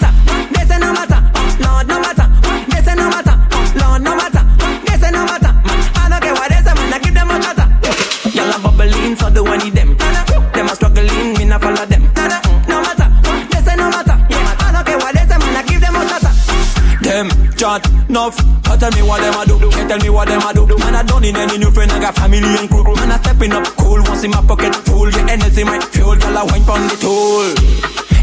enough. 18.76 18.91
Can't 18.91 18.93
tell 18.93 19.03
me 19.03 19.07
what 19.07 19.21
them 19.21 19.34
a 19.39 19.45
do. 19.45 19.69
Can't 19.71 19.89
tell 19.89 19.99
me 19.99 20.09
what 20.09 20.28
them 20.28 20.41
a 20.41 20.53
do. 20.53 20.78
Man, 20.78 20.95
I 20.95 21.03
don't 21.03 21.21
need 21.21 21.36
any 21.36 21.57
new 21.57 21.71
friend. 21.71 21.91
I 21.91 21.99
got 21.99 22.15
family 22.15 22.39
and 22.39 22.69
crew. 22.69 22.84
Man, 22.95 23.11
I 23.11 23.17
stepping 23.17 23.51
up 23.51 23.65
cool. 23.78 24.01
Once 24.03 24.23
in 24.23 24.32
my 24.32 24.41
pocket 24.45 24.76
full. 24.76 25.09
Your 25.09 25.30
energy 25.30 25.63
my 25.63 25.80
fuel. 25.80 26.15
Girl, 26.15 26.38
I 26.38 26.43
wine 26.43 26.63
pon 26.63 26.82
the 26.88 26.95
tool. 26.99 27.55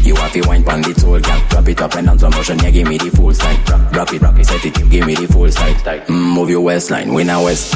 You 0.03 0.15
have 0.15 0.33
to 0.33 0.41
wine 0.47 0.63
pon 0.63 0.81
the 0.81 0.93
tool, 0.93 1.19
girl. 1.19 1.41
Drop 1.49 1.67
it 1.69 1.81
up 1.81 1.95
and 1.95 2.07
down 2.07 2.19
some 2.19 2.31
motion, 2.31 2.59
yeah, 2.59 2.71
give 2.71 2.87
me 2.87 2.97
the 2.97 3.09
full 3.11 3.33
style. 3.33 3.57
Drop, 3.63 3.91
drop 3.93 4.13
it, 4.13 4.19
drop 4.19 4.37
it, 4.37 4.45
set 4.45 4.65
it, 4.65 4.89
give 4.89 5.05
me 5.05 5.15
the 5.15 5.27
full 5.27 5.49
style. 5.49 5.73
Mm, 5.75 6.33
move 6.33 6.49
your 6.49 6.59
waistline, 6.59 7.13
we 7.13 7.23
now 7.23 7.45
west. 7.45 7.73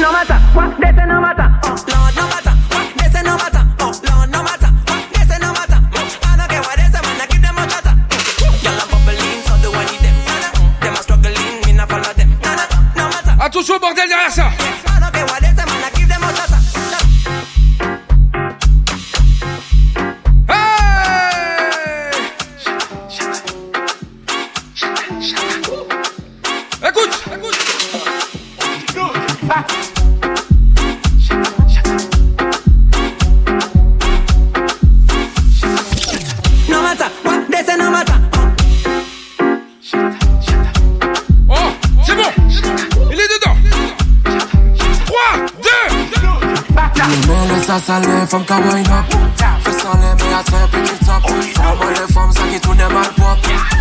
No 0.00 0.10
matter 0.10 0.34
what 0.52 0.80
they 0.80 0.86
say, 0.86 1.06
no 1.06 1.20
matter. 1.20 1.71
From 48.32 48.46
qui 48.46 48.54
wine 48.54 48.86
up 48.86 49.04
me 49.62 49.72
a 49.74 49.92
les 49.96 50.14
mains, 50.24 50.38
attends 50.40 50.56
un 50.56 50.68
petit 50.68 50.98
top 51.04 51.22
Femme 51.54 51.90
les 51.90 52.14
femmes, 52.14 52.32
ça 52.32 52.40
qui 52.50 52.58
tourne 52.60 52.78
mal 52.78 53.12
pop 53.14 53.38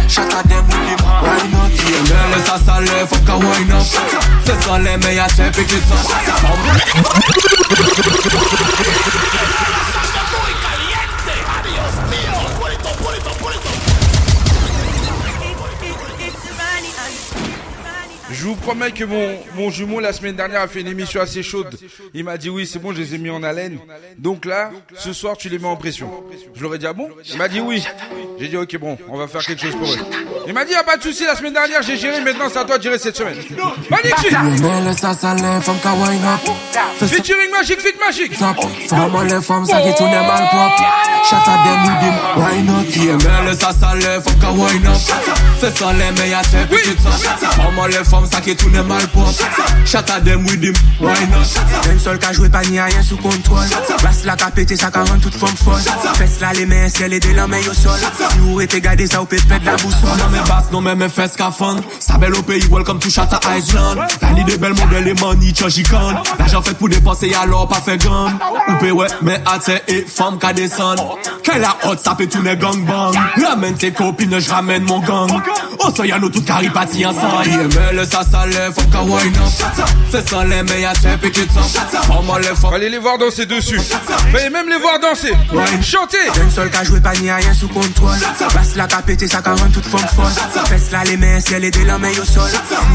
Shut 0.09 0.25
à 0.25 0.43
them 0.45 0.65
with 0.65 0.75
them, 0.75 0.99
why 1.05 1.47
not? 1.53 1.71
Yeah, 1.89 2.03
mais 2.03 2.35
le 2.35 2.41
a 2.43 2.59
sale, 2.59 3.07
fuck 3.07 3.29
a 3.29 3.37
wine 3.37 3.71
up. 3.71 3.85
Fais 4.43 4.61
sans 4.61 4.77
les 4.79 4.97
me 4.97 5.17
a 5.17 5.23
un 5.23 5.51
petit 5.51 5.79
top 5.79 6.03
Femme 6.41 6.67
Je 18.41 18.47
vous 18.47 18.55
promets 18.55 18.89
que 18.91 19.03
mon, 19.03 19.37
mon 19.53 19.69
jumeau 19.69 19.99
la 19.99 20.11
semaine 20.13 20.35
dernière 20.35 20.61
a 20.61 20.67
fait 20.67 20.81
une 20.81 20.87
émission 20.87 21.21
assez 21.21 21.43
chaude. 21.43 21.77
Il 22.15 22.23
m'a 22.23 22.37
dit 22.37 22.49
oui, 22.49 22.65
c'est 22.65 22.79
bon, 22.79 22.91
je 22.91 22.97
les 22.97 23.13
ai 23.13 23.19
mis 23.19 23.29
en 23.29 23.43
haleine. 23.43 23.77
Donc 24.17 24.45
là, 24.45 24.71
ce 24.97 25.13
soir, 25.13 25.37
tu 25.37 25.47
les 25.47 25.59
mets 25.59 25.67
en 25.67 25.75
pression. 25.75 26.09
Je 26.55 26.63
leur 26.63 26.73
ai 26.73 26.79
dit 26.79 26.87
ah 26.87 26.93
bon? 26.93 27.07
Il 27.29 27.37
m'a 27.37 27.47
dit 27.47 27.59
oui. 27.59 27.85
J'ai 28.39 28.47
dit 28.47 28.57
ok 28.57 28.79
bon, 28.79 28.97
on 29.09 29.17
va 29.19 29.27
faire 29.27 29.45
quelque 29.45 29.61
chose 29.61 29.75
pour 29.75 29.87
eux. 29.87 29.97
Il 30.47 30.53
m'a 30.53 30.65
dit 30.65 30.73
ah 30.75 30.81
pas 30.81 30.97
de 30.97 31.03
souci, 31.03 31.23
la 31.23 31.35
semaine 31.35 31.53
dernière 31.53 31.83
j'ai 31.83 31.95
géré, 31.97 32.19
maintenant 32.21 32.45
c'est 32.51 32.57
à 32.57 32.65
toi 32.65 32.79
de 32.79 32.83
gérer 32.83 32.97
cette 32.97 33.15
semaine. 33.15 33.35
Magnifique 33.91 34.35
Featuring 36.97 37.51
Magic, 37.51 37.79
Fit 37.79 37.93
Magic 37.99 38.33
fom 48.03 48.30
sa 48.31 48.41
ki 48.41 48.55
tou 48.55 48.69
dem 48.69 48.91
al 48.91 49.07
pop 49.11 49.27
Shot 49.31 49.43
at 49.43 49.45
them 49.45 49.51
with 49.51 49.59
him, 49.61 49.75
why 49.91 49.91
not? 49.91 49.91
Yeah, 49.91 49.91
mele 49.91 49.99
sa 49.99 50.01
sale 50.01 50.01
fom 50.01 50.01
ka 50.01 50.01
wine 50.01 50.01
up 50.01 50.01
Fais 50.01 50.01
sans 50.01 50.01
les 50.01 50.01
meilleurs 50.01 50.01
tête 50.01 50.01
petit 50.01 50.01
top 50.01 50.01
Comment 50.01 50.01
les 50.01 50.01
femmes 50.01 50.01
ça 50.01 50.01
qui 50.01 50.01
tourne 50.01 50.01
mal 50.01 50.01
pop 50.01 50.01
Shut 50.01 50.05
them 50.05 50.45
with 50.45 50.63
him, 50.63 50.75
why 51.01 51.27
not? 51.27 51.87
Même 51.87 51.99
seul 51.99 52.19
qu'a 52.19 52.33
joué 52.33 52.49
pas 52.49 52.63
ni 52.63 52.79
rien 52.79 53.03
sous 53.03 53.17
contrôle. 53.17 53.65
Place 53.99 54.23
la 54.25 54.35
qu'a 54.35 54.51
pété 54.51 54.75
ça 54.75 54.91
qu'a 54.91 55.03
rendu 55.03 55.19
toute 55.19 55.35
forme 55.35 55.55
folle. 55.55 55.81
Fesse 56.15 56.39
là 56.39 56.53
les 56.53 56.65
mains 56.65 56.89
ciel 56.89 57.13
et 57.13 57.19
des 57.19 57.33
la 57.33 57.47
main 57.47 57.59
au 57.59 57.73
sol. 57.73 57.99
Si 58.31 58.39
vous 58.39 58.61
êtes 58.61 58.75
gardé 58.75 59.07
ça 59.07 59.21
ou 59.21 59.25
peut 59.25 59.37
pète 59.47 59.65
la 59.65 59.75
boussole. 59.75 60.17
Non 60.17 60.29
mais 60.31 60.39
basse, 60.47 60.71
non 60.71 60.81
mais 60.81 60.95
mes 60.95 61.09
fesses 61.09 61.35
qu'a 61.35 61.51
fun 61.51 61.77
Ça 61.99 62.17
belle 62.17 62.35
au 62.35 62.41
pays, 62.41 62.63
welcome 62.71 62.99
to 62.99 63.09
Shatta 63.09 63.39
Island. 63.57 63.99
La 64.21 64.31
ni 64.31 64.43
de 64.43 64.55
belles 64.57 64.73
modèles 64.73 65.07
et 65.07 65.13
money, 65.15 65.53
change 65.57 65.83
can 65.83 66.13
L'argent 66.39 66.61
fait 66.61 66.77
pour 66.77 66.89
dépenser 66.89 67.33
alors 67.33 67.67
pas 67.67 67.81
fait 67.81 67.97
gamme 67.97 68.37
Ou 68.69 68.85
ouais, 68.95 69.07
mais 69.21 69.41
à 69.45 69.59
et 69.87 70.05
femme 70.07 70.37
qu'a 70.39 70.53
descend. 70.53 70.99
Qu'elle 71.43 71.63
a 71.63 71.75
hot, 71.85 71.95
ça 72.01 72.15
peut 72.15 72.27
tourner 72.27 72.55
gang 72.55 72.85
bang. 72.85 73.15
Ramène 73.43 73.75
tes 73.75 73.91
copines, 73.91 74.39
je 74.39 74.49
ramène 74.49 74.83
mon 74.83 74.99
gang. 74.99 75.29
Oh 75.79 75.89
ça 75.95 76.05
y'a 76.05 76.19
nous 76.19 76.29
toutes 76.29 76.45
caripati 76.45 77.05
ensemble. 77.05 77.47
IML 77.47 78.05
ça 78.05 78.20
ça 78.23 78.45
lève, 78.45 78.73
faut 78.73 78.85
qu'à 78.87 79.01
wine 79.01 79.33
up 79.35 79.87
Fais 80.11 80.21
sans 80.27 80.43
les 80.43 80.63
meilleurs 80.63 80.93
tête 80.93 81.23
et 81.23 81.31
top 81.31 81.63
Comment 82.07 82.37
les 82.37 82.47
femmes 82.47 82.73
Allez 82.73 82.89
les 82.89 82.97
voir 82.97 83.17
danser 83.17 83.45
dessus. 83.45 83.79
Fallait 83.79 84.49
même 84.49 84.67
les 84.69 84.77
voir 84.77 84.99
danser. 84.99 85.33
Chanter. 85.81 86.17
Même 86.37 86.51
seul 86.51 86.69
qu'a 86.69 86.83
joué 86.83 86.99
pas 86.99 87.13
ni 87.13 87.31
rien 87.31 87.53
sous 87.53 87.67
contrôle. 87.67 88.17
Place 88.49 88.75
la 88.75 88.87
pété 88.87 89.27
ça 89.27 89.41
rendu 89.45 89.71
toute 89.71 89.85
forme 89.85 90.05
folle 90.15 90.65
Fesse 90.65 90.91
là 90.91 91.03
les 91.05 91.17
mains 91.17 91.39
ciel 91.39 91.63
et 91.63 91.71
des 91.71 91.85
la 91.85 91.97
main 91.97 92.11
au 92.11 92.25
sol. 92.25 92.49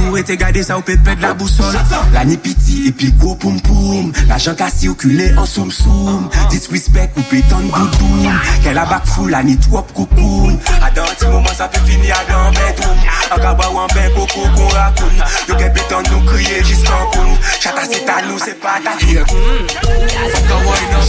Vous 0.08 0.16
êtes 0.16 0.30
gardé 0.32 0.62
ça 0.62 0.78
ou 0.78 0.82
peut 0.82 0.96
pète 1.02 1.20
la 1.20 1.34
boussole. 1.34 1.74
La 2.12 2.24
ni 2.24 2.36
piti 2.36 2.88
et 2.88 2.92
puis 2.92 3.12
gros 3.12 3.34
poum 3.34 3.60
poum. 3.60 4.12
L'argent 4.28 4.54
qu'a 4.54 4.68
circulé 4.70 5.32
en 5.36 5.46
soum 5.46 5.70
soum. 5.70 6.28
Disrespect 6.50 7.10
ou 7.16 7.22
pétan 7.22 7.60
boudoum 7.60 8.32
Qu'elle 8.62 8.78
a 8.78 8.84
back 8.84 9.06
full 9.06 9.30
la 9.30 9.42
ni 9.42 9.56
trop 9.58 9.82
cocoon 9.82 10.58
À 10.82 10.90
dans 10.90 11.02
un 11.02 11.06
petit 11.06 11.26
moment 11.26 11.48
ça 11.56 11.68
peut 11.68 11.80
finir 11.86 12.14
à 12.16 12.32
dans 12.32 12.50
bedroom 12.50 12.96
En 13.30 13.36
cabas 13.36 13.70
ou 13.72 13.78
en 13.78 13.86
ben 13.88 14.10
coco 14.14 14.40
qu'on 14.54 14.68
raconte 14.68 15.15
Yo 15.48 15.54
nous 16.10 16.20
crier 16.26 16.62
jusqu'en 16.64 17.10
con 17.12 17.26
Chata 17.60 17.82
c'est 17.90 18.08
à 18.08 18.22
nous 18.22 18.38
c'est 18.38 18.60
pas 18.60 18.78
ta 18.84 18.92
Fuck 18.92 19.08
a 19.08 20.56
wine 20.56 20.94
up. 20.94 21.06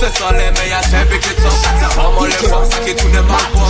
Fais 0.00 0.18
sans 0.18 0.32
les 0.32 0.50
meilleurs 0.60 0.80
tête 0.82 1.08
et 1.12 1.18
top 1.20 1.52
Comment 1.94 2.24
les 2.24 2.32
femmes 2.32 2.70
ça 2.70 2.78
qui 2.84 2.94
tourne 2.94 3.12
mal 3.12 3.24
pop 3.52 3.68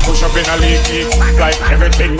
Push 0.00 0.22
up 0.22 0.36
in 0.36 0.50
a 0.50 0.56
leaky, 0.56 1.04
like 1.38 1.56
everything. 1.70 2.18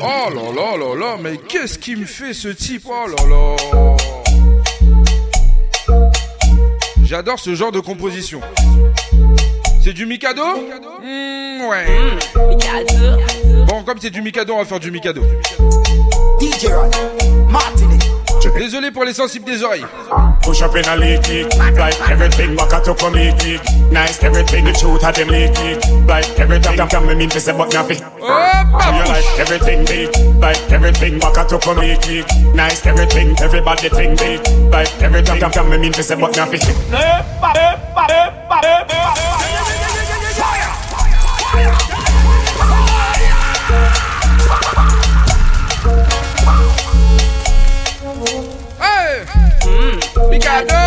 Oh 0.00 0.30
là 0.30 0.52
là 0.54 0.76
là 0.76 0.94
là, 0.94 1.16
mais 1.20 1.36
qu'est-ce 1.36 1.78
qui 1.78 1.96
me 1.96 2.06
fait 2.06 2.32
ce 2.32 2.48
type? 2.48 2.86
Oh 2.86 3.06
là 3.08 3.24
là 3.28 3.56
J'adore 7.04 7.38
ce 7.38 7.54
genre 7.54 7.72
de 7.72 7.80
composition. 7.80 8.40
C'est 9.88 9.94
du 9.94 10.04
Mikado 10.04 10.42
Mmh, 11.02 11.64
Ouais. 11.66 11.86
Bon, 13.66 13.82
comme 13.84 13.96
c'est 13.98 14.10
du 14.10 14.20
Mikado, 14.20 14.52
on 14.52 14.58
va 14.58 14.66
faire 14.66 14.78
du 14.78 14.90
Mikado. 14.90 15.22
DJ. 16.38 16.66
Désolé 18.58 18.90
pour 18.90 19.04
les 19.04 19.14
sensibles 19.14 19.46
des 19.46 19.62
oreilles. 19.62 19.86
Push 20.42 20.60
up 20.60 20.76
in 20.76 20.86
a 20.90 20.94
like 20.94 21.96
everything 22.10 22.54
back 22.54 22.74
at 22.74 22.86
up 22.86 23.02
on 23.02 23.12
leaky. 23.12 23.58
Nice, 23.90 24.22
everything 24.22 24.66
the 24.66 24.72
truth 24.78 25.02
of 25.02 25.14
them 25.14 25.28
leaky. 25.28 25.78
Like 26.06 26.38
every 26.38 26.60
time 26.60 26.76
them 26.76 26.88
come 26.88 27.06
me 27.06 27.14
mean 27.14 27.30
to 27.30 27.40
say 27.40 27.56
but 27.56 27.72
nothing. 27.72 27.96
So 27.96 28.04
you 28.18 29.04
like 29.08 29.38
everything 29.38 29.86
big, 29.86 30.14
like 30.38 30.70
everything 30.70 31.18
back 31.18 31.38
at 31.38 31.50
up 31.50 31.66
on 31.66 31.78
leaky. 31.78 32.24
Nice, 32.54 32.84
everything, 32.84 33.34
everybody 33.40 33.88
think 33.88 34.18
big. 34.18 34.46
Like 34.70 34.90
every 35.00 35.22
time 35.22 35.38
them 35.40 35.50
come 35.50 35.70
me 35.70 35.78
mean 35.78 35.92
to 35.92 36.02
say 36.02 36.14
but 36.20 36.36
nothing. 36.36 36.60
Ricardo. 50.38 50.78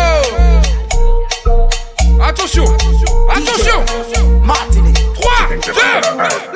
Attention 2.24 2.64
Attention. 3.28 3.84
Martini. 4.40 4.92
3, 4.92 5.60
2, 5.60 5.72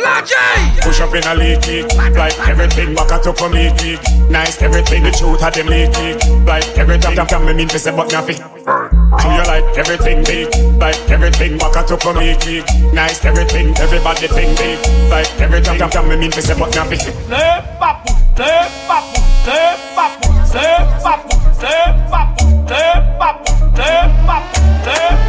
la 0.02 0.22
J. 0.24 0.34
Push 0.80 1.00
up 1.00 1.14
in 1.14 1.22
a 1.24 1.34
league 1.34 1.60
kick 1.60 1.92
Like 2.16 2.38
everything 2.48 2.94
back 2.94 3.12
at 3.12 3.26
up 3.26 3.36
for 3.36 3.50
me 3.50 3.70
kick 3.76 4.00
Nice 4.30 4.60
everything 4.62 5.02
the 5.04 5.10
truth 5.10 5.40
had 5.40 5.54
them 5.54 5.66
leak 5.66 5.92
kick 5.92 6.16
Like 6.46 6.66
everything 6.78 7.14
that 7.14 7.28
can 7.28 7.44
me 7.44 7.52
mean 7.52 7.68
to 7.68 7.78
say 7.78 7.94
but 7.94 8.10
nothing 8.10 8.36
Do 8.36 9.28
you 9.28 9.44
like 9.44 9.76
everything 9.76 10.24
big? 10.24 10.48
Like 10.80 10.98
everything 11.10 11.58
back 11.58 11.76
at 11.76 11.92
up 11.92 12.02
for 12.02 12.14
me 12.14 12.34
kick 12.40 12.64
Nice 12.94 13.24
everything 13.24 13.76
everybody 13.76 14.26
think 14.26 14.56
big. 14.58 14.78
Like 15.10 15.28
everything 15.38 15.78
that 15.78 15.92
can 15.92 16.08
me 16.08 16.16
mean 16.16 16.30
to 16.30 16.40
say 16.40 16.58
but 16.58 16.74
nothing 16.74 17.00
Le 17.28 17.44
papu, 17.78 18.12
le 18.40 18.50
papu, 18.88 19.20
le 19.44 19.60
papu, 19.94 20.28
le 20.54 20.64
papu, 21.04 21.36
le 21.60 22.10
papu. 22.10 22.55
Dead 22.66 23.16
bubble, 23.16 23.70
dead 23.76 24.26
bubble, 24.26 24.84
dead 24.84 25.25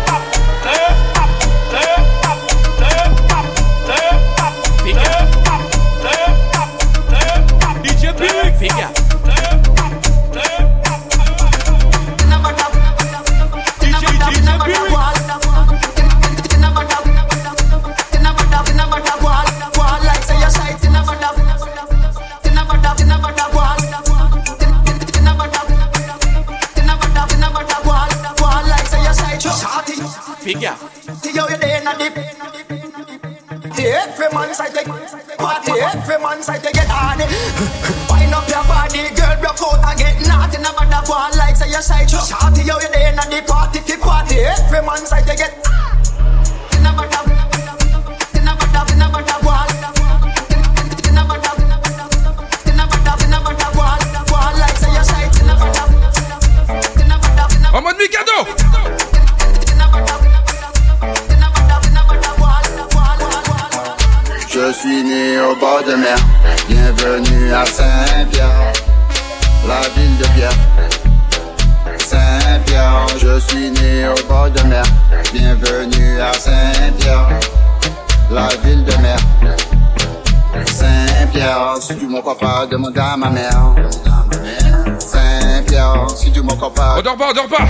crois 87.08 87.16
pas, 87.16 87.30
on 87.30 87.34
dort 87.34 87.48
pas, 87.48 87.67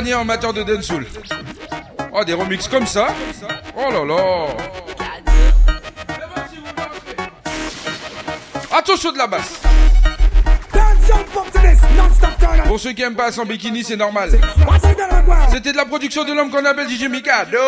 en 0.00 0.24
matière 0.24 0.52
de 0.54 0.62
dancehall. 0.62 1.04
Oh, 2.12 2.24
des 2.24 2.32
remixes 2.32 2.68
comme 2.68 2.86
ça. 2.86 3.08
Oh 3.76 3.90
là 3.92 4.04
là. 4.04 4.46
Attention 8.72 9.12
de 9.12 9.18
la 9.18 9.26
basse. 9.26 9.60
Pour 12.66 12.80
ceux 12.80 12.92
qui 12.92 13.02
aiment 13.02 13.14
pas 13.14 13.30
sans 13.30 13.44
bikini, 13.44 13.84
c'est 13.84 13.96
normal. 13.96 14.30
C'était 15.52 15.72
de 15.72 15.76
la 15.76 15.84
production 15.84 16.24
de 16.24 16.32
l'homme 16.32 16.50
qu'on 16.50 16.64
appelle 16.64 16.88
DJ 16.88 17.04
Mikado. 17.08 17.58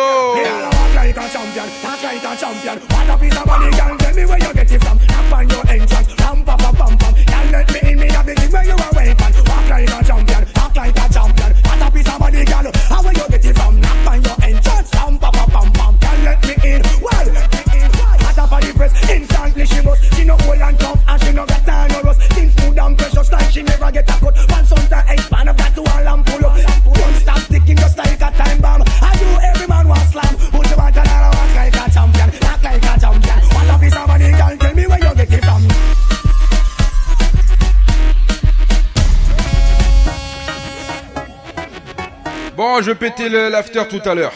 Je 42.83 42.91
vais 42.91 42.95
péter 42.95 43.29
l'after 43.29 43.87
tout 43.87 44.01
à 44.03 44.13
l'heure. 44.13 44.33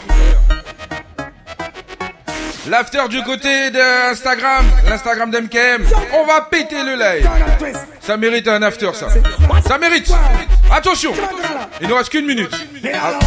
L'after 2.66 3.08
du 3.10 3.22
côté 3.22 3.70
d'Instagram, 3.70 4.64
l'Instagram 4.88 5.30
d'MKM. 5.30 5.84
On 6.14 6.24
va 6.24 6.42
péter 6.42 6.82
le 6.82 6.96
live. 6.96 7.28
Ça 8.00 8.16
mérite 8.16 8.48
un 8.48 8.62
after, 8.62 8.90
ça. 8.94 9.08
Ça 9.66 9.78
mérite. 9.78 10.10
Attention, 10.72 11.12
il 11.80 11.88
nous 11.88 11.94
reste 11.94 12.10
qu'une 12.10 12.26
minute. 12.26 12.50
Ah. 12.94 13.18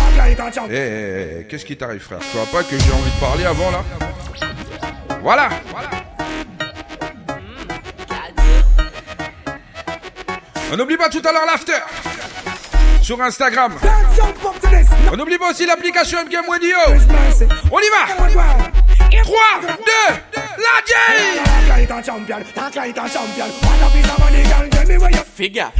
Qu'est-ce 0.68 1.66
qui 1.66 1.78
t'arrive, 1.78 2.02
frère? 2.02 2.20
Tu 2.20 2.38
vois 2.38 2.48
pas 2.48 2.64
que 2.64 2.78
j'ai 2.78 2.92
envie 2.92 3.12
de 3.12 3.20
parler 3.20 3.46
avant, 3.46 3.70
là 3.72 3.84
Voilà. 5.22 5.50
On 10.74 10.78
n'oublie 10.78 10.98
pas 10.98 11.10
tout 11.10 11.22
à 11.26 11.32
l'heure 11.32 11.46
l'after 11.46 11.74
sur 13.02 13.22
Instagram. 13.22 13.74
On 15.12 15.18
n'oublie 15.18 15.38
pas 15.38 15.52
aussi 15.52 15.66
l'application 15.66 16.20
MGM 16.26 16.50
Radio. 16.50 16.78
On 17.72 17.80
y 17.80 17.90
va 17.90 18.06
3, 19.24 19.34
2, 19.62 19.72
la 20.36 20.78
J 20.88 20.94
a 21.80 21.86
a 21.86 22.02
a 25.14 25.24
figure. 25.24 25.72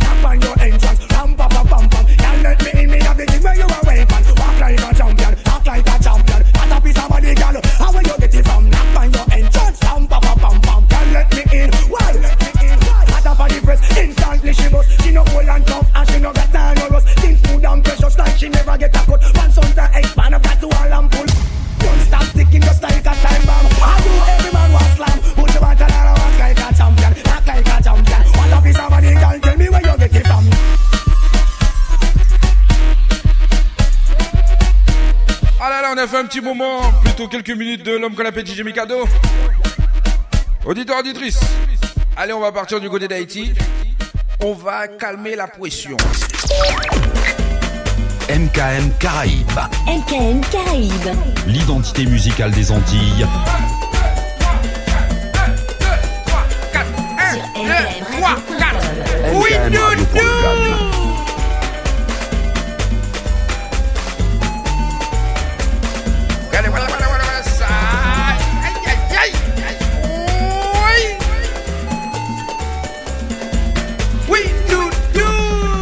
Let 2.44 2.58
me 2.64 2.82
in, 2.82 2.90
me 2.90 3.00
have 3.02 3.18
the 3.18 3.26
thing 3.26 3.44
where 3.44 3.56
you 3.56 3.64
are 3.64 3.84
waiting. 3.86 4.08
Walk 4.10 4.60
like 4.60 4.82
a 4.82 4.94
champion, 4.96 5.36
talk 5.44 5.66
like 5.68 5.88
a 5.88 6.00
champion. 6.02 6.42
A 6.72 6.82
piece 6.82 6.98
of 6.98 7.10
money, 7.10 7.36
girl. 7.36 7.62
How 7.78 7.94
where 7.94 8.02
you 8.02 8.18
get 8.18 8.34
it 8.34 8.46
from? 8.46 8.70
Knock 8.70 8.98
on 8.98 9.14
your 9.14 9.26
entrance, 9.32 9.84
ram 9.84 10.08
pa 10.08 10.20
pa 10.20 10.36
pam 10.36 10.60
pam. 10.62 10.88
Girl, 10.88 11.08
let 11.14 11.30
me 11.36 11.44
in. 11.54 11.70
Well, 11.88 12.16
let 12.18 12.42
me 12.42 12.50
in. 12.66 12.80
Up 13.28 13.38
for 13.38 13.48
the 13.48 13.62
press, 13.64 13.98
instantly 13.98 14.54
she 14.54 14.70
bust. 14.70 14.90
She 15.04 15.12
no 15.12 15.22
old 15.22 15.46
and 15.46 15.68
tough, 15.68 15.88
and 15.94 16.10
she 16.10 16.20
no 16.20 16.34
got 16.34 16.51
she 18.42 18.50
never 18.50 18.76
get 18.76 18.96
a. 18.96 19.02
Ah 35.64 35.70
là 35.70 35.82
là, 35.84 35.90
on 35.94 35.98
a 36.00 36.08
fait 36.08 36.18
un 36.18 36.26
petit 36.26 36.42
moment, 36.42 36.82
plutôt 37.04 37.28
quelques 37.28 37.52
minutes 37.52 37.86
de 37.86 37.92
l'homme 37.92 38.16
qu'on 38.16 38.26
appelle 38.26 38.48
DJ 38.48 38.62
Mikado. 38.62 39.08
Auditeur, 40.66 40.98
auditrice. 40.98 41.40
Allez, 42.18 42.34
on 42.34 42.40
va 42.40 42.52
partir 42.52 42.80
du 42.80 42.90
côté 42.90 43.08
d'Haïti. 43.08 43.54
On 44.44 44.54
va 44.54 44.88
calmer 44.88 45.36
la 45.36 45.46
pression. 45.46 45.98
MKM 48.32 48.92
Caraïbes, 48.98 49.60
MKM 49.86 50.40
Caraïbes. 50.50 51.12
l'identité 51.48 52.06
musicale 52.06 52.52
des 52.52 52.72
Antilles. 52.72 53.28
Oui, 59.34 59.50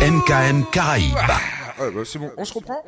MKM 0.02 0.66
Caraïbes. 0.72 1.59
Ouais, 1.80 1.92
bah, 1.92 2.02
c'est 2.06 2.20
bon, 2.20 2.32
on 2.38 2.46
se 2.46 2.54
reprend. 2.54 2.84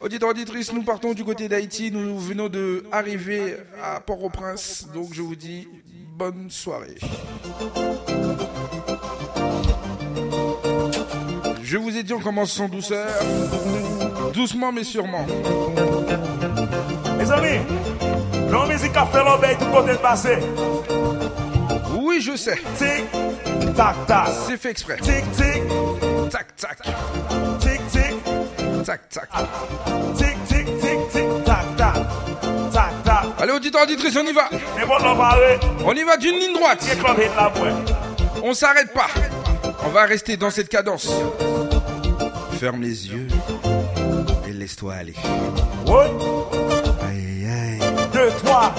Auditeur, 0.00 0.28
auditrice, 0.28 0.72
nous 0.72 0.84
partons 0.84 1.12
du 1.12 1.24
côté 1.24 1.48
d'Haïti. 1.48 1.90
Nous 1.90 2.18
venons 2.18 2.48
de 2.48 2.84
arriver 2.92 3.56
à 3.82 4.00
Port-au-Prince. 4.00 4.88
Donc, 4.94 5.12
je 5.12 5.22
vous 5.22 5.34
dis 5.34 5.68
bonne 6.16 6.50
soirée. 6.50 6.98
Je 11.62 11.76
vous 11.76 11.96
ai 11.96 12.02
dit, 12.02 12.12
on 12.14 12.20
commence 12.20 12.52
sans 12.52 12.68
douceur. 12.68 13.08
Doucement, 14.32 14.72
mais 14.72 14.84
sûrement. 14.84 15.26
Mes 17.18 17.30
amis, 17.30 17.58
non 18.50 18.66
musique 18.66 18.96
a 18.96 19.04
fait 19.06 19.24
l'obéi 19.24 19.56
tout 19.58 19.66
côté 19.66 19.92
de 19.92 19.96
passé. 19.96 20.38
Oui, 21.98 22.20
je 22.20 22.36
sais. 22.36 22.58
Tic, 22.76 23.74
tac, 23.74 24.06
tac. 24.06 24.28
C'est 24.46 24.56
fait 24.56 24.70
exprès. 24.70 24.96
Tic, 24.96 25.24
tic, 25.32 25.62
tac, 26.30 26.56
tac. 26.56 26.78
Tac, 28.84 29.08
tac. 29.08 29.28
Tic, 30.16 30.36
tic, 30.46 30.66
tic, 30.80 30.98
tic, 31.12 31.44
tac, 31.44 31.76
tac. 31.76 31.94
Tac, 32.72 33.02
tac. 33.04 33.24
Allez, 33.38 33.52
auditeur, 33.52 33.82
auditrice, 33.82 34.16
on 34.16 34.26
y 34.26 34.32
va. 34.32 34.48
On 35.84 35.92
y 35.92 36.02
va 36.02 36.16
d'une 36.16 36.34
ligne 36.36 36.54
droite. 36.54 36.84
On 38.42 38.54
s'arrête 38.54 38.92
pas. 38.92 39.08
On 39.84 39.88
va 39.90 40.04
rester 40.04 40.36
dans 40.36 40.50
cette 40.50 40.68
cadence. 40.68 41.10
Ferme 42.58 42.82
les 42.82 43.08
yeux 43.08 43.28
et 44.48 44.52
laisse-toi 44.52 44.94
aller. 44.94 45.14
Aïe, 47.08 47.46
aïe. 47.46 47.78
Deux, 48.12 48.30
trois. 48.44 48.74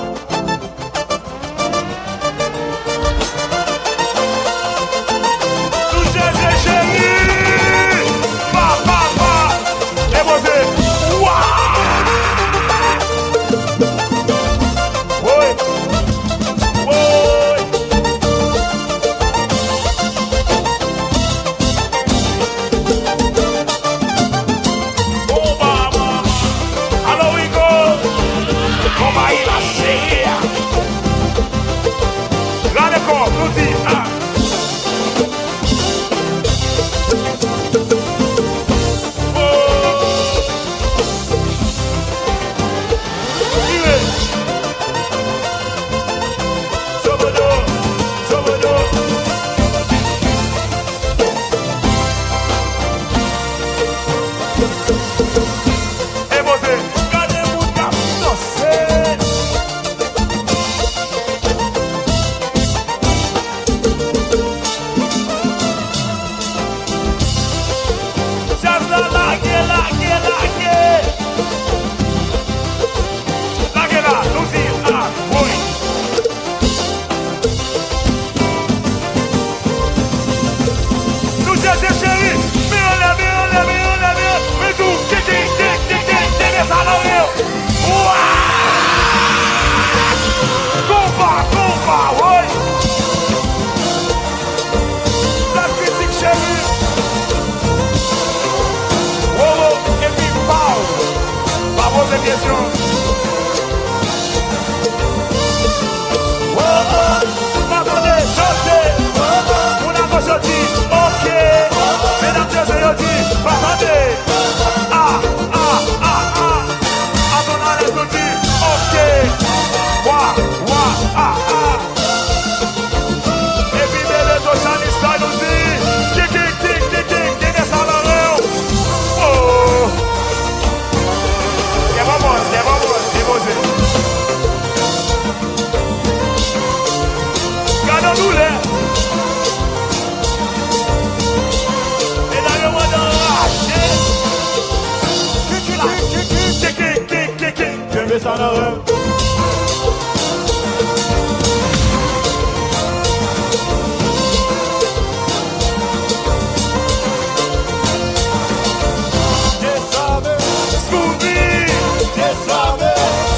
another. 148.35 148.83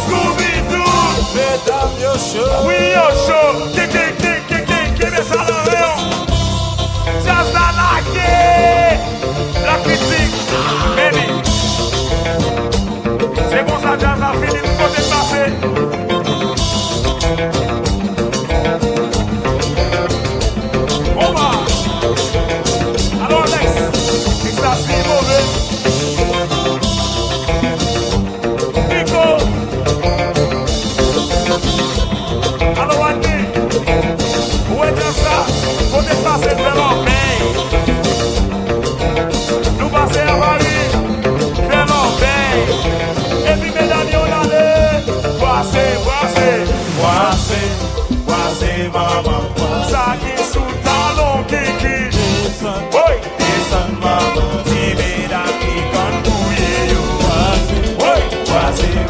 Scooby-Doo! 0.02 0.84
Mesdames, 1.36 2.02
your 2.02 2.18
show! 2.18 3.81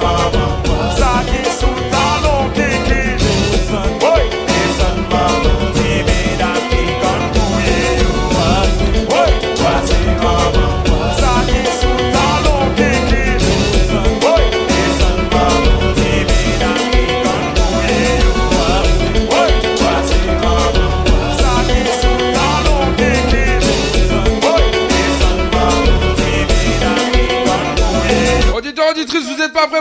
oh 0.04 0.31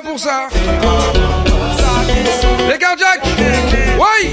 pour 0.02 0.18
ça. 0.18 0.48
Les 2.68 2.78
cardiaques, 2.78 3.24
oui. 3.98 4.32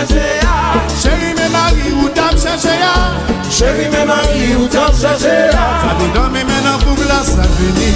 chache 0.00 0.40
ya 0.42 0.54
Chéri 1.02 1.34
mè 1.34 1.48
mari 1.48 1.92
ou 1.92 2.08
tam 2.08 2.36
chache 2.36 2.74
ya 2.78 2.94
Chéri 3.50 3.88
mè 3.90 4.04
mari 4.04 4.54
ou 4.56 4.66
tam 4.68 4.92
chache 4.92 5.34
ya 5.52 5.64
Fadi 5.82 6.06
nan 6.14 6.32
mè 6.32 6.44
mè 6.44 6.60
nan 6.64 6.78
pou 6.80 6.94
glas 6.94 7.36
la 7.36 7.46
veni 7.56 7.92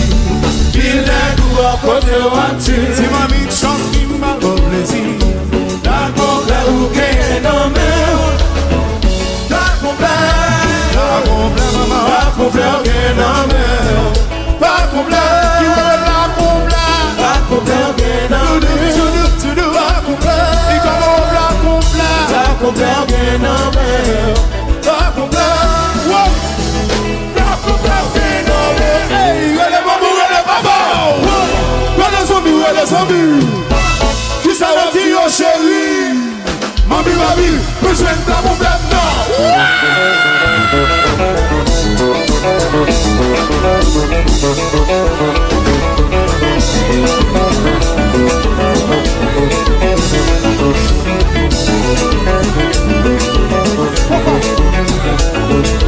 Bilè 0.72 1.20
kou 1.38 1.66
akote 1.72 2.18
wanti 2.34 2.76
Ti 2.96 3.06
mami 3.12 3.46
chans 3.48 3.84
ki 3.92 4.06
mba 4.10 4.36
kobleti 4.42 5.04
Dan 5.82 6.12
kon 6.16 6.44
ple 6.46 6.60
ou 6.72 6.90
keye 6.96 7.40
nan 7.46 7.72
mè 7.72 7.90
Dan 9.48 9.72
kon 9.80 9.96
ple 10.00 10.14
Dan 10.94 11.28
kon 11.28 11.52
ple 11.56 11.66
mama 11.76 12.00
Dan 12.08 12.32
kon 12.36 12.50
ple 12.56 12.70
ou 12.72 12.82
keye 12.88 13.12
nan 13.20 13.52
mè 13.52 13.66
Dan 14.60 14.88
kon 14.92 15.04
ple 15.08 15.26
Dan 16.04 16.38
kon 16.38 17.64
ple 17.64 17.82
ou 17.88 18.00
keye 18.00 18.28
nan 18.30 18.58
mè 18.60 19.23
kon 22.64 22.72
bel 22.72 23.04
gen 23.08 23.40
nan 23.42 23.70
bel 23.74 24.34
La 24.86 24.98
kon 25.16 25.28
bel 25.34 26.08
La 27.36 27.50
kon 27.64 27.78
bel 27.84 28.06
gen 28.14 28.40
nan 28.48 28.68
bel 28.78 29.08
Ey, 29.20 29.38
wele 29.58 29.80
mamou, 29.86 30.12
wele 30.20 30.40
babou 30.48 31.10
Wele 31.98 32.20
zombi, 32.28 32.52
wele 32.62 32.84
zombi 32.92 33.22
Ki 34.42 34.52
sa 34.60 34.68
wati 34.76 35.02
yo 35.10 35.24
cheri 35.36 35.84
Mami, 36.88 37.12
mami, 37.20 37.50
pe 37.82 37.90
jwen 38.00 38.18
ta 38.26 38.36
moun 38.44 38.58
bel 38.62 38.80
nan 38.90 39.12
Wou 49.66 49.73
Música 55.54 55.83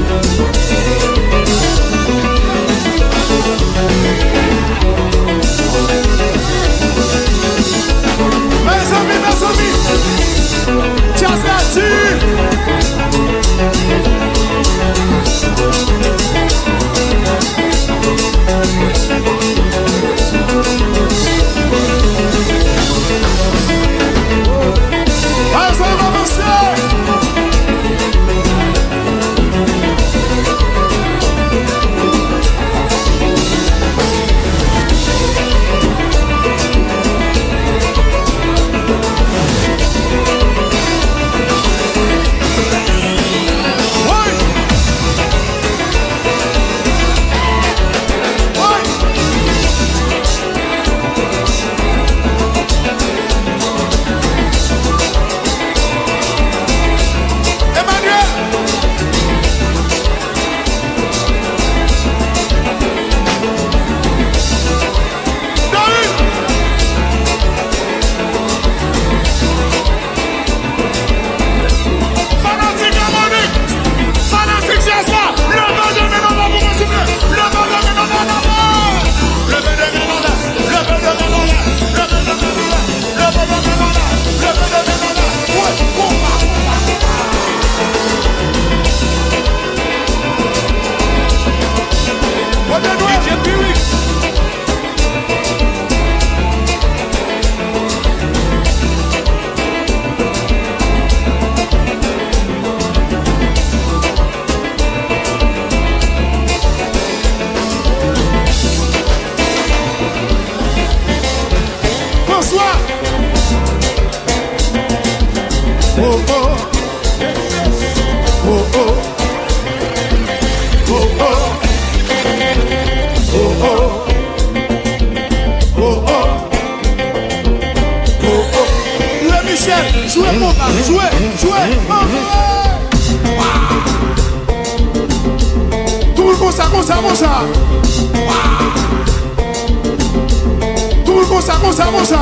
konsa, 141.76 141.92
konsa. 141.92 142.18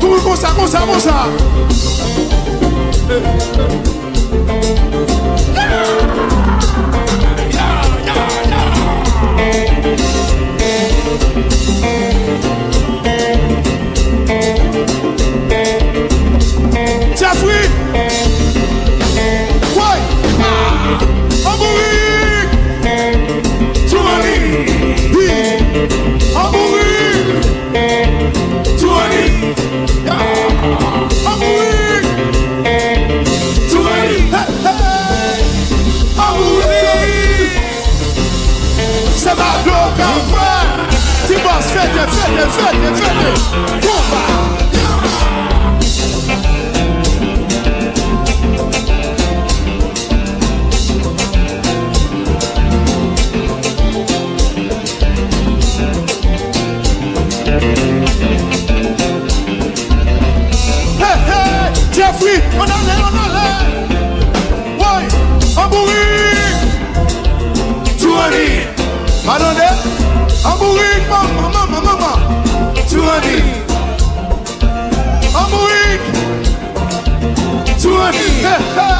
Tou 0.00 0.20
konsa, 0.20 0.48
konsa, 0.54 0.80
konsa 0.80 1.26
defende, 42.06 42.44
defende, 42.44 42.90
defende. 42.90 43.81
Yeah. 78.52 78.91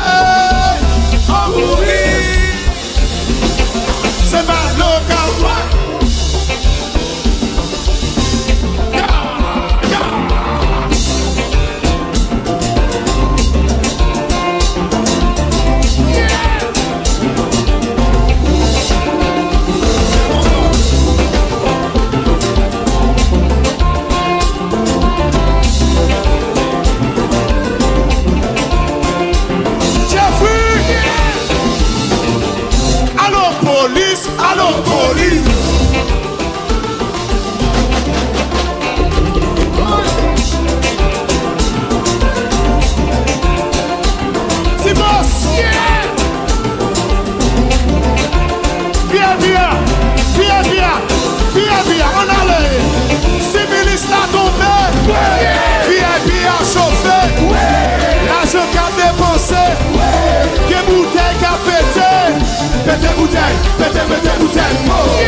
Pète 62.93 63.17
bouteille, 63.17 63.57
pète 63.79 63.93
pète 63.95 64.39
bouteille 64.39 64.77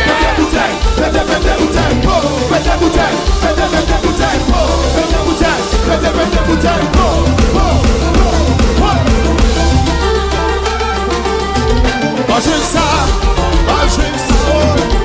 Pète 0.05 0.37
bouteille, 0.37 0.75
pète 0.97 1.11
pète 1.11 1.57
bouteille 1.57 1.97
Pète 2.51 2.79
bouteille, 2.79 3.17
pète 3.41 3.55
pète 3.55 4.01
bouteille 4.03 4.39
Pète 4.95 5.25
bouteille, 5.25 5.63
pète 5.87 6.13
pète 6.13 6.45
bouteille 6.45 6.85
Anjwen 12.35 12.61
sa, 12.61 12.85
anjwen 13.73 14.13
sa 14.17 15.04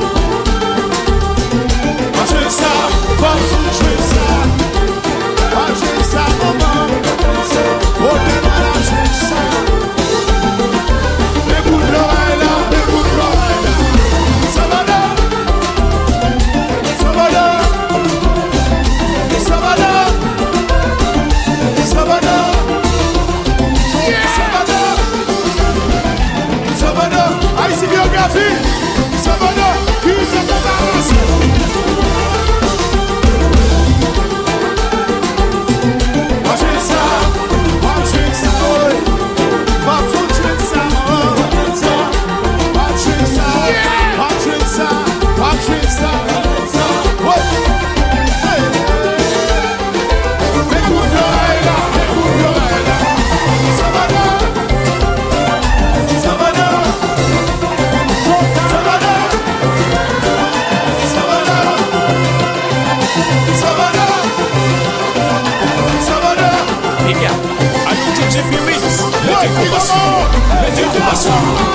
Awesome. 71.22 71.69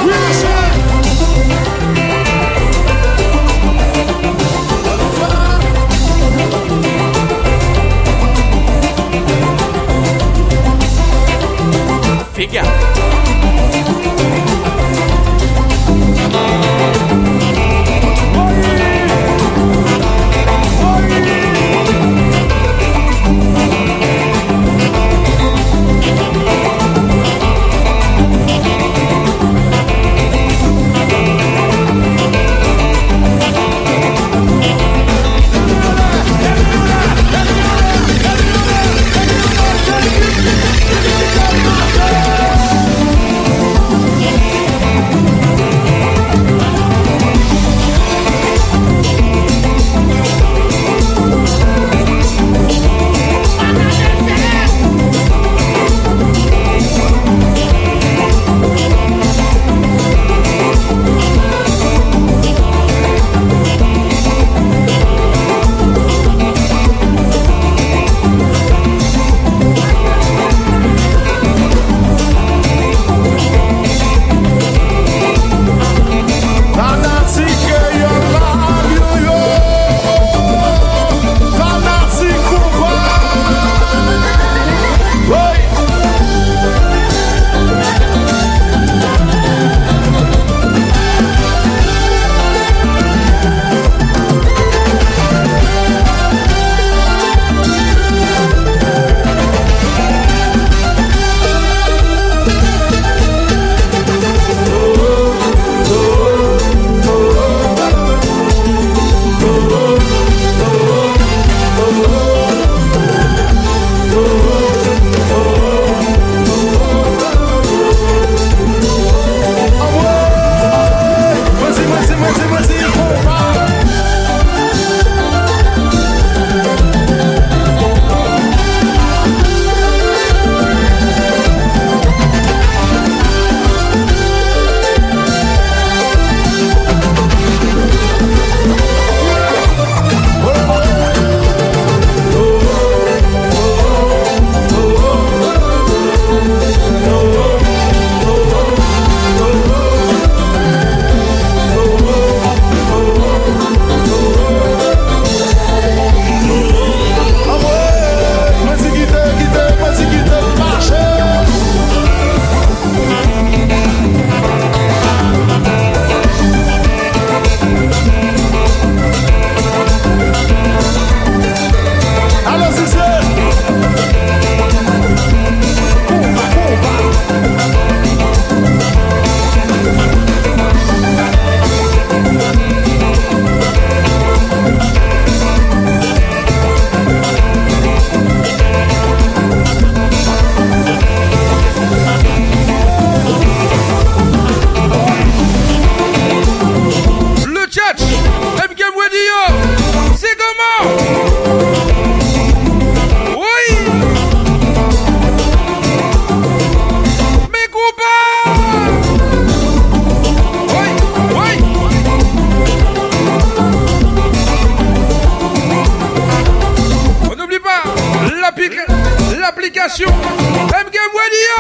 application. 219.66 220.08
MGM 220.08 221.12
Radio. 221.16 221.56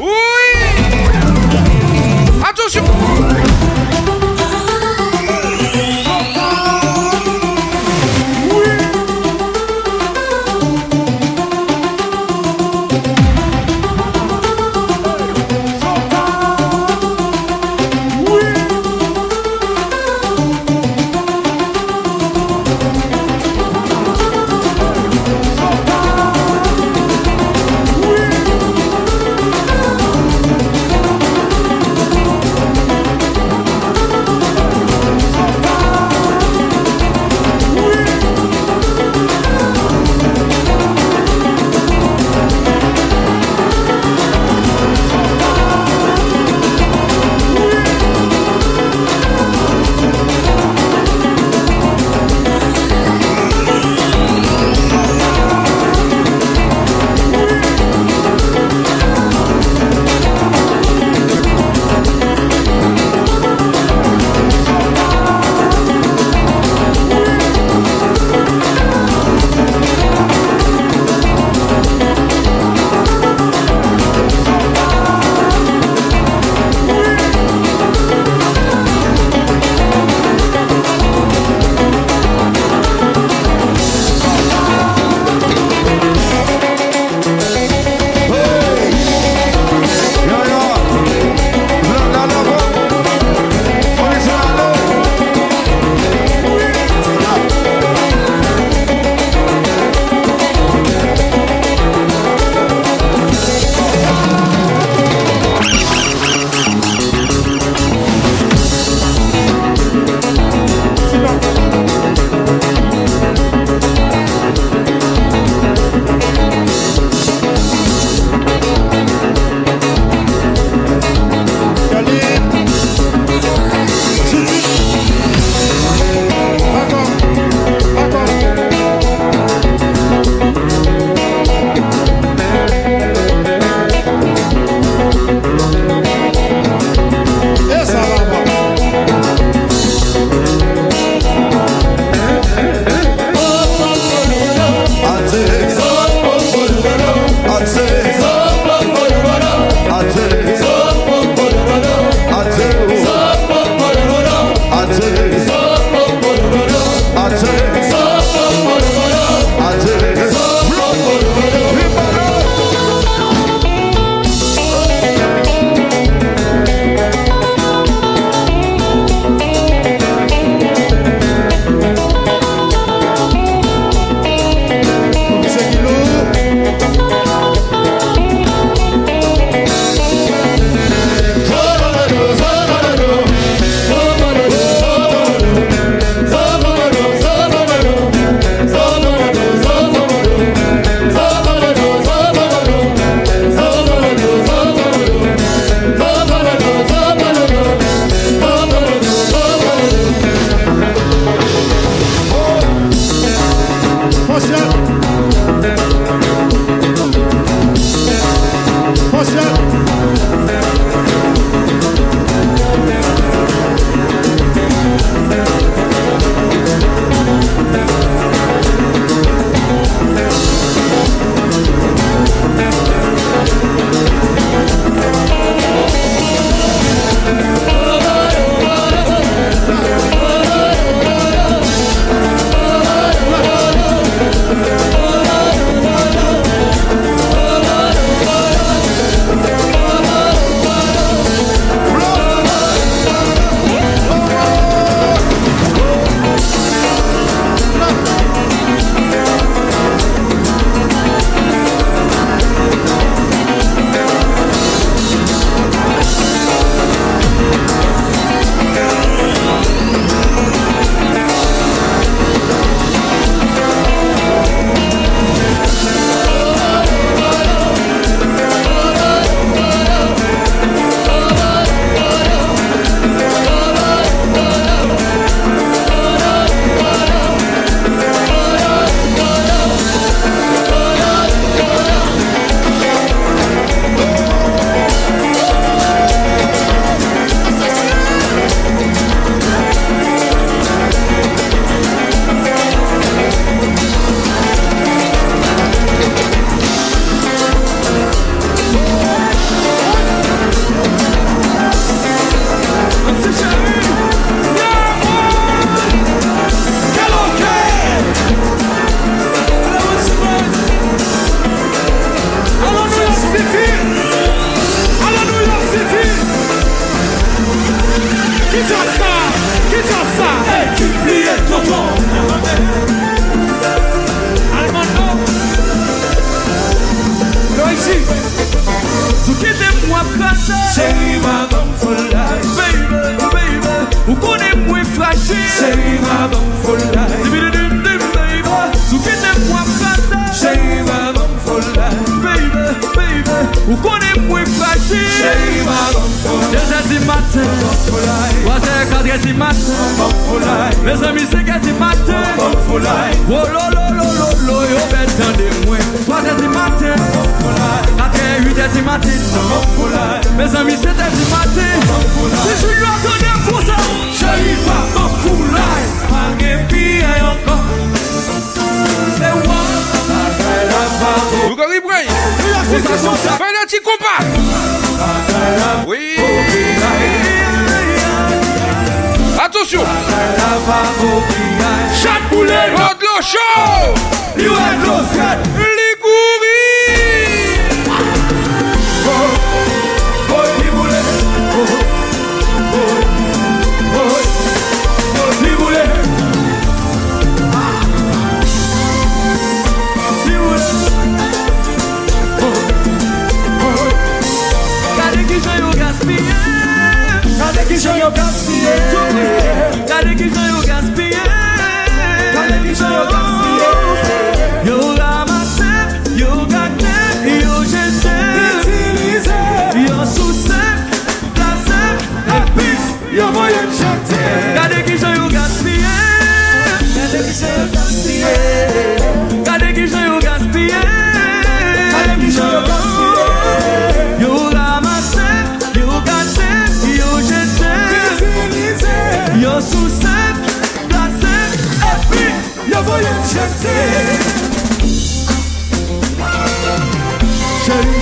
Oui. 0.00 0.12
Attention. 2.44 3.47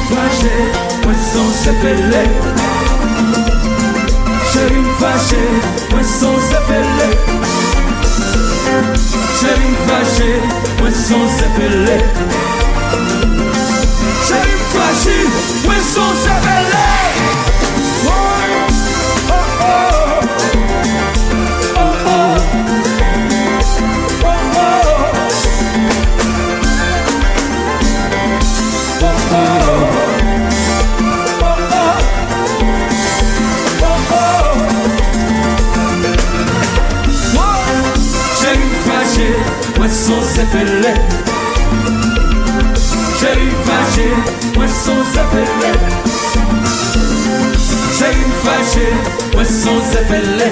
fache, 0.09 0.53
mwen 1.05 1.17
son 1.33 1.49
sepele 1.63 2.23
Chéri 4.53 4.79
m 4.79 4.89
fache, 5.01 5.43
mwen 5.91 6.05
son 6.05 6.37
sepele 6.49 7.09
Chéri 9.41 9.69
m 9.73 9.77
fache, 9.87 10.31
mwen 10.81 10.95
son 10.95 11.29
sepele 11.39 11.99
Chéri 14.29 14.55
m 14.55 14.65
fache, 14.75 15.19
mwen 15.65 15.83
son 15.95 16.13
sepele 16.25 16.76
mwen 39.87 39.95
son 39.95 40.23
zepele 40.35 40.95
Jè 43.21 43.31
yu 43.39 43.53
fache, 43.67 44.07
mwen 44.57 44.69
son 44.85 45.03
zepele 45.15 45.71
Jè 47.99 48.09
yu 48.19 48.33
fache, 48.43 48.87
mwen 49.35 49.47
son 49.47 49.79
zepele 49.93 50.51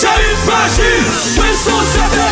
Jè 0.00 0.14
yu 0.24 0.36
fache, 0.46 0.90
mwen 1.36 1.54
son 1.64 1.84
zepele 1.92 2.31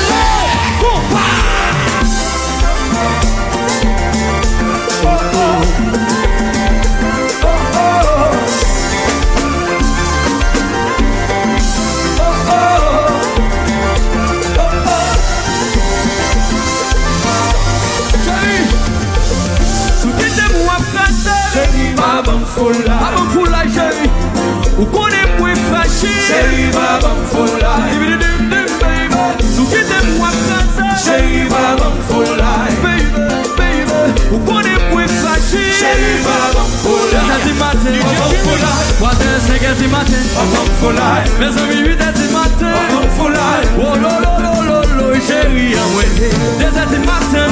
Abon 22.61 23.28
fola 23.32 23.62
bon 23.65 23.73
chéri 23.73 24.11
Ou 24.78 24.85
konen 24.93 25.28
mwen 25.39 25.57
fache 25.70 26.12
Chéri 26.28 26.66
babon 26.74 27.23
fola 27.32 27.73
Sou 29.57 29.65
kite 29.65 30.01
mwen 30.19 30.37
kase 30.45 30.89
Chéri 31.05 31.49
babon 31.49 31.97
fola 32.11 32.51
Ou 34.31 34.41
konen 34.45 34.77
mwen 34.93 35.09
fache 35.09 35.65
Chéri 35.81 36.20
babon 36.27 36.69
fola 36.82 37.23
Babon 37.49 38.37
fola 38.45 38.73
3 38.99 39.09
et 39.09 39.41
5 39.41 39.62
et 39.62 39.82
6 39.82 39.89
matin. 39.89 40.23
Babon 40.37 40.69
fola 40.82 41.09
Mes 41.41 41.47
amis 41.47 41.81
8 41.89 41.93
et 41.93 42.19
6 42.20 42.31
matin. 42.31 42.73
Babon 42.77 43.09
fola 43.16 43.49
bon 43.74 43.81
Oh 43.81 43.97
lo 43.97 44.12
lo 44.20 44.32
lo 44.45 44.53
lo 44.69 44.78
lo 44.99 45.15
Chéri 45.16 45.73
amwe 45.81 46.05
2 46.61 46.66
et 46.66 46.89
6 46.93 46.99
matin. 47.09 47.49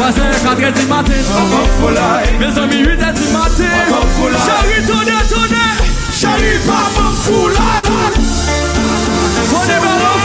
Wazè, 0.00 0.28
katre 0.42 0.72
di 0.72 0.84
maten 0.88 1.24
Akan 1.36 1.68
folay 1.78 2.24
Mè 2.38 2.48
zami, 2.56 2.80
8 2.80 3.04
et 3.04 3.18
di 3.18 3.26
maten 3.32 3.68
Akan 3.84 4.06
folay 4.16 4.40
Chari 4.46 4.78
tonè, 4.88 5.18
tonè 5.28 5.66
Chari 6.20 6.56
pa 6.64 6.80
man 6.96 7.12
folay 7.20 7.80
Sonè 9.50 9.76
balon 9.84 10.19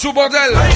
su 0.00 0.14
bordel. 0.14 0.69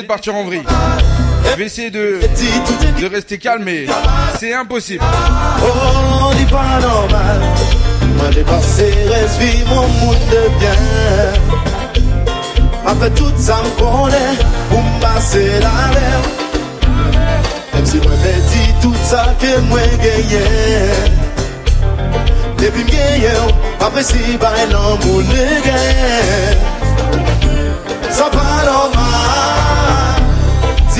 Décidé 0.00 0.02
de 0.02 0.06
partir 0.06 0.34
en 0.34 0.44
vrille. 0.44 0.62
Je 1.50 1.56
vais 1.56 1.64
essayer 1.64 1.90
de, 1.90 2.20
de 3.00 3.06
rester 3.06 3.38
calme, 3.38 3.64
mais 3.64 3.86
c'est 4.38 4.54
impossible. 4.54 5.04
Oh, 5.62 6.32
dit 6.36 6.44
pas 6.46 6.78
normal. 6.80 7.40
Moi 8.16 8.28
dépassé, 8.32 8.92
reste 9.08 9.38
vivre 9.38 9.68
mon 9.74 9.88
mood 10.06 10.16
de 10.30 10.58
bien. 10.58 12.02
Après 12.86 13.10
tout 13.10 13.30
ça 13.36 13.58
me 13.62 13.70
connaît. 13.78 14.38
Pour 14.70 14.82
me 14.82 15.00
passer 15.00 15.50
la 15.60 15.90
mer 15.92 16.20
Même 17.74 17.86
si 17.86 17.96
moi 17.96 18.12
dit 18.24 18.74
tout 18.80 18.94
ça 19.04 19.34
que 19.38 19.60
moi 19.68 19.80
gagné. 20.02 20.44
Depuis 22.56 22.84
me 22.84 22.90
gagné 22.90 23.28
Après 23.80 24.02
si 24.02 24.36
bah 24.40 24.52
l'amour 24.70 25.22
ne 25.22 25.64
gagne 25.66 26.69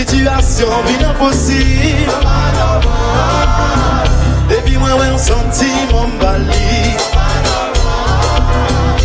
Sityasyon 0.00 0.86
vin 0.86 1.04
aposib 1.04 2.08
Soma 2.08 2.36
normal 2.56 4.06
Depi 4.48 4.78
mwen 4.80 4.94
wè 4.96 5.08
yon 5.10 5.18
santi 5.20 5.68
mwen 5.90 6.14
bali. 6.22 6.94
Soma 7.02 7.26
normal 7.44 8.96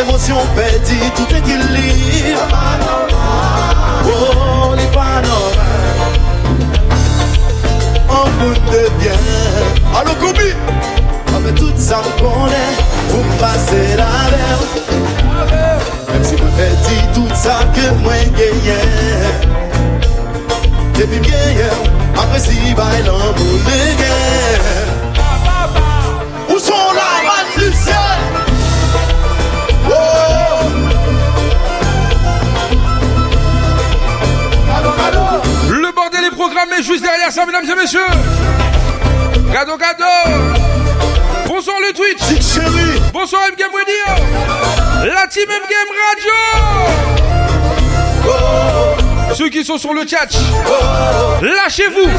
Emosyon 0.00 0.48
pedi 0.56 0.98
tout 1.14 1.34
ekilib 1.38 2.34
Soma 2.34 2.64
normal 2.82 4.10
Oh, 4.10 4.74
li 4.74 4.88
pa 4.96 5.06
normal 5.28 6.18
An 8.16 8.34
moun 8.40 8.58
de 8.72 8.82
bien 8.98 9.22
Alo 10.00 10.16
Koumi 10.24 10.50
Ame 11.36 11.52
ah, 11.52 11.58
tout 11.60 11.78
sa 11.78 12.02
m 12.02 12.10
konen 12.18 12.82
Pou 13.12 13.22
m 13.22 13.30
pase 13.38 13.84
la 14.02 14.10
ver 14.34 14.58
Mèm 16.10 16.26
si 16.26 16.42
mwen 16.42 16.58
pedi 16.58 16.98
tout 17.14 17.38
sa 17.38 17.60
ke 17.78 17.86
mwen 18.02 18.34
genyen 18.34 19.29
la 26.94 27.32
du 27.56 27.72
Oh 29.88 29.92
Le 35.70 35.92
bordel 35.94 36.24
est 36.24 36.30
programmé 36.30 36.82
juste 36.82 37.02
derrière 37.02 37.32
ça, 37.32 37.46
mesdames 37.46 37.64
et 37.64 37.74
messieurs. 37.74 38.00
Cadeau, 39.52 39.78
cadeau. 39.78 40.04
Bonsoir 41.46 41.76
le 41.80 41.92
Twitch. 41.94 42.20
Bonsoir 43.12 43.42
M 43.48 43.54
Game 43.56 43.72
Radio. 43.72 44.04
La 45.14 45.26
team 45.28 45.48
M 45.48 45.62
Game 45.68 45.88
Radio. 46.10 46.34
Ceux 49.34 49.48
qui 49.48 49.64
sont 49.64 49.78
sur 49.78 49.94
le 49.94 50.06
chat, 50.06 50.28
lâchez-vous. 51.42 52.10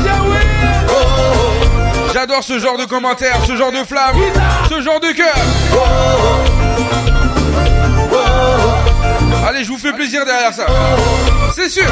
J'adore 2.14 2.44
ce 2.44 2.60
genre 2.60 2.78
de 2.78 2.86
commentaires, 2.86 3.40
ce 3.46 3.56
genre 3.56 3.72
de 3.72 3.84
flamme, 3.84 4.18
ce 4.70 4.82
genre 4.82 5.00
de 5.00 5.12
cœur. 5.12 5.36
Allez, 9.48 9.64
je 9.64 9.70
vous 9.70 9.78
fais 9.78 9.94
plaisir 9.94 10.26
derrière 10.26 10.54
ça. 10.54 10.66
C'est 11.54 11.70
sûr. 11.70 11.88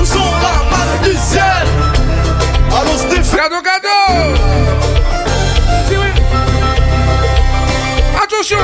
Où 0.00 0.04
sont 0.04 0.18
la 0.18 1.08
du 1.08 1.16
ciel 1.16 1.66
Stéphane 2.96 3.50
cadeau 3.62 4.34
Attention 8.22 8.58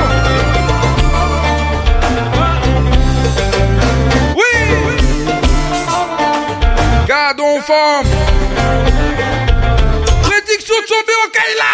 Prédiction 10.23 10.75
de 10.81 10.87
tomber 10.87 11.13
en 11.23 11.29
Kaila. 11.31 11.73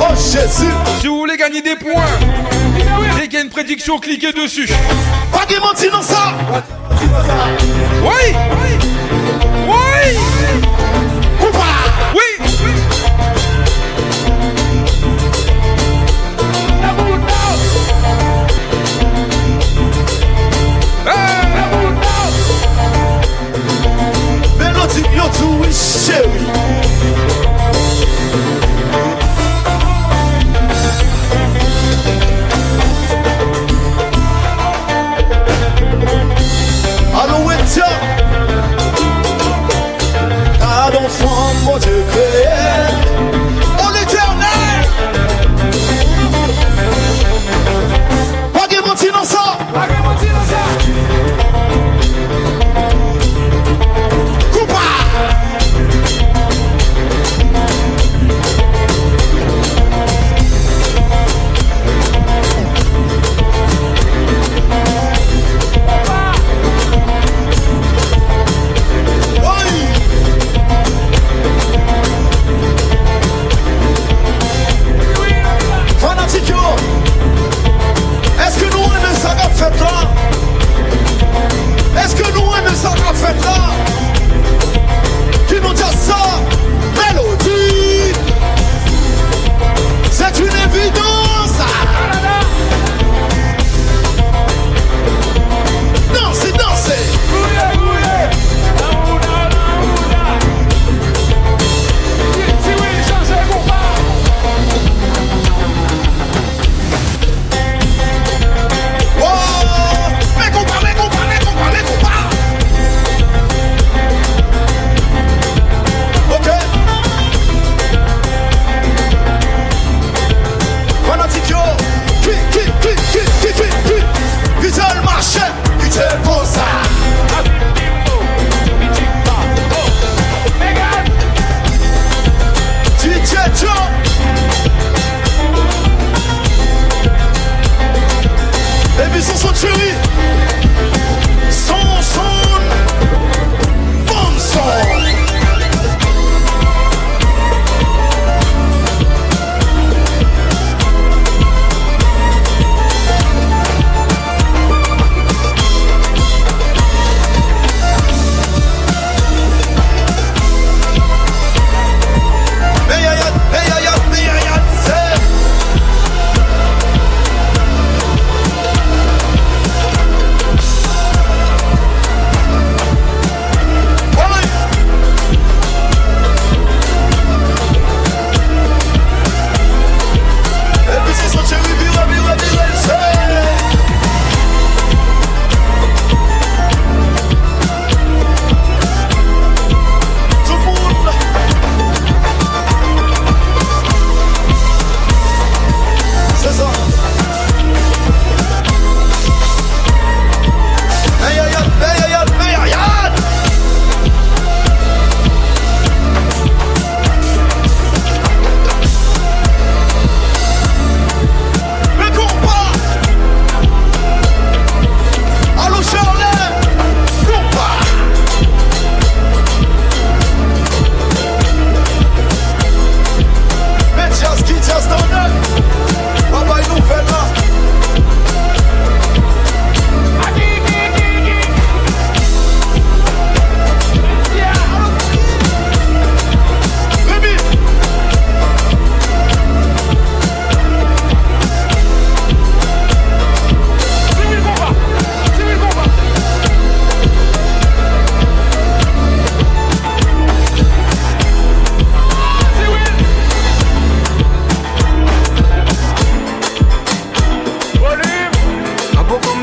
Oh 0.00 0.14
Si 0.16 1.06
vous 1.06 1.18
voulez 1.18 1.36
gagner 1.36 1.62
des 1.62 1.76
points 1.76 2.04
Dès 3.16 3.28
qu'il 3.28 3.34
y 3.34 3.36
a 3.36 3.40
une 3.42 3.50
prédiction, 3.50 3.98
cliquez 4.00 4.32
dessus. 4.32 4.68
Pas 5.32 5.46
de 5.46 5.56
mentir 5.60 5.92
dans 5.92 6.02
ça. 6.02 6.34
Oui 8.02 8.34
Oui 8.34 8.85
Yo 25.16 25.30
tou 25.30 25.64
e 25.64 25.72
chewi 25.72 26.46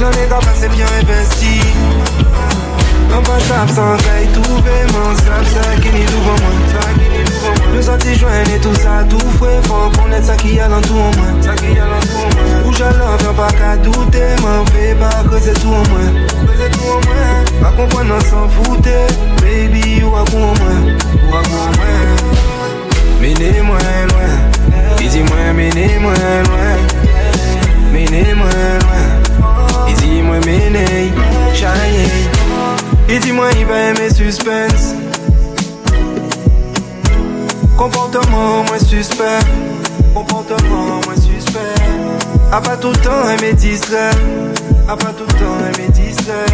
Capable 0.00 0.46
c'est 0.54 0.70
bien 0.70 0.86
investi 0.98 1.60
On 3.14 3.22
pas 3.22 3.38
savent 3.40 3.68
sans 3.68 4.02
caille 4.02 4.28
tout 4.32 4.40
vraiment 4.40 5.14
Savent 5.14 5.46
ça 5.52 5.76
qui 5.76 5.90
ni 5.90 6.04
devant 6.06 6.40
moi 6.40 6.54
Nous 7.74 7.82
sortis 7.82 8.14
joindre 8.14 8.50
et 8.50 8.58
tout 8.60 8.74
ça 8.76 9.04
tout 9.10 9.18
Faut 9.38 9.60
ça 10.22 10.36
qui 10.36 10.58
tout 10.80 10.94
en 10.94 11.10
moi. 11.10 11.26
Où 12.64 12.72
j'allais 12.72 12.96
viens 13.18 13.34
pas 13.34 13.52
qu'à 13.52 13.76
douter 13.76 14.36
M'en 14.40 14.64
fais 14.72 14.94
pas 14.94 15.22
que 15.28 15.38
c'est 15.38 15.60
tout 15.60 15.68
en 15.68 15.82
moi. 15.90 16.00
Pas 17.60 17.72
comprendre 17.72 18.14
on 18.16 18.20
s'en 18.20 18.48
foutait. 18.48 19.06
Baby 19.42 20.02
ou 20.02 20.16
à 20.16 20.22
en 20.22 20.38
moi? 20.38 20.54
Ou 21.30 21.34
à 21.34 21.40
en 21.40 21.70
moi? 21.76 21.90
Menez-moi 23.20 23.78
loin. 24.08 24.96
Dis-moi 24.96 25.52
menez-moi 25.54 26.14
loin. 26.14 26.76
Menez-moi 27.92 28.48
loin 28.48 28.99
Menez 30.46 31.12
Chaye 31.54 32.06
Et 33.08 33.18
dis-moi 33.18 33.46
il 33.58 33.66
va 33.66 33.78
aimer 33.90 34.10
suspense. 34.10 34.94
Comportement 37.76 38.64
moins 38.64 38.78
suspect. 38.78 39.24
Comportement 40.14 41.00
moins 41.04 41.16
suspect. 41.16 41.58
A 42.52 42.60
pas 42.60 42.76
tout 42.76 42.90
le 42.90 42.96
temps 42.96 43.28
aimer 43.38 43.54
distrait. 43.54 44.10
A 44.88 44.96
pas 44.96 45.12
tout 45.16 45.24
le 45.26 45.32
temps 45.32 45.58
aimer 45.74 45.88
distrait. 45.88 46.46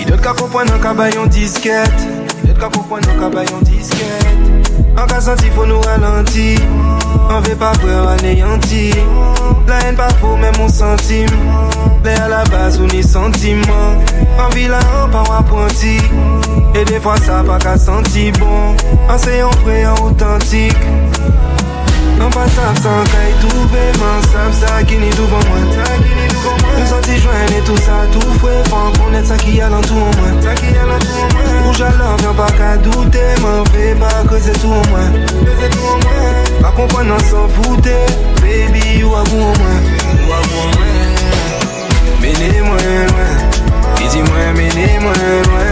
Il 0.00 0.06
doit 0.06 0.18
qu'à 0.18 0.32
comprendre 0.32 0.74
un 0.74 0.78
cabayon 0.78 1.26
disquette. 1.26 2.08
Il 2.42 2.52
doit 2.52 2.68
qu'à 2.68 2.76
comprendre 2.78 3.08
un 3.08 3.20
cabayon 3.20 3.60
disquette. 3.62 4.26
En 4.98 5.06
cas 5.06 5.20
senti 5.20 5.46
faut 5.50 5.66
nous 5.66 5.80
ralentir. 5.80 6.58
On 7.30 7.40
veut 7.40 7.56
pas 7.56 7.72
voir 7.80 8.08
anéanti 8.08 8.90
La 9.66 9.80
haine 9.80 9.96
pas 9.96 10.08
faux 10.20 10.36
même 10.36 10.52
mon 10.58 10.68
centime 10.68 11.28
Les 12.04 12.14
à 12.14 12.28
la 12.28 12.42
base 12.44 12.80
ou 12.80 12.86
ni 12.86 13.02
sentiment. 13.02 13.94
En 14.38 14.48
vilain 14.54 14.78
pas 15.12 15.22
ou 15.28 15.32
apprenti. 15.32 15.98
Et 16.74 16.84
des 16.84 16.98
fois 16.98 17.16
ça 17.16 17.44
pas 17.46 17.58
qu'à 17.58 17.78
sentir 17.78 18.32
bon. 18.40 18.74
En 19.08 19.18
c'est 19.18 19.42
en 19.42 19.50
vrai 19.62 19.86
en 19.86 19.94
authentique. 20.06 20.76
On 22.20 22.30
pas 22.30 22.48
savent 22.48 22.82
sans 22.82 23.04
caille 23.12 23.34
tout 23.40 23.68
vraiment. 23.68 24.20
Savent 24.32 24.52
ça 24.52 24.82
qui 24.82 24.96
ni 24.96 25.10
devant 25.10 25.38
moi. 25.48 25.58
Nous 26.78 26.86
sortis 26.86 27.18
joindre 27.18 27.56
et 27.56 27.62
tout 27.64 27.76
ça 27.76 27.92
tout 28.10 28.32
fouet 28.38 28.62
Faut 28.64 29.02
connaître 29.04 29.28
ça 29.28 29.36
qui 29.36 29.56
y 29.56 29.60
a 29.60 29.68
dans 29.68 29.80
tout 29.80 29.94
en 29.94 30.20
moi. 30.20 30.42
Ça 30.42 30.54
qui 30.54 30.66
y 30.66 30.78
a 30.78 30.84
dans 30.84 30.98
tout 30.98 31.06
en 31.06 31.34
moi. 31.34 31.70
Où 31.70 31.74
j'allais 31.74 32.16
viens 32.18 32.34
pas 32.34 32.50
qu'à 32.50 32.76
douter. 32.78 33.40
M'en 33.42 33.64
fais 33.66 33.94
pas 33.94 34.28
que 34.28 34.40
c'est 34.40 34.58
tout 34.60 34.66
en 34.66 34.88
moi. 34.90 35.06
Que 35.44 35.50
c'est 35.60 35.70
tout 35.70 35.86
en 35.86 35.98
moi. 35.98 36.62
Pas 36.62 36.72
comprendre 36.72 37.14
on 37.14 37.18
s'en 37.20 37.48
foutait. 37.48 38.06
Baby 38.40 39.04
ou 39.04 39.14
à 39.14 39.22
vous 39.22 39.40
en 39.40 39.54
moi 39.58 39.74
Ou 40.26 40.32
à 40.32 40.40
vous 40.42 40.58
en 40.58 40.64
moi 40.64 41.01
Menez-moi 42.42 42.76
loin 42.76 44.04
Et 44.04 44.08
dis-moi 44.08 44.52
menez-moi 44.56 45.12
loin 45.44 45.70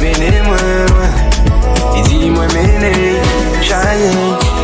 Menez-moi 0.00 0.56
loin 0.88 1.98
Et 1.98 2.02
dis-moi 2.02 2.44
menez 2.54 3.16
Chaye 3.60 4.59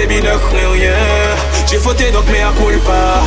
baby, 0.00 0.22
ne 0.22 0.36
crains 0.38 0.72
rien. 0.72 0.94
J'ai 1.66 1.78
fauté 1.78 2.10
donc 2.10 2.24
mais 2.32 2.40
à 2.40 2.52
culpa. 2.52 3.20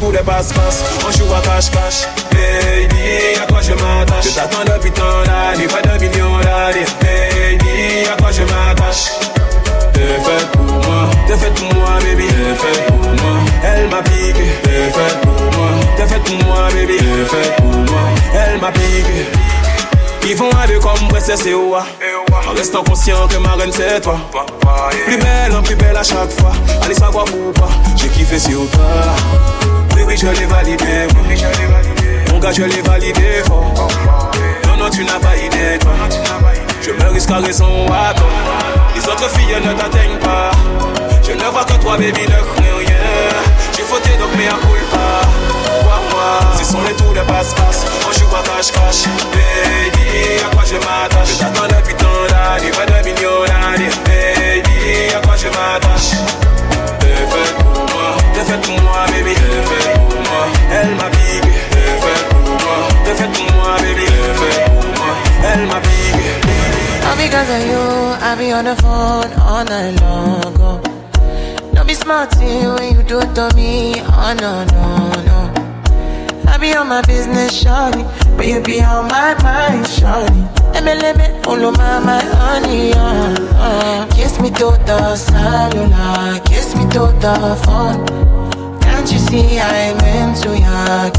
Pour 0.00 0.12
les 0.12 0.18
passe-passe, 0.18 0.84
on 1.06 1.10
joue 1.12 1.32
à 1.32 1.40
cache-cache. 1.40 2.06
Baby, 2.30 3.38
à 3.42 3.46
toi 3.46 3.60
je 3.62 3.72
m'attache? 3.72 4.24
Je 4.24 4.30
t'attends 4.30 4.64
depuis 4.64 4.90
tant 4.90 5.22
d'années, 5.24 5.68
pas 5.68 5.82
de 5.82 6.04
millions 6.04 6.38
d'années. 6.38 6.86
Baby, 7.00 8.08
à 8.12 8.16
toi 8.16 8.30
je 8.32 8.42
m'attache? 8.42 9.12
T'es 9.92 10.00
faite 10.26 10.50
pour 10.52 10.64
moi, 10.64 11.08
t'es 11.26 11.36
faite 11.36 11.54
pour 11.54 11.74
moi, 11.74 11.98
baby. 12.02 12.26
T'es 12.26 12.82
pour 12.86 12.98
moi, 12.98 13.38
elle 13.64 13.88
m'a 13.88 14.02
piqué. 14.02 14.46
T'es 14.62 14.90
faite 14.96 15.20
pour 15.22 15.42
moi, 15.56 15.70
t'es 15.96 16.04
pour 16.04 16.46
moi, 16.46 16.68
baby. 16.72 16.98
T'es 16.98 17.62
pour 17.62 17.76
moi, 17.92 18.02
elle 18.34 18.60
m'a 18.60 18.72
piqué. 18.72 19.26
Ils 20.28 20.36
vont 20.36 20.50
à 20.60 20.66
deux 20.66 20.80
comme 20.80 21.08
princesse 21.08 21.46
et 21.46 21.54
Oua. 21.54 21.86
En 22.48 22.52
restant 22.54 22.82
conscient 22.84 23.26
que 23.28 23.36
ma 23.38 23.54
reine 23.54 23.72
c'est 23.72 24.00
toi. 24.00 24.16
Plus 25.06 25.18
belle, 25.18 25.62
plus 25.64 25.74
belle 25.74 25.96
à 25.96 26.02
chaque 26.02 26.30
fois. 26.38 26.52
Allez 26.82 26.94
savoir 26.94 27.24
pourquoi, 27.24 27.68
j'ai 27.96 28.08
kiffé 28.08 28.38
sur 28.38 28.68
toi. 28.70 28.82
Oui, 29.96 30.02
oui, 30.06 30.16
je 30.16 30.26
l'ai 30.28 30.46
validé. 30.46 31.06
Mon 32.30 32.38
gars, 32.38 32.52
je 32.52 32.62
l'ai 32.62 32.82
validé 32.82 33.42
fort. 33.46 33.88
Non, 34.66 34.76
non, 34.76 34.90
tu 34.90 35.04
n'as 35.04 35.18
pas 35.18 35.36
idée. 35.36 35.78
Je 36.82 36.90
me 36.90 37.10
risque 37.10 37.30
à 37.30 37.38
raison 37.38 37.86
à 37.86 38.14
toi. 38.14 38.26
Les 38.94 39.02
autres 39.08 39.28
filles 39.30 39.56
ne 39.64 39.72
t'atteignent 39.72 40.18
pas. 40.18 40.50
Je 41.26 41.32
ne 41.32 41.44
vois 41.50 41.64
que 41.64 41.72
toi, 41.82 41.96
baby, 41.96 42.22
ne 42.22 42.26
crains 42.26 42.76
rien. 42.78 42.96
J'ai 43.76 43.82
fauté 43.82 44.10
donc, 44.18 44.30
mais 44.36 44.46
à 44.46 44.58
culpa. 44.58 45.75
Moi, 46.16 46.40
moi, 46.42 46.56
ce 46.58 46.64
sont 46.64 46.82
les 46.82 46.94
tours 46.94 47.12
de 47.12 47.20
passe-passe. 47.20 47.84
Cache-cache. 48.56 49.04
Baby, 49.32 50.40
à 50.44 50.48
quoi 50.54 50.64
je 50.64 50.76
m'attache? 50.76 51.32
Je 51.32 51.38
t'attends 51.38 51.68
depuis 51.68 51.94
pas 51.94 52.86
de. 52.86 52.96
Baby, 54.06 55.12
à 55.14 55.20
quoi 55.20 55.36
je 55.36 55.48
m'attache? 55.48 56.10
Pour 57.58 57.84
moi, 57.92 58.08
t'es 58.32 58.40
faite 58.40 58.60
pour 58.62 58.80
moi, 58.82 59.00
baby. 59.08 59.34
T'es 59.34 59.62
faite 59.68 59.92
pour 60.08 60.20
moi, 60.26 60.42
elle 60.72 60.92
m'a 60.94 61.08
piqué. 61.10 61.52
T'es 61.70 61.96
faite 62.00 62.24
pour 62.30 62.48
moi, 62.48 62.76
t'es 63.04 63.14
faite 63.14 63.32
pour 63.32 63.50
moi, 63.56 63.70
baby. 63.82 64.06
T'es 64.06 64.34
faite 64.40 64.64
pour 64.64 64.84
moi, 64.96 65.12
elle 65.52 65.64
m'a 65.66 65.78
piqué. 65.80 66.30
All 67.04 67.16
because 67.16 67.50
of 67.50 67.62
you, 67.66 67.82
I 68.22 68.34
be 68.38 68.52
on 68.52 68.64
the 68.64 68.74
phone 68.80 69.30
all 69.46 69.64
night 69.64 70.00
long. 70.00 70.54
Oh. 70.60 70.80
Don't 71.74 71.86
be 71.86 71.94
smart 71.94 72.34
when 72.36 72.96
you 72.96 73.02
do 73.02 73.18
it 73.20 73.34
to 73.34 73.48
me. 73.54 74.00
Oh 74.08 74.34
no, 74.40 74.64
no, 74.64 74.84
no. 75.26 75.65
Be 76.66 76.74
on 76.74 76.88
my 76.88 77.00
business, 77.02 77.62
shawty. 77.62 78.02
But 78.36 78.48
you 78.48 78.60
be 78.60 78.82
on 78.82 79.06
my 79.06 79.40
mind, 79.40 79.86
shawty. 79.86 81.46
All 81.46 81.64
of 81.64 81.78
my, 81.78 82.00
my 82.00 82.18
honey, 82.18 82.92
uh, 82.92 83.36
uh. 83.54 84.06
Kiss 84.10 84.40
me 84.40 84.50
to 84.50 84.76
the 84.84 85.14
cellular, 85.14 86.40
kiss 86.44 86.74
me 86.74 86.82
to 86.90 87.14
the 87.22 87.56
phone. 87.64 88.04
Can't 88.80 89.12
you 89.12 89.18
see 89.20 89.60
I'm 89.60 89.96
into 90.18 90.58
ya? 90.58 91.10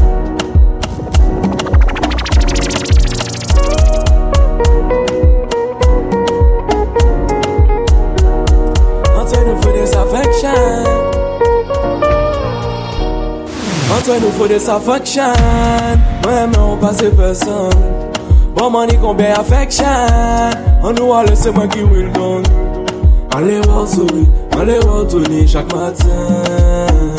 Affection 9.98 10.97
Entre 13.98 14.20
nou 14.22 14.30
fode 14.38 14.60
sa 14.62 14.78
fakshan 14.78 15.98
Mwen 16.22 16.54
mwen 16.54 16.62
ou 16.62 16.78
pase 16.78 17.10
pesan 17.18 17.74
Bon 18.54 18.70
mani 18.70 18.96
konbe 19.02 19.26
afekshan 19.34 20.54
An 20.86 20.94
nou 20.94 21.12
ale 21.18 21.34
seman 21.36 21.66
ki 21.74 21.82
wil 21.90 22.08
don 22.14 22.46
An 23.38 23.46
le 23.46 23.60
waw 23.68 23.86
sori, 23.86 24.24
an 24.58 24.66
le 24.66 24.78
waw 24.86 25.04
toni 25.06 25.46
chak 25.46 25.68
matin. 25.72 27.14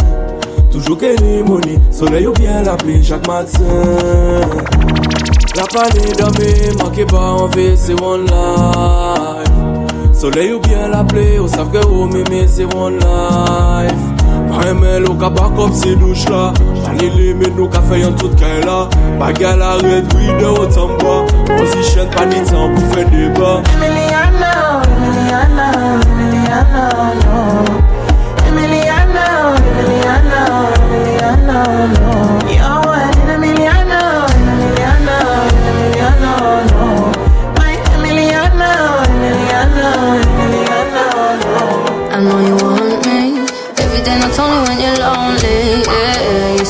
Toujou 0.72 0.98
ke 1.00 1.14
li 1.22 1.44
moni, 1.48 1.78
soley 1.96 2.28
ou 2.28 2.34
bien 2.34 2.64
la 2.66 2.76
pli 2.76 2.98
chak 3.04 3.28
matin. 3.28 4.44
La 5.56 5.64
pani 5.72 6.12
dame, 6.20 6.50
manke 6.82 7.06
pa 7.08 7.22
anve 7.38 7.78
se 7.78 7.94
one 8.02 8.26
life. 8.26 9.54
Soley 10.12 10.52
ou 10.52 10.60
bien 10.60 10.90
la 10.90 11.04
pli, 11.04 11.38
ou 11.40 11.48
sav 11.48 11.72
ke 11.72 11.86
ou 11.88 12.10
mimi 12.12 12.44
se 12.50 12.66
one 12.76 13.00
life. 13.00 14.06
Mwen 14.50 14.82
men 14.82 15.04
lo 15.06 15.14
kabakop 15.16 15.72
se 15.72 15.96
douch 15.96 16.26
la 16.34 16.50
Ni 17.00 17.08
limit 17.16 17.56
nou 17.56 17.72
ka 17.72 17.80
fè 17.88 18.02
yon 18.02 18.16
tout 18.20 18.34
kè 18.36 18.50
la. 18.66 18.80
Bagal 19.20 19.62
a 19.64 19.78
red, 19.80 20.12
wide 20.16 20.48
ou 20.50 20.66
tamba 20.76 21.14
Position 21.48 22.10
pa 22.12 22.26
ni 22.28 22.42
tan 22.50 22.74
pou 22.76 22.90
fè 22.92 23.06
deba 23.08 23.52
Emiliana, 23.76 24.52
Emiliana, 24.98 25.68
Emiliana, 26.10 26.84
no 27.24 27.40
Emiliana, 28.50 29.26
Emiliana, 29.64 30.44
Emiliana, 30.90 31.64
no 31.96 32.49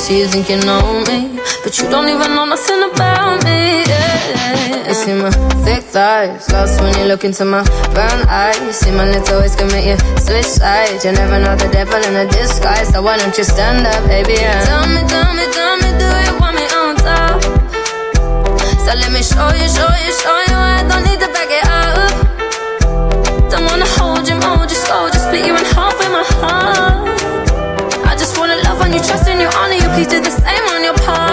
See 0.10 0.22
you 0.22 0.28
think 0.28 0.50
you 0.50 0.58
know 0.66 1.06
me, 1.06 1.38
but 1.62 1.78
you 1.78 1.86
don't 1.86 2.10
even 2.10 2.34
know 2.34 2.46
nothing 2.46 2.82
about 2.82 3.46
me. 3.46 3.86
Yeah. 3.86 4.88
You 4.88 4.96
see 4.96 5.14
my 5.14 5.30
thick 5.62 5.84
thighs, 5.84 6.50
lost 6.50 6.82
when 6.82 6.98
you 6.98 7.06
look 7.06 7.24
into 7.24 7.46
my 7.46 7.62
brown 7.94 8.26
eyes. 8.28 8.58
You 8.58 8.74
See 8.74 8.90
my 8.90 9.06
little 9.06 9.40
ways 9.40 9.54
make 9.70 9.86
you 9.86 9.98
switch 10.18 10.50
sides. 10.50 11.06
You 11.06 11.12
never 11.12 11.38
know 11.38 11.56
the 11.56 11.70
devil 11.70 12.02
in 12.10 12.16
a 12.16 12.26
disguise, 12.26 12.90
so 12.90 13.04
why 13.04 13.20
don't 13.20 13.38
you 13.38 13.44
stand 13.44 13.86
up, 13.86 14.02
baby? 14.08 14.34
Yeah. 14.34 14.66
Tell 14.66 14.88
me, 14.90 15.06
tell 15.06 15.30
me, 15.38 15.46
tell 15.54 15.78
me, 15.78 15.90
do 16.02 16.10
you 16.26 16.34
want 16.42 16.56
me 16.58 16.66
on 16.74 16.96
top? 16.98 17.38
So 18.82 18.90
let 18.98 19.14
me 19.14 19.22
show 19.22 19.54
you, 19.62 19.70
show 19.70 19.94
you, 19.94 20.12
show 20.26 20.38
you. 20.50 20.58
I 20.58 20.90
don't 20.90 21.06
need 21.06 21.22
to 21.22 21.30
back 21.38 21.54
it 21.54 21.66
up. 21.70 22.10
Don't 23.54 23.66
wanna 23.70 23.86
hold 23.86 24.26
you, 24.28 24.42
mold 24.42 24.74
you 24.74 24.80
slow, 24.90 25.06
just 25.14 25.30
split 25.30 25.46
you 25.46 25.54
in 25.54 25.66
half 25.78 25.94
with 26.02 26.10
my 26.10 26.26
heart. 26.42 26.89
You 30.00 30.06
do 30.06 30.22
the 30.22 30.32
same 30.32 30.64
on 30.70 30.82
your 30.82 30.94
part. 30.94 31.29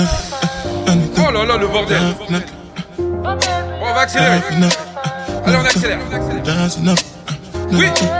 Oh 0.00 1.30
là 1.32 1.44
là 1.44 1.56
le 1.56 1.66
bordel. 1.66 1.98
Bon, 2.98 3.36
on 3.82 3.94
va 3.94 4.00
accélérer. 4.00 4.40
Allez 5.46 5.56
on 5.56 5.64
accélère, 5.64 5.98
on 6.10 6.14
accélère. 6.14 6.94
Oui, 7.72 7.86
oui 8.00 8.17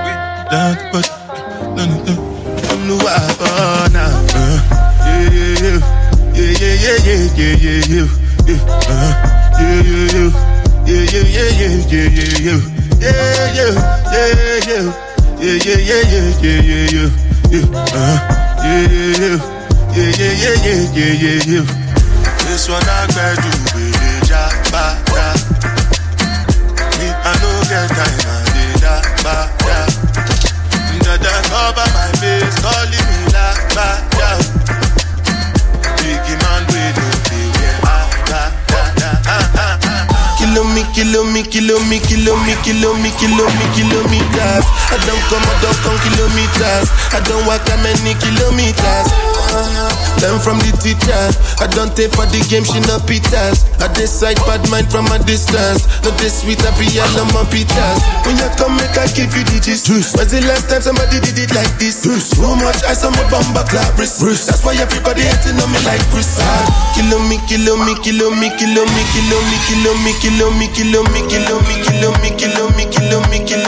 Kilo 41.09 41.25
me, 41.25 41.43
kilo 41.43 41.79
me, 41.89 42.01
kilo 42.01 42.37
me, 42.45 42.53
kilo 42.63 42.93
me, 43.01 43.09
kilo 43.17 43.47
me, 43.49 43.65
kilometers. 43.73 44.65
I 44.93 45.01
don't 45.09 45.25
come, 45.33 45.41
I 45.41 45.57
don't 45.65 45.81
come 45.81 45.97
kilometers. 46.05 46.93
I 47.17 47.21
don't 47.25 47.47
walk 47.47 47.65
that 47.65 47.81
many 47.81 48.13
kilometers. 48.21 49.38
Uh, 49.53 49.89
Learn 50.19 50.39
from 50.43 50.59
the 50.59 50.75
teacher. 50.83 51.23
I 51.63 51.67
don't 51.71 51.95
take 51.95 52.11
for 52.11 52.27
the 52.27 52.43
game, 52.51 52.67
she 52.67 52.83
no 52.91 52.99
pitas. 53.07 53.63
I 53.79 53.87
decide 53.95 54.39
bad 54.51 54.63
mind 54.67 54.91
from 54.91 55.07
a 55.15 55.19
distance. 55.23 55.87
Not 56.03 56.19
this 56.19 56.43
sweet, 56.43 56.59
I 56.67 56.75
be 56.75 56.91
all 56.99 57.23
on 57.23 57.31
my 57.31 57.47
pitas. 57.47 58.03
When 58.27 58.35
you 58.35 58.51
come, 58.59 58.75
make 58.75 58.99
I 58.99 59.07
give 59.15 59.31
you 59.31 59.47
the 59.47 59.63
gist. 59.63 59.87
When's 59.89 60.35
the 60.35 60.43
last 60.51 60.67
time 60.67 60.83
somebody 60.83 61.23
did 61.23 61.39
it 61.39 61.55
like 61.55 61.71
this? 61.79 62.03
Too 62.03 62.19
much 62.59 62.83
ice 62.91 63.07
on 63.07 63.15
my 63.15 63.23
bumper 63.31 63.63
clap 63.71 63.95
wrist. 63.95 64.19
That's 64.21 64.59
why 64.67 64.75
everybody 64.83 65.23
hating 65.23 65.59
on 65.63 65.71
me 65.71 65.79
like 65.87 66.03
Chris. 66.11 66.35
Ah, 66.43 66.67
Kilo 66.99 67.23
me, 67.31 67.39
kilo 67.47 67.79
me, 67.79 67.95
kilo 68.03 68.35
me, 68.35 68.51
kilo 68.59 68.83
me, 68.91 69.03
kilo 69.15 69.39
me, 69.47 69.57
kilo 69.71 69.95
me, 70.03 70.13
kilo 70.19 70.51
me, 70.59 70.67
kilo 70.75 71.01
me, 71.07 71.23
kilo 71.23 71.23
me, 71.23 71.23
kilo 71.31 71.55
me, 71.63 71.75
kilo 71.87 72.11
me, 72.19 72.29
kilo 72.35 72.65
me, 72.75 72.85
kilo 72.91 73.19
me, 73.31 73.39
kilo 73.47 73.68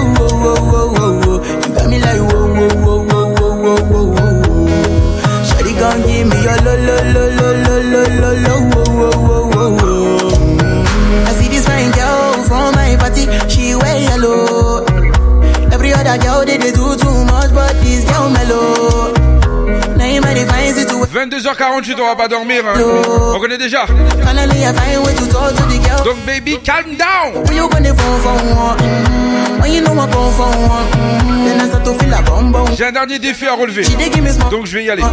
give 6.21 6.29
me 6.29 6.43
your 6.43 6.57
lo, 6.61 6.73
lo, 6.77 6.95
lo, 7.13 7.23
lo, 7.33 7.47
lo, 7.65 7.75
lo, 7.81 8.01
lo, 8.21 8.31
lo, 8.45 8.55
oh, 8.75 8.83
oh, 8.85 9.11
oh, 9.15 9.51
oh, 9.55 9.77
oh. 9.81 10.29
Mm. 10.61 11.27
I 11.27 11.33
see 11.33 11.47
this 11.49 11.65
fine 11.65 11.89
girl 11.91 12.43
from 12.45 12.75
my 12.75 12.95
party, 12.97 13.25
she 13.49 13.73
wear 13.75 13.97
yellow. 13.99 14.85
Every 15.73 15.93
other 15.93 16.17
girl 16.21 16.45
they, 16.45 16.57
they 16.57 16.71
do 16.71 16.95
too 16.95 17.25
much, 17.25 17.51
but 17.53 17.73
this 17.81 18.05
girl 18.05 18.29
mellow. 18.29 19.13
Now 19.97 20.05
in 20.05 20.21
my 20.21 20.33
divine 20.33 20.73
situation. 20.73 21.29
22h48, 21.29 21.99
on 21.99 22.05
va 22.07 22.15
pas 22.15 22.27
dormir. 22.27 22.63
hein. 22.65 22.79
On 23.35 23.39
connaît 23.39 23.57
déjà. 23.57 23.85
Finally, 24.23 24.63
I 24.63 24.73
find 24.73 25.03
way 25.03 25.13
to 25.15 25.27
talk 25.27 25.55
to 25.55 25.63
the 25.63 25.79
girl. 25.79 26.03
Donc, 26.05 26.23
baby, 26.25 26.57
calm 26.63 26.95
down. 26.97 27.43
Mm? 32.71 32.73
Mm. 32.73 32.77
J'ai 32.77 32.85
un 32.85 32.91
dernier 32.91 33.19
défi 33.19 33.45
à 33.47 33.53
relever. 33.53 33.83
Donc, 34.49 34.65
je 34.65 34.77
vais 34.77 34.85
y 34.85 34.89
aller. 34.89 35.03
Mm. 35.03 35.07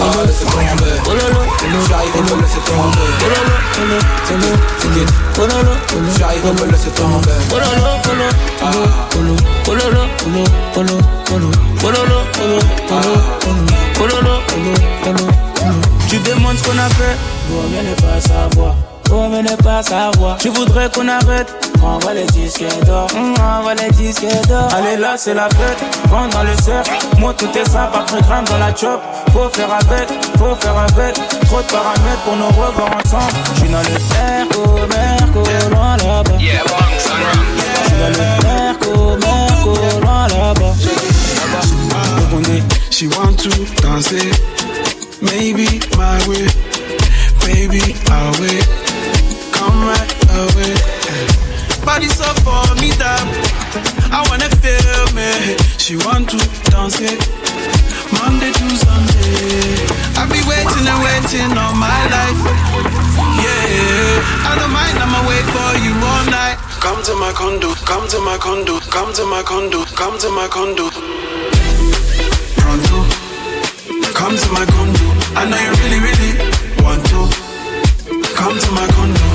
Ah, 0.00 0.24
laisse 0.24 0.40
tomber. 0.40 0.96
J'arrive, 1.88 2.16
on 2.16 2.22
me 2.22 2.32
laisse 2.40 2.56
tomber. 2.64 2.96
J'arrive, 6.18 6.44
on 6.44 6.54
me 6.54 6.64
laisse 6.70 6.88
tomber. 6.94 7.22
Tu 16.08 16.18
demandes 16.18 16.56
ce 16.58 16.62
qu'on 16.64 16.78
a 16.78 16.88
fait, 16.90 17.16
vaut 17.48 17.68
mieux 17.68 17.82
ne 17.88 17.94
pas 17.94 18.20
savoir. 18.20 18.91
Faut 19.12 19.28
mais 19.28 19.42
ne 19.42 19.56
pas 19.56 19.82
savoir. 19.82 20.38
Je 20.42 20.48
voudrais 20.48 20.90
qu'on 20.90 21.06
arrête? 21.06 21.50
Envoie 21.82 22.14
les 22.14 22.24
disques 22.26 22.64
d'or, 22.86 23.06
mm, 23.14 23.34
envoie 23.42 23.74
les 23.74 23.90
disques 23.90 24.24
d'or. 24.48 24.68
Allez 24.74 24.96
là, 24.96 25.16
c'est 25.16 25.34
la 25.34 25.48
fête, 25.50 25.80
prends 26.08 26.28
dans 26.28 26.44
le 26.44 26.54
cercle. 26.62 26.90
Moi, 27.18 27.34
tout 27.34 27.50
est 27.54 27.64
très 27.64 28.20
grammes 28.22 28.44
dans 28.44 28.58
la 28.58 28.74
chop. 28.74 29.00
Faut 29.32 29.50
faire 29.52 29.72
avec, 29.72 30.08
faut 30.38 30.54
faire 30.62 30.78
avec. 30.78 31.14
Trop 31.46 31.60
de 31.60 31.70
paramètres 31.76 32.22
pour 32.24 32.36
nous 32.36 32.46
revoir 32.46 32.90
ensemble. 33.04 33.32
J'suis 33.56 33.68
dans 33.68 33.84
le 33.90 33.96
Merco, 34.14 34.62
Merco, 34.94 35.42
loin 35.70 35.96
là-bas. 35.96 36.38
Yeah, 36.40 36.62
J'suis 37.84 37.98
dans 38.00 38.08
le 38.08 38.24
Merco, 38.46 39.16
Merco, 39.18 39.74
loin 40.00 40.26
là-bas. 40.28 40.74
She 42.90 43.06
want 43.08 43.36
to 43.40 43.50
dance 43.82 44.12
it, 44.12 44.40
maybe 45.20 45.80
my 45.96 46.18
way, 46.28 46.46
baby 47.40 47.96
our 48.10 48.30
way, 48.40 48.81
come 49.62 49.86
right 49.86 50.12
away. 50.42 50.74
Body 51.86 52.08
so 52.10 52.26
for 52.42 52.66
me 52.82 52.90
that 52.98 53.22
I 54.10 54.18
wanna 54.26 54.50
feel 54.58 55.06
me. 55.14 55.30
She 55.78 55.94
want 56.02 56.26
to 56.34 56.38
dance 56.70 56.98
it, 56.98 57.18
Monday 58.18 58.50
to 58.50 58.66
Sunday. 58.74 59.86
I 60.18 60.26
be 60.26 60.42
waiting 60.50 60.86
and 60.86 61.00
waiting 61.06 61.54
all 61.54 61.74
my 61.78 62.00
life. 62.10 62.42
Yeah, 63.38 64.50
I 64.50 64.58
don't 64.58 64.74
mind, 64.74 64.98
I'ma 64.98 65.20
wait 65.30 65.46
for 65.54 65.70
you 65.78 65.94
all 65.94 66.24
night. 66.26 66.58
Come 66.82 66.98
to 67.06 67.14
my 67.14 67.30
condo, 67.30 67.74
come 67.86 68.08
to 68.10 68.18
my 68.18 68.36
condo, 68.38 68.80
come 68.90 69.12
to 69.14 69.24
my 69.26 69.42
condo, 69.42 69.84
come 69.94 70.18
to 70.18 70.28
my 70.30 70.48
condo. 70.50 70.90
Pronto, 72.58 72.98
come 74.18 74.34
to 74.34 74.48
my 74.50 74.66
condo. 74.74 75.06
I 75.38 75.46
know 75.46 75.60
you 75.66 75.72
really, 75.82 76.00
really 76.06 76.32
want 76.82 77.02
to. 77.14 77.20
Come 78.34 78.58
to 78.58 78.70
my 78.72 78.86
condo. 78.98 79.31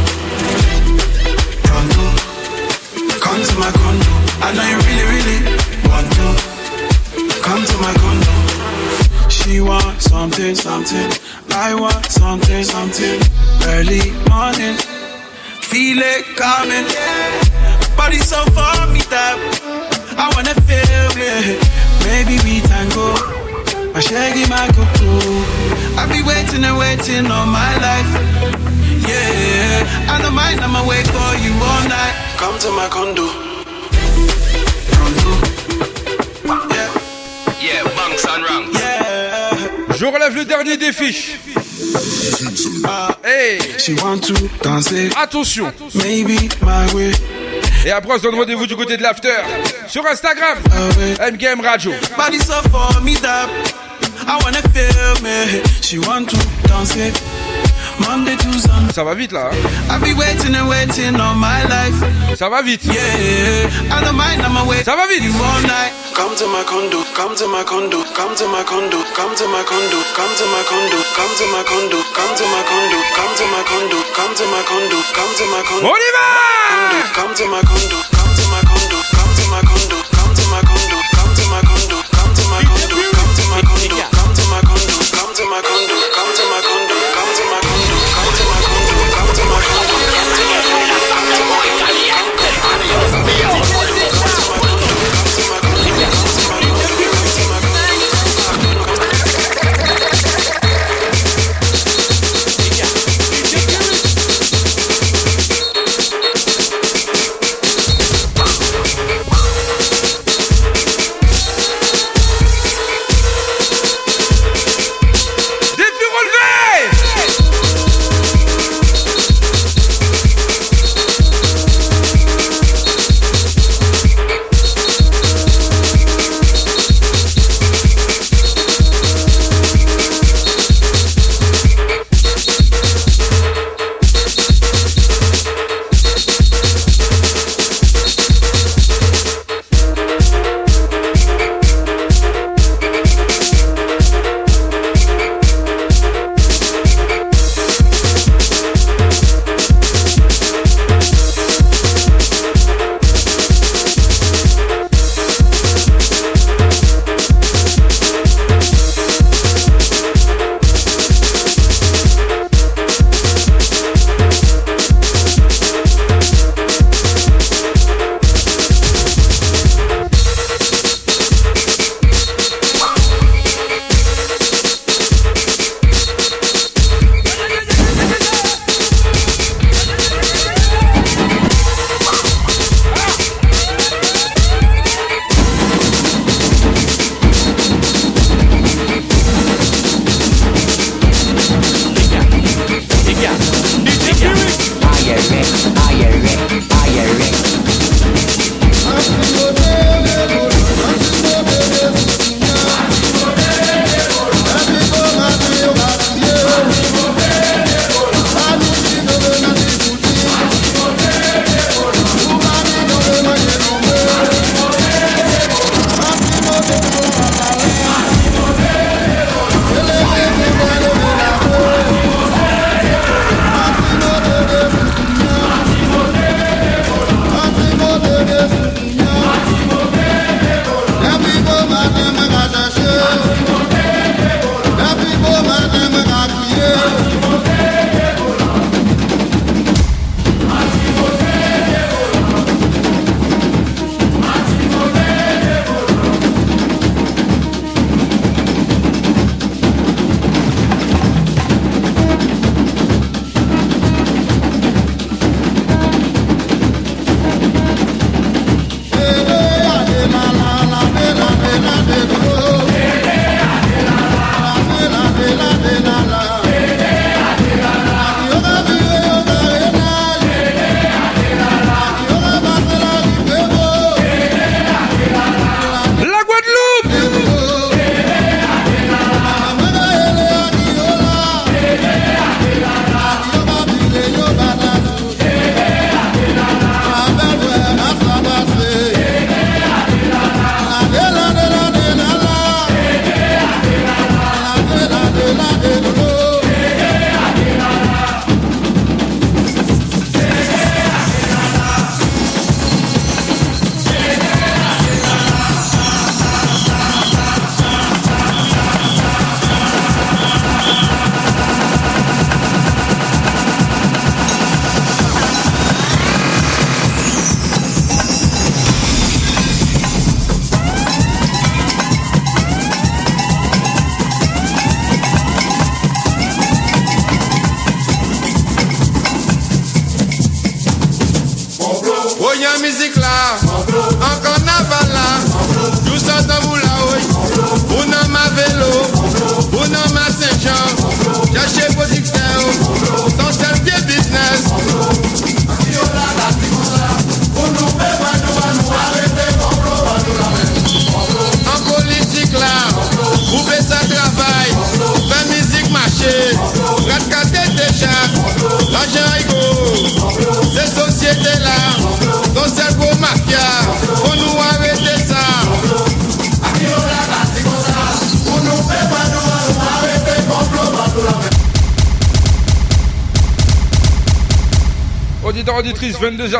Come 3.38 3.46
to 3.46 3.60
my 3.60 3.72
condo. 3.72 4.14
I 4.42 4.50
know 4.56 4.66
you 4.66 4.80
really, 4.90 5.06
really 5.14 5.40
want 5.86 6.10
to. 6.18 6.28
Come 7.46 7.62
to 7.62 7.78
my 7.86 7.94
condo. 8.02 9.30
She 9.30 9.62
want 9.62 10.02
something, 10.02 10.56
something. 10.56 11.10
I 11.54 11.76
want 11.76 12.06
something, 12.08 12.64
something. 12.64 13.22
Early 13.66 14.10
morning, 14.26 14.76
feel 15.62 16.00
it 16.02 16.26
coming. 16.36 16.88
Body 17.96 18.18
so 18.18 18.42
for 18.58 18.74
me 18.90 19.02
that 19.14 19.38
I 20.18 20.34
wanna 20.34 20.56
feel 20.66 21.14
it. 21.22 21.62
Maybe 22.10 22.42
we 22.42 22.62
tango. 22.66 23.14
My 23.94 24.00
shaggy, 24.00 24.50
my 24.50 24.66
cuckoo. 24.74 25.46
I 25.94 26.10
be 26.10 26.24
waiting 26.26 26.64
and 26.66 26.78
waiting 26.78 27.30
all 27.30 27.46
my 27.46 27.74
life. 27.86 28.12
Yeah, 29.06 30.10
I 30.10 30.20
don't 30.24 30.34
mind, 30.34 30.60
I'ma 30.60 30.82
wait 30.88 31.06
for 31.06 31.36
you 31.38 31.54
all 31.54 31.84
night. 31.88 32.27
Come 32.38 32.60
to 32.60 32.72
my 32.72 32.88
condo. 32.90 33.26
Yeah, 37.60 37.84
banks 37.96 38.26
and 38.26 38.44
rank. 38.44 38.78
Je 39.98 40.06
relève 40.06 40.36
le 40.36 40.46
dernier 40.46 40.78
défi. 40.78 41.36
Hey. 43.24 43.60
She 43.80 43.94
want 44.04 44.20
to 44.28 44.34
dance 44.62 44.92
it. 44.92 45.14
Attention. 45.18 45.72
Maybe 45.96 46.50
my 46.62 46.94
way. 46.94 47.12
Et 47.86 47.92
après, 47.92 48.14
on 48.14 48.18
se 48.18 48.24
donne 48.24 48.36
rendez-vous 48.36 48.68
du 48.68 48.76
côté 48.76 48.98
de 48.98 49.02
l'after. 49.02 49.36
Sur 49.88 50.06
Instagram. 50.06 50.58
MGM 51.20 51.62
Radio. 51.62 51.92
Body 52.16 52.40
so 52.40 52.62
for 52.70 53.02
me 53.02 53.16
that 53.16 53.50
I 54.28 54.40
wanna 54.44 54.62
feel 54.74 55.24
me. 55.24 55.64
She 55.82 55.98
want 56.00 56.30
to 56.30 56.38
dance 56.68 56.96
Ça 58.98 59.04
va 59.04 59.14
vite 59.14 59.32
là. 59.32 59.52
Hein? 59.52 59.94
I 59.94 60.00
be 60.02 60.18
waiting 60.18 60.56
and 60.56 60.68
waiting 60.68 61.22
all 61.22 61.36
my 61.36 61.62
life. 61.70 62.02
Ça 62.36 62.50
va 62.50 62.64
vite. 62.64 62.84
Yeah, 62.86 63.94
I 63.94 64.02
don't 64.02 64.18
mind, 64.18 64.42
I'ma 64.42 64.64
wait. 64.66 64.84
Ça 64.84 64.96
va 64.96 65.06
vite. 65.06 65.22
You 65.22 65.34
all 65.38 65.62
night. 65.62 65.94
Come 66.16 66.34
to 66.36 66.48
my 66.48 66.64
condo, 66.66 67.06
come 67.14 67.36
to 67.36 67.46
my 67.48 67.64
condo, 67.64 68.02
come 68.18 68.34
to 68.34 68.48
my 68.50 68.64
condo, 68.66 68.98
come 69.14 69.36
to 69.38 69.46
my 69.54 69.62
condo, 69.70 70.02
come 70.18 70.34
to 70.34 70.46
my 70.50 70.64
condo, 70.66 70.98
come 71.14 71.34
to 71.38 71.46
my 71.54 71.62
condo, 71.62 71.98
come 72.18 72.34
to 72.34 72.46
my 72.50 72.64
condo, 72.66 72.98
come 73.14 73.34
to 73.38 73.46
my 73.54 73.62
condo, 73.70 74.00
come 74.18 74.34
to 74.34 74.46
my 74.50 74.62
condo, 74.66 74.98
come 75.14 75.34
to 75.38 75.46
my 75.54 75.62
condo. 75.62 75.86
On 75.86 75.94
y 75.94 76.10
va! 76.18 76.26
Come 77.14 77.34
to 77.36 77.46
my 77.46 77.62
condo, 77.62 78.17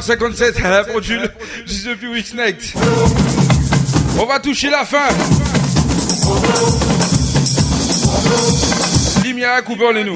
22h57 0.08 0.64
à 0.64 0.70
la 0.70 0.84
pendule 0.86 1.30
du 1.66 1.74
Few 1.74 2.12
Weeks 2.12 2.34
Next. 2.34 2.76
On 4.18 4.26
va 4.26 4.40
toucher 4.40 4.70
la 4.70 4.86
fin. 4.86 5.10
Limia, 9.24 9.62
coupez 9.64 9.94
les 9.94 10.04
nous. 10.06 10.16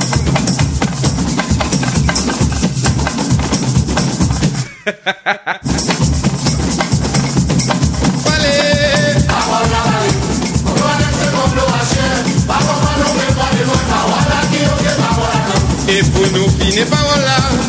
Et 15.89 16.03
pour 16.03 16.31
nous 16.31 16.47
finir 16.49 16.85
par 16.87 17.03
là, 17.17 17.60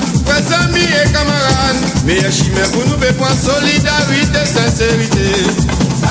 zami 0.49 0.85
e 0.85 1.05
kamaran 1.13 1.77
Me 2.05 2.19
yashime 2.21 2.67
pou 2.75 2.85
nou 2.89 2.99
bepon 2.99 3.35
solidarite, 3.45 4.45
sincerite 4.53 5.31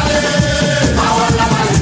Ale, 0.02 0.96
mawala 0.96 1.54
male 1.54 1.81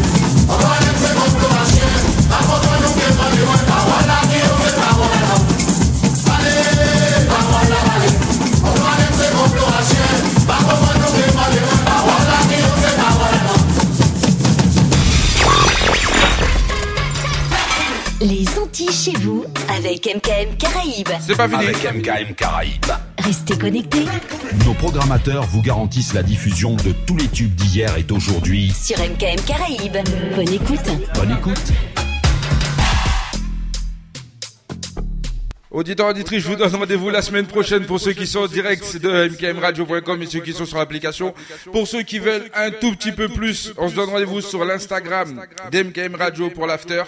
avec 19.99 20.15
MKM 20.15 20.55
Caraïbes. 20.57 21.09
C'est 21.19 21.35
pas 21.35 21.49
fini. 21.49 21.65
Avec 21.65 21.83
MKM 21.83 22.33
Caraïbes. 22.35 22.85
Restez 23.17 23.57
connectés 23.57 24.05
Nos 24.65 24.73
programmateurs 24.73 25.43
vous 25.43 25.61
garantissent 25.61 26.13
la 26.13 26.23
diffusion 26.23 26.75
de 26.75 26.91
tous 27.05 27.17
les 27.17 27.27
tubes 27.27 27.53
d'hier 27.55 27.97
et 27.97 28.03
d'aujourd'hui. 28.03 28.71
sur 28.73 28.97
MKM 28.97 29.41
Caraïbes. 29.45 29.97
Bonne 30.35 30.53
écoute. 30.53 30.89
Bonne 31.15 31.31
écoute. 31.31 31.73
Auditeurs, 35.71 36.07
auditrices, 36.07 36.41
je 36.41 36.47
vous 36.47 36.55
donne 36.55 36.75
rendez-vous 36.75 37.11
la 37.11 37.21
semaine 37.21 37.45
prochaine 37.45 37.85
pour 37.85 37.99
ceux 37.99 38.13
qui 38.13 38.25
sont 38.25 38.39
en 38.39 38.47
direct 38.47 38.97
de 38.97 39.27
mkmradio.com 39.27 40.23
et 40.23 40.25
ceux 40.25 40.39
qui 40.39 40.51
sont 40.51 40.65
sur 40.65 40.79
l'application. 40.79 41.35
Pour 41.71 41.87
ceux 41.87 42.01
qui 42.01 42.17
veulent 42.17 42.49
un 42.55 42.71
tout 42.71 42.91
petit 42.95 43.11
peu 43.11 43.29
plus, 43.29 43.71
on 43.77 43.87
se 43.87 43.93
donne 43.93 44.09
rendez-vous 44.09 44.41
sur 44.41 44.65
l'Instagram 44.65 45.45
d'MKM 45.71 46.15
Radio 46.15 46.49
pour 46.49 46.65
l'after. 46.65 47.03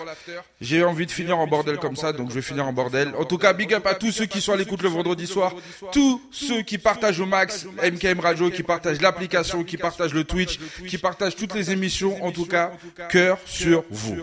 J'ai 0.60 0.84
envie 0.84 1.08
de 1.08 1.12
finir 1.12 1.40
en 1.40 1.48
bordel 1.48 1.78
comme 1.78 1.96
ça, 1.96 2.14
donc 2.14 2.30
je 2.30 2.36
vais 2.36 2.44
finir 2.44 2.68
en 2.68 2.72
bordel. 2.72 3.12
En 3.18 3.26
tout 3.26 3.40
cas, 3.40 3.54
big 3.54 3.74
up 3.74 3.88
à 3.88 3.96
tous 3.96 4.12
ceux 4.12 4.28
qui 4.28 4.42
sont 4.42 4.54
à 4.54 4.58
l'écoute 4.58 4.84
le 4.84 4.90
vendredi 4.90 5.26
soir, 5.26 5.56
tous 5.92 6.22
ceux 6.30 6.62
qui 6.62 6.78
partagent 6.78 7.20
au 7.20 7.26
max 7.26 7.66
MKM 7.84 8.20
Radio, 8.20 8.52
qui 8.52 8.62
partagent 8.62 9.02
l'application, 9.02 9.64
qui 9.64 9.78
partagent 9.78 10.14
le 10.14 10.24
Twitch, 10.24 10.60
qui 10.88 11.00
partagent 11.00 11.36
toutes 11.36 11.56
les 11.56 11.72
émissions. 11.72 12.24
En 12.24 12.32
tout 12.32 12.46
cas, 12.46 12.74
cœur 13.10 13.40
sur 13.44 13.84
vous. 13.90 14.18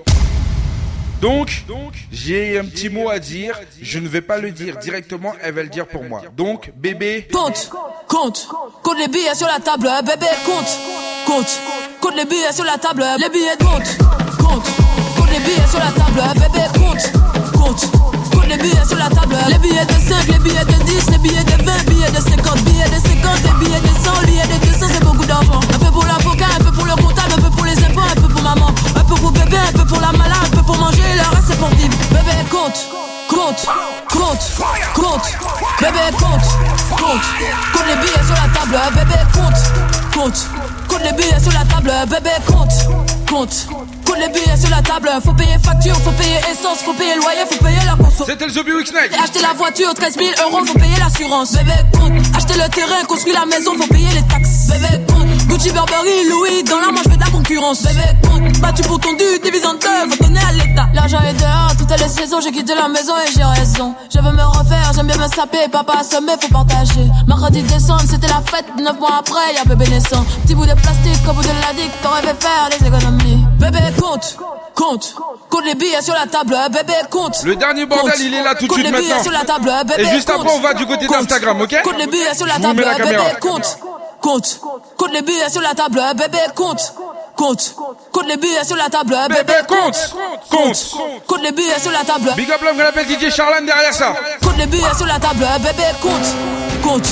Donc, 1.21 1.51
j'ai 2.13 2.59
un 2.59 2.65
petit 2.65 2.89
mot 2.89 3.09
à 3.09 3.19
dire. 3.19 3.59
Je 3.83 3.99
ne 3.99 4.09
vais 4.09 4.21
pas 4.21 4.39
le 4.39 4.53
dire 4.53 4.77
directement, 4.77 5.33
elle 5.43 5.55
va 5.55 5.63
le 5.63 5.69
dire 5.69 5.87
pour 5.87 6.05
moi. 6.05 6.23
Donc, 6.37 6.73
bébé. 6.77 7.27
Compte, 7.33 7.71
compte, 8.07 8.49
compte 8.83 8.99
les 8.99 9.09
billets 9.09 9.35
sur 9.35 9.47
la 9.49 9.59
table, 9.59 9.89
euh, 9.89 10.03
bébé, 10.03 10.27
compte, 10.47 10.79
compte, 11.27 11.61
compte 12.01 12.15
les 12.17 12.25
billets 12.25 12.53
sur 12.53 12.65
la 12.65 12.79
table, 12.79 13.03
euh, 13.03 13.17
les 13.19 13.29
billets 13.31 13.57
compte, 13.59 13.99
compte, 14.39 14.65
compte 15.17 15.31
les 15.31 15.41
billets 15.41 15.67
sur 15.69 15.81
la 15.81 15.91
table, 15.91 16.21
euh, 16.21 16.35
bébé, 16.35 16.65
compte, 16.79 17.13
compte, 17.53 17.91
compte 18.31 18.47
les 18.47 18.57
billets 18.57 18.87
sur 18.87 18.97
la 18.99 19.09
table, 19.09 19.37
les 19.51 19.59
billets 19.59 19.87
de 19.87 19.93
5, 19.93 20.27
les 20.29 20.39
billets 20.39 20.65
de 20.65 20.85
10, 20.85 21.11
les 21.11 21.19
billets 21.19 21.45
de 21.45 21.65
20, 21.65 21.85
billets 21.91 22.11
de 22.11 22.21
50, 22.21 22.63
billets 22.63 22.89
de 22.89 22.95
50, 22.95 23.43
les 23.43 23.67
billets 23.67 23.81
de 23.81 24.05
100, 24.05 24.23
billets 24.27 24.47
de 24.47 24.67
200, 24.67 24.87
c'est 24.95 25.05
beaucoup 25.05 25.27
d'argent. 25.27 25.61
Un 25.75 25.79
peu 25.79 25.91
pour 25.91 26.05
l'avocat, 26.05 26.47
un 26.61 26.65
peu 26.65 26.73
pour 26.73 26.87
le 26.87 26.95
comptable, 26.95 27.28
un 28.57 29.05
peu 29.05 29.15
pour 29.15 29.33
bébé, 29.33 29.57
un 29.57 29.73
peu 29.73 29.85
pour 29.85 30.01
la 30.01 30.13
malade, 30.13 30.37
un 30.45 30.57
peu 30.57 30.63
pour 30.63 30.77
manger, 30.77 31.03
le 31.15 31.37
reste 31.37 31.49
c'est 31.49 31.59
pour 31.59 31.69
vivre. 31.69 31.97
Bébé, 32.11 32.33
compte, 32.51 32.87
compte, 33.29 33.67
compte, 34.09 34.53
compte, 34.95 35.33
bébé, 35.81 35.99
compte, 36.19 36.49
compte, 36.91 37.27
compte 37.73 37.87
les 37.87 37.97
billets 37.97 38.25
sur 38.25 38.35
la 38.35 38.49
table, 38.59 38.79
bébé, 38.95 39.21
compte, 39.33 40.15
compte, 40.15 40.47
compte 40.89 41.03
les 41.03 41.13
billets 41.13 41.41
sur 41.41 41.53
la 41.53 41.65
table, 41.65 41.93
bébé, 42.09 42.31
compte, 42.47 42.73
compte, 43.29 43.67
compte 44.09 44.19
les 44.19 44.29
billets 44.29 44.57
sur 44.57 44.71
la 44.71 44.81
table, 44.81 45.11
faut 45.23 45.33
payer 45.35 45.59
facture, 45.63 45.97
faut 45.97 46.11
payer 46.13 46.39
essence, 46.51 46.81
faut 46.85 46.95
payer 46.95 47.15
loyer, 47.17 47.45
faut 47.51 47.63
payer 47.63 47.85
la 47.85 47.95
conso. 48.03 48.25
C'était 48.27 48.47
le 48.47 48.77
Week 48.77 48.93
Night. 48.93 49.13
Acheter 49.23 49.41
la 49.43 49.53
voiture, 49.53 49.93
13 49.93 50.17
000 50.17 50.29
euros, 50.49 50.65
faut 50.65 50.79
payer 50.79 50.97
l'assurance. 50.99 51.53
Bébé, 51.53 51.73
compte, 51.93 52.37
acheter 52.37 52.55
le 52.55 52.69
terrain, 52.71 53.05
construire 53.07 53.41
la 53.41 53.47
maison, 53.47 53.73
faut 53.77 53.87
payer 53.89 54.09
les 54.15 54.27
taxes. 54.27 54.69
Bébé, 54.69 55.05
compte, 55.09 55.29
Gucci, 55.49 55.71
Burberry, 55.73 56.29
Louis, 56.31 56.63
dans 56.65 56.81
la 56.81 56.93
manche, 56.93 57.05
je 57.05 57.11
fais 57.11 57.17
de 57.17 57.25
la 57.25 57.31
concurrence. 57.31 57.83
Bébé, 57.83 58.09
compte, 58.23 58.61
battu 58.61 58.83
pour 58.83 58.99
ton 58.99 59.13
dû, 59.13 59.25
divise 59.43 59.67
en 59.67 59.75
deux, 59.75 60.11
faut 60.11 60.25
donner 60.25 60.41
à 60.41 60.53
l'État. 60.53 60.89
L'argent 60.95 61.21
est 61.21 61.35
dehors, 61.35 61.73
toutes 61.77 62.01
les 62.01 62.09
saisons, 62.09 62.41
j'ai 62.41 62.53
quitté 62.53 62.75
la 62.75 62.89
maison 62.89 63.13
et 63.17 63.31
j'ai 63.37 63.45
raison. 63.45 63.95
Je 64.13 64.19
veux 64.21 64.33
me 64.33 64.43
refaire, 64.43 64.93
j'aime 64.95 65.07
bien 65.07 65.19
me 65.19 65.29
saper, 65.29 65.69
papa 65.71 65.99
assommé, 66.01 66.33
faut 66.41 66.49
partager. 66.49 67.07
Mercredi 67.27 67.63
décembre, 67.63 68.03
c'était 68.09 68.29
la 68.29 68.43
fête, 68.47 68.67
9 68.79 68.99
mois 68.99 69.17
après, 69.21 69.55
y'a 69.55 69.65
bébé 69.65 69.91
naissant. 69.91 70.25
Petit 70.45 70.55
bout 70.55 70.67
de 70.67 70.75
plastique, 70.75 71.29
au 71.29 71.33
bout 71.33 71.43
de 71.43 71.49
la 71.49 71.75
dick, 71.75 71.91
t'aurais 72.03 72.23
fait 72.23 72.43
faire 72.43 72.69
des 72.71 72.87
économies. 72.87 73.45
Bébé, 73.59 73.79
compte, 74.01 74.37
compte, 74.75 75.15
compte 75.51 75.65
les 75.65 75.75
billets 75.75 76.01
sur 76.01 76.15
la 76.15 76.27
table, 76.27 76.57
bébé, 76.71 76.93
compte. 77.11 77.43
Le 77.43 77.57
dernier 77.57 77.87
bordel, 77.87 78.13
Compte. 78.13 78.21
il 78.23 78.35
est 78.35 78.43
là 78.43 78.55
tout 78.55 78.65
de 78.67 78.69
Compte 78.69 78.79
suite 78.79 78.91
les 78.93 78.99
billets 79.01 79.09
maintenant. 79.15 79.23
sur 79.25 79.33
la 79.33 79.45
table, 79.45 79.73
bébé, 79.85 80.03
Et 80.03 80.07
juste 80.15 80.31
compte. 80.31 80.41
après, 80.43 80.57
on 80.57 80.61
va 80.61 80.75
du 80.75 80.87
côté 80.87 81.07
Compte. 81.07 81.19
d'Instagram, 81.19 81.61
ok 81.61 81.83
Compte 81.83 81.99
les 81.99 82.07
billets 82.07 82.35
sur 82.35 82.47
la 82.47 82.55
Je 82.55 82.61
table, 82.63 82.81
la 82.83 82.95
bébé, 83.05 83.17
compte. 83.41 83.79
Compte. 84.21 84.61
Compte 84.97 85.13
les 85.13 85.23
billets 85.23 85.49
sur 85.51 85.61
la 85.61 85.75
table, 85.75 86.01
bébé, 86.15 86.39
compte. 86.55 86.95
Compte. 87.37 87.75
Compte 88.13 88.27
les 88.29 88.37
billets 88.37 88.65
sur 88.65 88.77
la 88.77 88.89
table, 88.89 89.17
bébé, 89.29 89.53
compte. 89.67 90.15
Compte. 90.51 90.97
Compte 91.27 91.43
les 91.43 91.53
billets 91.53 91.79
sur 91.81 91.91
la 91.93 92.05
table. 92.05 92.33
Big 92.37 92.51
up 92.51 92.61
l'homme 92.63 92.81
appelle 92.81 93.07
DJ 93.09 93.31
Charlane 93.35 93.67
derrière 93.67 93.93
ça. 93.95 94.15
Compte 94.43 94.57
les 94.59 94.67
billets 94.67 94.95
sur 94.97 95.07
la 95.07 95.19
table, 95.19 95.45
bébé, 95.61 95.85
compte. 96.01 96.83
Compte. 96.83 97.09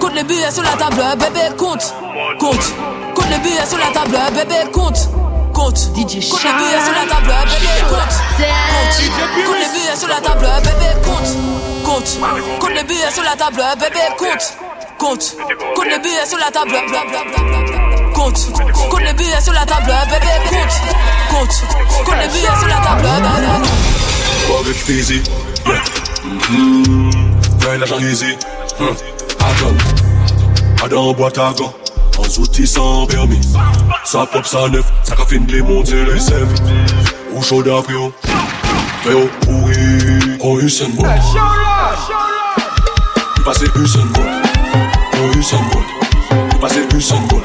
Compte 0.00 0.14
les 0.14 0.24
billets 0.24 0.50
sur 0.50 0.62
la 0.62 0.70
table, 0.70 1.02
bébé, 1.18 1.54
compte. 1.58 1.94
Compte. 2.38 2.74
Compte 3.14 3.28
les 3.30 3.38
billets 3.38 3.66
sur 3.66 3.78
la 3.78 3.86
table, 3.92 4.18
bébé, 4.34 4.70
compte. 4.72 5.08
Compte. 5.60 5.92
DJ 5.94 6.26
Compte 6.30 6.42
les 6.42 6.52
billets 6.56 6.80
sur 6.80 6.94
la 6.94 7.04
table, 7.04 7.34
bébé, 7.44 7.68
compte. 7.90 8.12
Compte. 8.24 9.28
Compte 9.44 9.58
les 9.60 9.68
billets 9.68 9.94
sur 9.94 10.08
la 10.08 10.20
table, 10.22 10.46
bébé, 10.56 10.88
compte. 10.96 11.36
Compte. 11.84 12.16
Compte 12.58 12.72
les 12.72 12.82
billets 12.82 13.10
sur 13.12 13.22
la 13.22 13.36
table, 13.36 13.62
bébé, 13.78 14.00
compte. 14.16 14.56
Compte. 14.98 15.36
Compte 15.74 15.86
les 15.86 15.98
billets 15.98 16.26
sur 16.26 16.38
la 16.38 16.50
table, 16.50 16.72
compte. 18.14 18.40
Compte 18.90 19.02
les 19.02 19.12
billets 19.12 19.40
sur 19.42 19.52
la 19.52 19.66
table, 19.66 19.92
bébé, 20.10 20.32
compte. 20.48 20.76
Compte. 21.30 21.54
Compte 22.06 22.16
les 22.22 22.28
billets 22.28 22.58
sur 22.58 22.68
la 22.68 22.76
table, 22.76 23.02
bébé. 23.02 23.60
Avec 24.60 24.76
Fizzy. 24.76 25.22
Ouais, 27.66 27.76
l'argent 27.76 27.98
easy. 27.98 28.34
Adam, 29.40 29.76
Adam 30.82 31.12
boîte 31.12 31.36
à 31.36 31.52
gants. 31.52 31.74
En 32.20 32.42
outils 32.42 32.66
sans 32.66 33.06
permis. 33.06 33.40
Ça 34.04 34.26
pop, 34.26 34.44
ça 34.44 34.68
neuf. 34.68 34.84
Ça 35.04 35.16
qu'a 35.16 35.24
fini 35.24 35.46
de 35.46 35.62
monter 35.62 36.04
les 36.04 36.20
sèves. 36.20 36.54
Ou 37.32 37.42
chaud 37.42 37.64
oh. 37.66 38.12
Frérot, 39.02 39.30
pourri. 39.40 40.36
Oh, 40.40 40.60
Usain 40.60 40.88
Bolt. 40.90 41.08
Passait 43.44 43.66
Usain 43.76 44.04
Bolt. 44.12 44.26
Oh, 45.14 45.38
Usain 45.38 45.56
Bolt. 45.72 46.60
Passait 46.60 46.86
Usain 46.94 47.20
Bolt. 47.30 47.44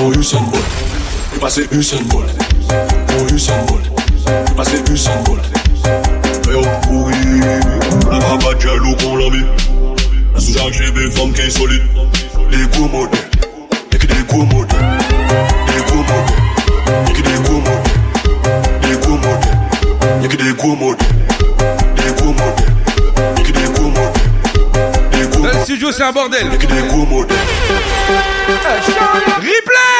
Oh, 0.00 0.12
Usain 0.18 0.42
Bolt. 0.50 1.40
Passait 1.40 1.68
Usain 1.72 2.02
Bolt. 2.06 2.30
Oh, 2.70 3.34
Usain 3.34 3.64
Bolt. 3.68 3.90
Passait 4.56 4.82
Usain 4.90 5.22
Bolt. 5.24 5.44
Frérot, 6.42 6.64
pourri. 6.82 7.40
La 8.10 8.18
rabat 8.18 8.58
jaloux 8.58 8.96
qu'on 8.96 9.16
l'a 9.16 9.30
mis. 9.30 9.44
La 10.34 10.40
sous-jacque, 10.40 10.72
j'ai 10.72 10.90
qui. 10.90 11.80
Les. 12.50 13.25
Le 25.42 25.52
studio, 25.62 25.92
c'est 25.92 26.02
un 26.02 26.12
bordel. 26.12 26.48
Replay 29.36 29.96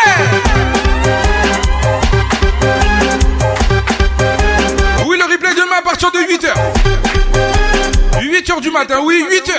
Oui, 5.07 5.19
le 5.19 5.25
replay 5.33 5.55
demain 5.55 5.77
à 5.79 5.83
partir 5.83 6.11
de 6.11 6.19
8h. 6.19 6.53
8h 8.21 8.61
du 8.61 8.71
matin, 8.71 9.01
oui, 9.03 9.25
8h. 9.31 9.53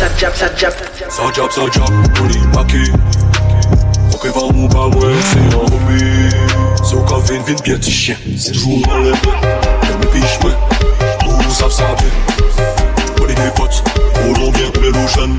Ça 0.00 0.08
jab, 0.16 0.34
ça 0.34 0.46
jab. 0.56 0.72
Ça 1.10 1.22
ça. 1.50 1.60
On 1.60 2.28
est 2.30 2.56
maqué. 2.56 2.90
Ok, 4.14 4.24
va 4.34 4.40
mon 4.50 4.66
ouais, 4.66 5.14
c'est 5.30 5.54
hobby. 5.54 6.02
C'est 6.82 6.94
au 6.94 7.02
café, 7.02 7.38
vite 7.46 7.62
bien, 7.62 7.76
petit 7.76 7.90
chien. 7.90 8.16
C'est 8.34 8.52
toujours 8.52 8.80
ça 11.68 11.94
bien. 11.98 12.08
On 13.20 13.28
est 13.28 13.34
des 13.34 13.50
potes. 13.54 13.84
On 14.24 14.32
est 14.32 14.52
des 14.80 14.90
montagnes, 14.90 15.38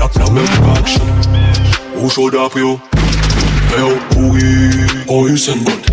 la, 0.00 0.30
même 0.32 0.44
action. 0.76 1.02
Au 2.02 2.08
chaud 2.08 2.32
d'après, 2.32 2.62
oh. 2.62 2.80
Oh, 3.78 3.92
pourri. 4.10 4.70
Oh 5.06 5.28
Usain 5.28 5.54
Bolt. 5.58 5.86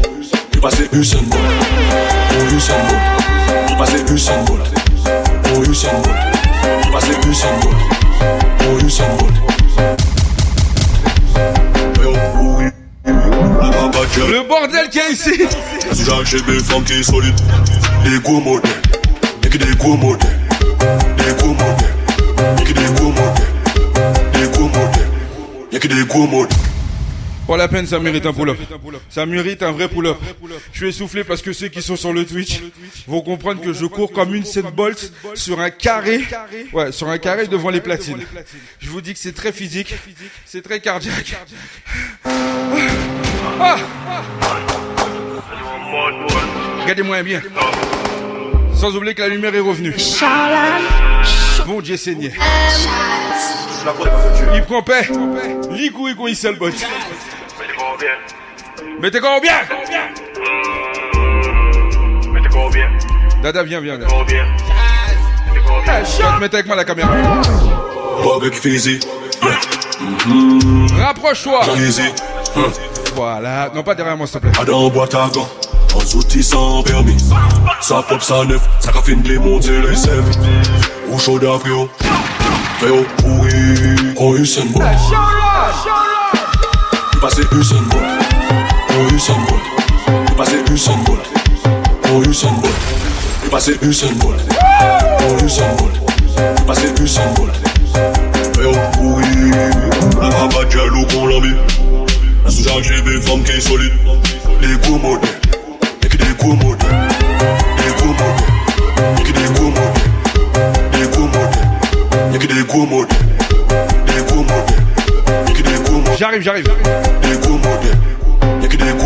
Le 14.29 14.47
bordel 14.47 14.89
qu'il 14.89 15.01
y 15.01 15.03
a 15.03 15.09
ici 15.09 15.31
Si 15.91 16.05
j'ai 16.25 16.41
des 16.41 16.59
femmes 16.59 16.83
qui 16.83 17.03
sont 17.03 17.13
solides. 17.13 17.33
Des 18.03 18.19
gros 18.19 18.39
modèles. 18.39 18.71
Des 19.41 19.49
gros 19.75 19.97
modèles. 19.97 20.39
Des 21.17 21.33
gros 21.33 21.53
modèles. 21.53 21.95
Des 22.57 22.73
gros 22.93 23.09
modèles. 23.09 23.33
Des 24.33 24.49
gros 24.51 24.67
modèles. 24.67 25.09
Y'a 25.71 25.79
que 25.79 25.87
des 25.87 26.05
gros 26.05 26.27
modèles 26.27 26.57
Pour 27.45 27.57
la 27.57 27.67
peine, 27.67 27.85
ça 27.85 27.99
mérite 27.99 28.25
un 28.25 28.33
pull-up. 28.33 28.57
Ça 29.09 29.25
mérite 29.25 29.63
un 29.63 29.71
vrai 29.71 29.89
pull-up. 29.89 30.17
Je 30.71 30.77
suis 30.77 30.87
essoufflé 30.89 31.23
parce 31.23 31.41
que 31.41 31.51
ceux 31.51 31.67
qui 31.67 31.81
sont 31.81 31.95
sur 31.95 32.13
le 32.13 32.25
Twitch 32.25 32.61
vont 33.07 33.21
comprendre 33.21 33.61
que 33.61 33.73
je 33.73 33.85
cours 33.85 34.11
comme 34.11 34.33
une 34.33 34.45
7 34.45 34.67
bolts 34.73 35.11
sur 35.35 35.59
un 35.59 35.69
carré. 35.69 36.21
Ouais, 36.71 36.91
sur 36.91 37.09
un 37.09 37.17
carré 37.17 37.47
devant 37.47 37.69
les 37.69 37.81
platines. 37.81 38.21
Je 38.79 38.89
vous 38.89 39.01
dis 39.01 39.13
que 39.13 39.19
c'est 39.19 39.33
très 39.33 39.51
physique, 39.51 39.93
c'est 40.45 40.61
très 40.61 40.79
cardiaque. 40.79 41.35
Ah 43.59 43.77
Regardez-moi 46.81 47.23
bien. 47.23 47.41
Sans 48.75 48.95
oublier 48.95 49.13
que 49.13 49.21
la 49.21 49.29
lumière 49.29 49.53
est 49.53 49.59
revenue. 49.59 49.95
Bon 51.65 51.81
Dieu 51.81 51.97
Seigneur. 51.97 52.31
Il 54.55 54.63
prend 54.63 54.81
paix. 54.81 55.09
Likou, 55.71 56.07
likou, 56.07 56.27
il 56.27 56.35
seul 56.35 56.55
bot. 56.55 56.69
Mettez 59.01 59.19
combien 59.19 59.51
Mettez 62.31 62.49
combien 62.49 62.87
Dada, 63.41 63.63
viens, 63.63 63.81
viens. 63.81 63.97
viens. 63.97 64.45
Tu 66.15 66.21
vas 66.21 66.31
te 66.31 66.39
mettre 66.39 66.55
avec 66.55 66.67
moi 66.67 66.75
la 66.75 66.85
caméra. 66.85 67.11
Bobek 68.23 68.53
Fizi 68.53 68.99
Rapproche-toi. 70.97 71.61
Voilà. 73.15 73.69
Non, 73.75 73.83
pas 73.83 73.95
derrière 73.95 74.15
moi, 74.15 74.27
s'il 74.27 74.39
te 74.39 74.47
plaît. 74.47 74.61
Adam 74.61 74.89
boîte 74.89 75.15
à 75.15 75.29
gants 75.33 75.49
En 75.93 76.17
outils 76.17 76.43
sans 76.43 76.83
permis 76.83 77.17
Ça 77.81 78.03
pop, 78.07 78.21
ça 78.21 78.45
neuf 78.45 78.61
Ça 78.79 78.91
caffine 78.93 79.21
les 79.23 79.37
monter 79.37 79.81
les 79.81 81.13
Au 81.13 81.19
chaud 81.19 81.37
d'après 81.37 81.69
oh 82.91 83.05
Mais 83.25 84.13
oh, 84.17 84.25
Oh, 84.25 84.35
Usain 84.35 84.65
Bolt 84.73 84.85
Il 87.13 87.19
passé 87.19 87.41
Usain 87.51 87.81
Bolt 87.89 88.03
Oh, 88.89 89.13
Usain 89.13 89.33
Bolt 89.47 89.63
Il 90.29 90.35
passé 90.35 90.55
Usain 90.71 90.97
Bolt 91.05 91.19
Oh, 92.11 92.23
Usain 92.29 92.51
Bolt 92.61 92.73
Il 93.43 93.49
passé 93.49 93.77
Usain 93.81 94.11
Bolt 94.15 94.39
Oh, 95.21 95.45
Usain 95.45 95.75
Bolt 95.77 95.95
Il 96.57 96.63
passé 96.65 96.87
Usain 97.01 97.33
Bolt 97.35 97.53
oui 99.01 99.51
La 100.21 100.29
rabat 100.29 100.65
qu'on 101.11 101.27
l'a 101.27 101.39
mis 101.39 101.55
La 102.45 102.51
sous-jacques, 102.51 102.83
j'ai 102.83 103.01
des 103.01 103.19
femmes 103.21 103.43
qui 103.43 103.61
sont 103.61 103.71
solides. 103.71 103.93
Les 104.61 104.77
gros 104.77 104.97
modèles. 104.97 105.29
Des 106.01 106.07
gros 106.37 106.53
modèles. 106.53 106.89
Des 107.77 107.93
gros 107.97 108.07
modèles. 108.07 109.23
Des 109.25 109.53
gros 109.53 109.69
modèles 109.69 110.12
gros 112.63 112.85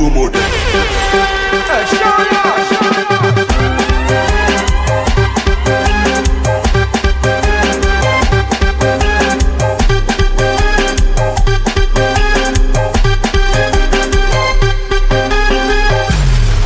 modèles 0.09 0.41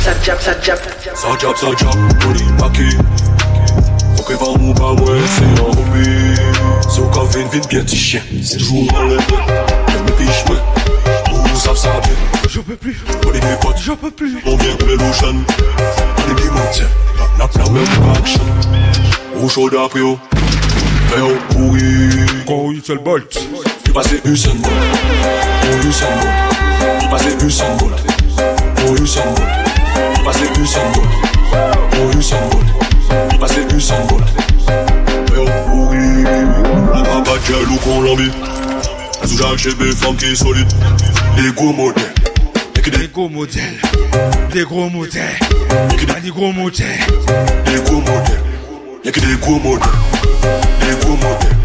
Ça 0.00 0.12
jappe, 0.22 0.40
ça 0.40 0.52
jappe. 0.62 0.80
Ça 1.14 1.28
jappe, 1.38 1.56
ça 1.56 1.66
jappe, 1.76 3.31
on 4.34 4.38
que 4.38 4.44
va 4.44 4.58
mon 4.58 4.74
pas 4.74 4.92
moi, 4.94 5.14
c'est 5.36 5.60
un 5.60 5.64
hobby. 5.64 6.32
Au 6.98 7.06
café, 7.08 7.40
une 7.40 7.48
vite 7.48 7.68
bien 7.68 7.80
petit 7.80 7.96
chien 7.96 8.20
C'est 8.42 8.58
toujours 8.58 8.86
en 8.94 9.04
l'air 9.04 9.18
J'aime 9.88 10.06
les 10.06 10.12
piches, 10.12 10.44
moi 10.46 10.56
Nous 11.32 11.58
savent 11.58 11.76
ça 11.76 11.90
bien. 12.02 12.12
Je 12.48 12.60
peux 12.60 12.76
plus. 12.76 12.96
On 13.26 13.32
est 13.32 13.40
des 13.40 13.56
potes, 13.60 13.78
j'en 13.82 13.96
peux 13.96 14.10
plus. 14.10 14.36
On 14.46 14.56
vient 14.56 14.76
comme 14.76 14.88
l'ocean 14.90 15.34
On 16.18 16.30
est 16.30 16.42
des 16.42 16.50
montagnes 16.50 16.86
La, 17.38 17.46
la, 17.46 17.64
la 17.64 17.70
même 17.70 18.16
action 18.16 18.40
Au 19.42 19.48
chaud 19.48 19.70
d'après, 19.70 20.00
oh. 20.00 20.18
Mais 21.10 21.22
oh, 21.22 21.36
oui 21.56 22.10
Oh, 22.46 22.70
une 22.72 22.82
seule 22.82 22.98
bolt 22.98 23.38
Il 23.86 23.92
passé 23.92 24.20
Usain 24.24 24.54
Bolt 24.54 24.72
Oh, 25.64 25.86
Usain 25.86 26.06
Bolt 26.20 27.02
Il 27.02 27.08
passé 27.08 27.28
Usain 27.44 27.76
Bolt 27.78 29.00
Usain 29.00 29.22
Bolt 29.34 29.48
Il 30.16 30.24
passé 30.24 30.44
Usain 30.60 30.80
Bolt 30.94 32.16
Usain 32.16 32.36
Bolt 32.50 32.91
Il 33.72 33.76
passé 33.76 33.76
Usain 33.76 34.06
Bolt 34.08 34.24
Mais 35.30 35.38
oh, 35.38 35.88
oui 35.90 36.22
La 36.24 37.02
rabat 37.02 37.38
jaloux 37.48 37.76
qu'on 37.82 38.02
l'a 38.02 38.14
mis 38.14 38.30
La 39.20 39.28
sous-jacques, 39.28 39.58
j'ai 39.58 39.74
des 39.74 39.92
femmes 39.92 40.16
qui 40.16 40.36
sont 40.36 40.46
solides 40.46 40.72
Des 41.36 41.52
gros 41.52 41.72
modèles 41.72 42.14
Des 42.74 43.08
gros 43.08 43.28
modèles. 43.28 43.80
Des 44.52 44.64
gros 44.64 44.90
modèles. 44.90 45.38
Des 46.22 46.30
gros 46.30 46.52
modèles. 46.52 46.86
Des 47.66 47.80
gros 47.82 48.00
modèles 48.00 48.42
Y'a 49.04 49.12
que 49.12 49.20
des 49.20 49.36
gros 49.36 49.58
modèles 49.58 49.88
Des 50.80 51.04
gros 51.04 51.16
modèles 51.16 51.56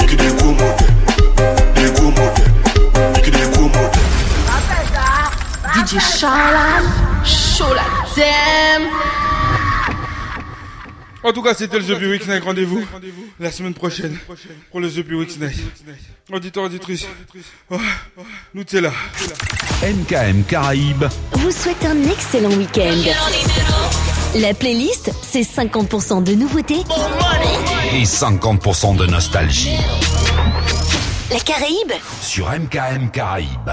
Y'a 0.00 0.06
que 0.06 0.14
des 0.14 0.34
gros 0.36 0.52
modèles 0.52 0.76
Des 1.74 1.92
gros 1.92 2.10
modèles 2.10 2.52
Y'a 3.14 3.20
que 3.20 3.30
des 3.30 3.50
gros 3.52 3.62
modèles 3.62 4.02
DJ 5.74 5.98
Charlotte, 5.98 6.84
show 7.24 7.74
la 7.74 7.82
damn. 8.14 9.11
En 11.24 11.32
tout 11.32 11.42
cas, 11.42 11.54
c'était 11.54 11.78
le 11.78 11.84
The 11.84 12.00
Week 12.00 12.26
Night. 12.26 12.44
Rendez-vous 12.44 12.84
la 13.38 13.50
semaine 13.50 13.74
prochaine 13.74 14.18
pour 14.70 14.80
le 14.80 14.90
The 14.90 15.06
Week 15.10 15.40
Night. 15.40 15.60
Auditeur, 16.32 16.64
auditrice, 16.64 17.06
oh, 17.70 17.76
nous 18.54 18.64
t'es 18.64 18.80
là. 18.80 18.92
MKM 19.82 20.44
Caraïbes 20.44 21.04
vous 21.42 21.50
souhaite 21.50 21.84
un 21.84 22.04
excellent 22.04 22.52
week-end. 22.52 23.02
La 24.36 24.54
playlist, 24.54 25.10
c'est 25.22 25.42
50% 25.42 26.22
de 26.22 26.34
nouveautés 26.34 26.84
et 27.92 28.04
50% 28.04 28.96
de 28.96 29.06
nostalgie 29.06 29.76
La 31.32 31.40
Caraïbe, 31.40 31.92
sur 32.20 32.48
MKM 32.48 33.10
Caraïbes. 33.10 33.70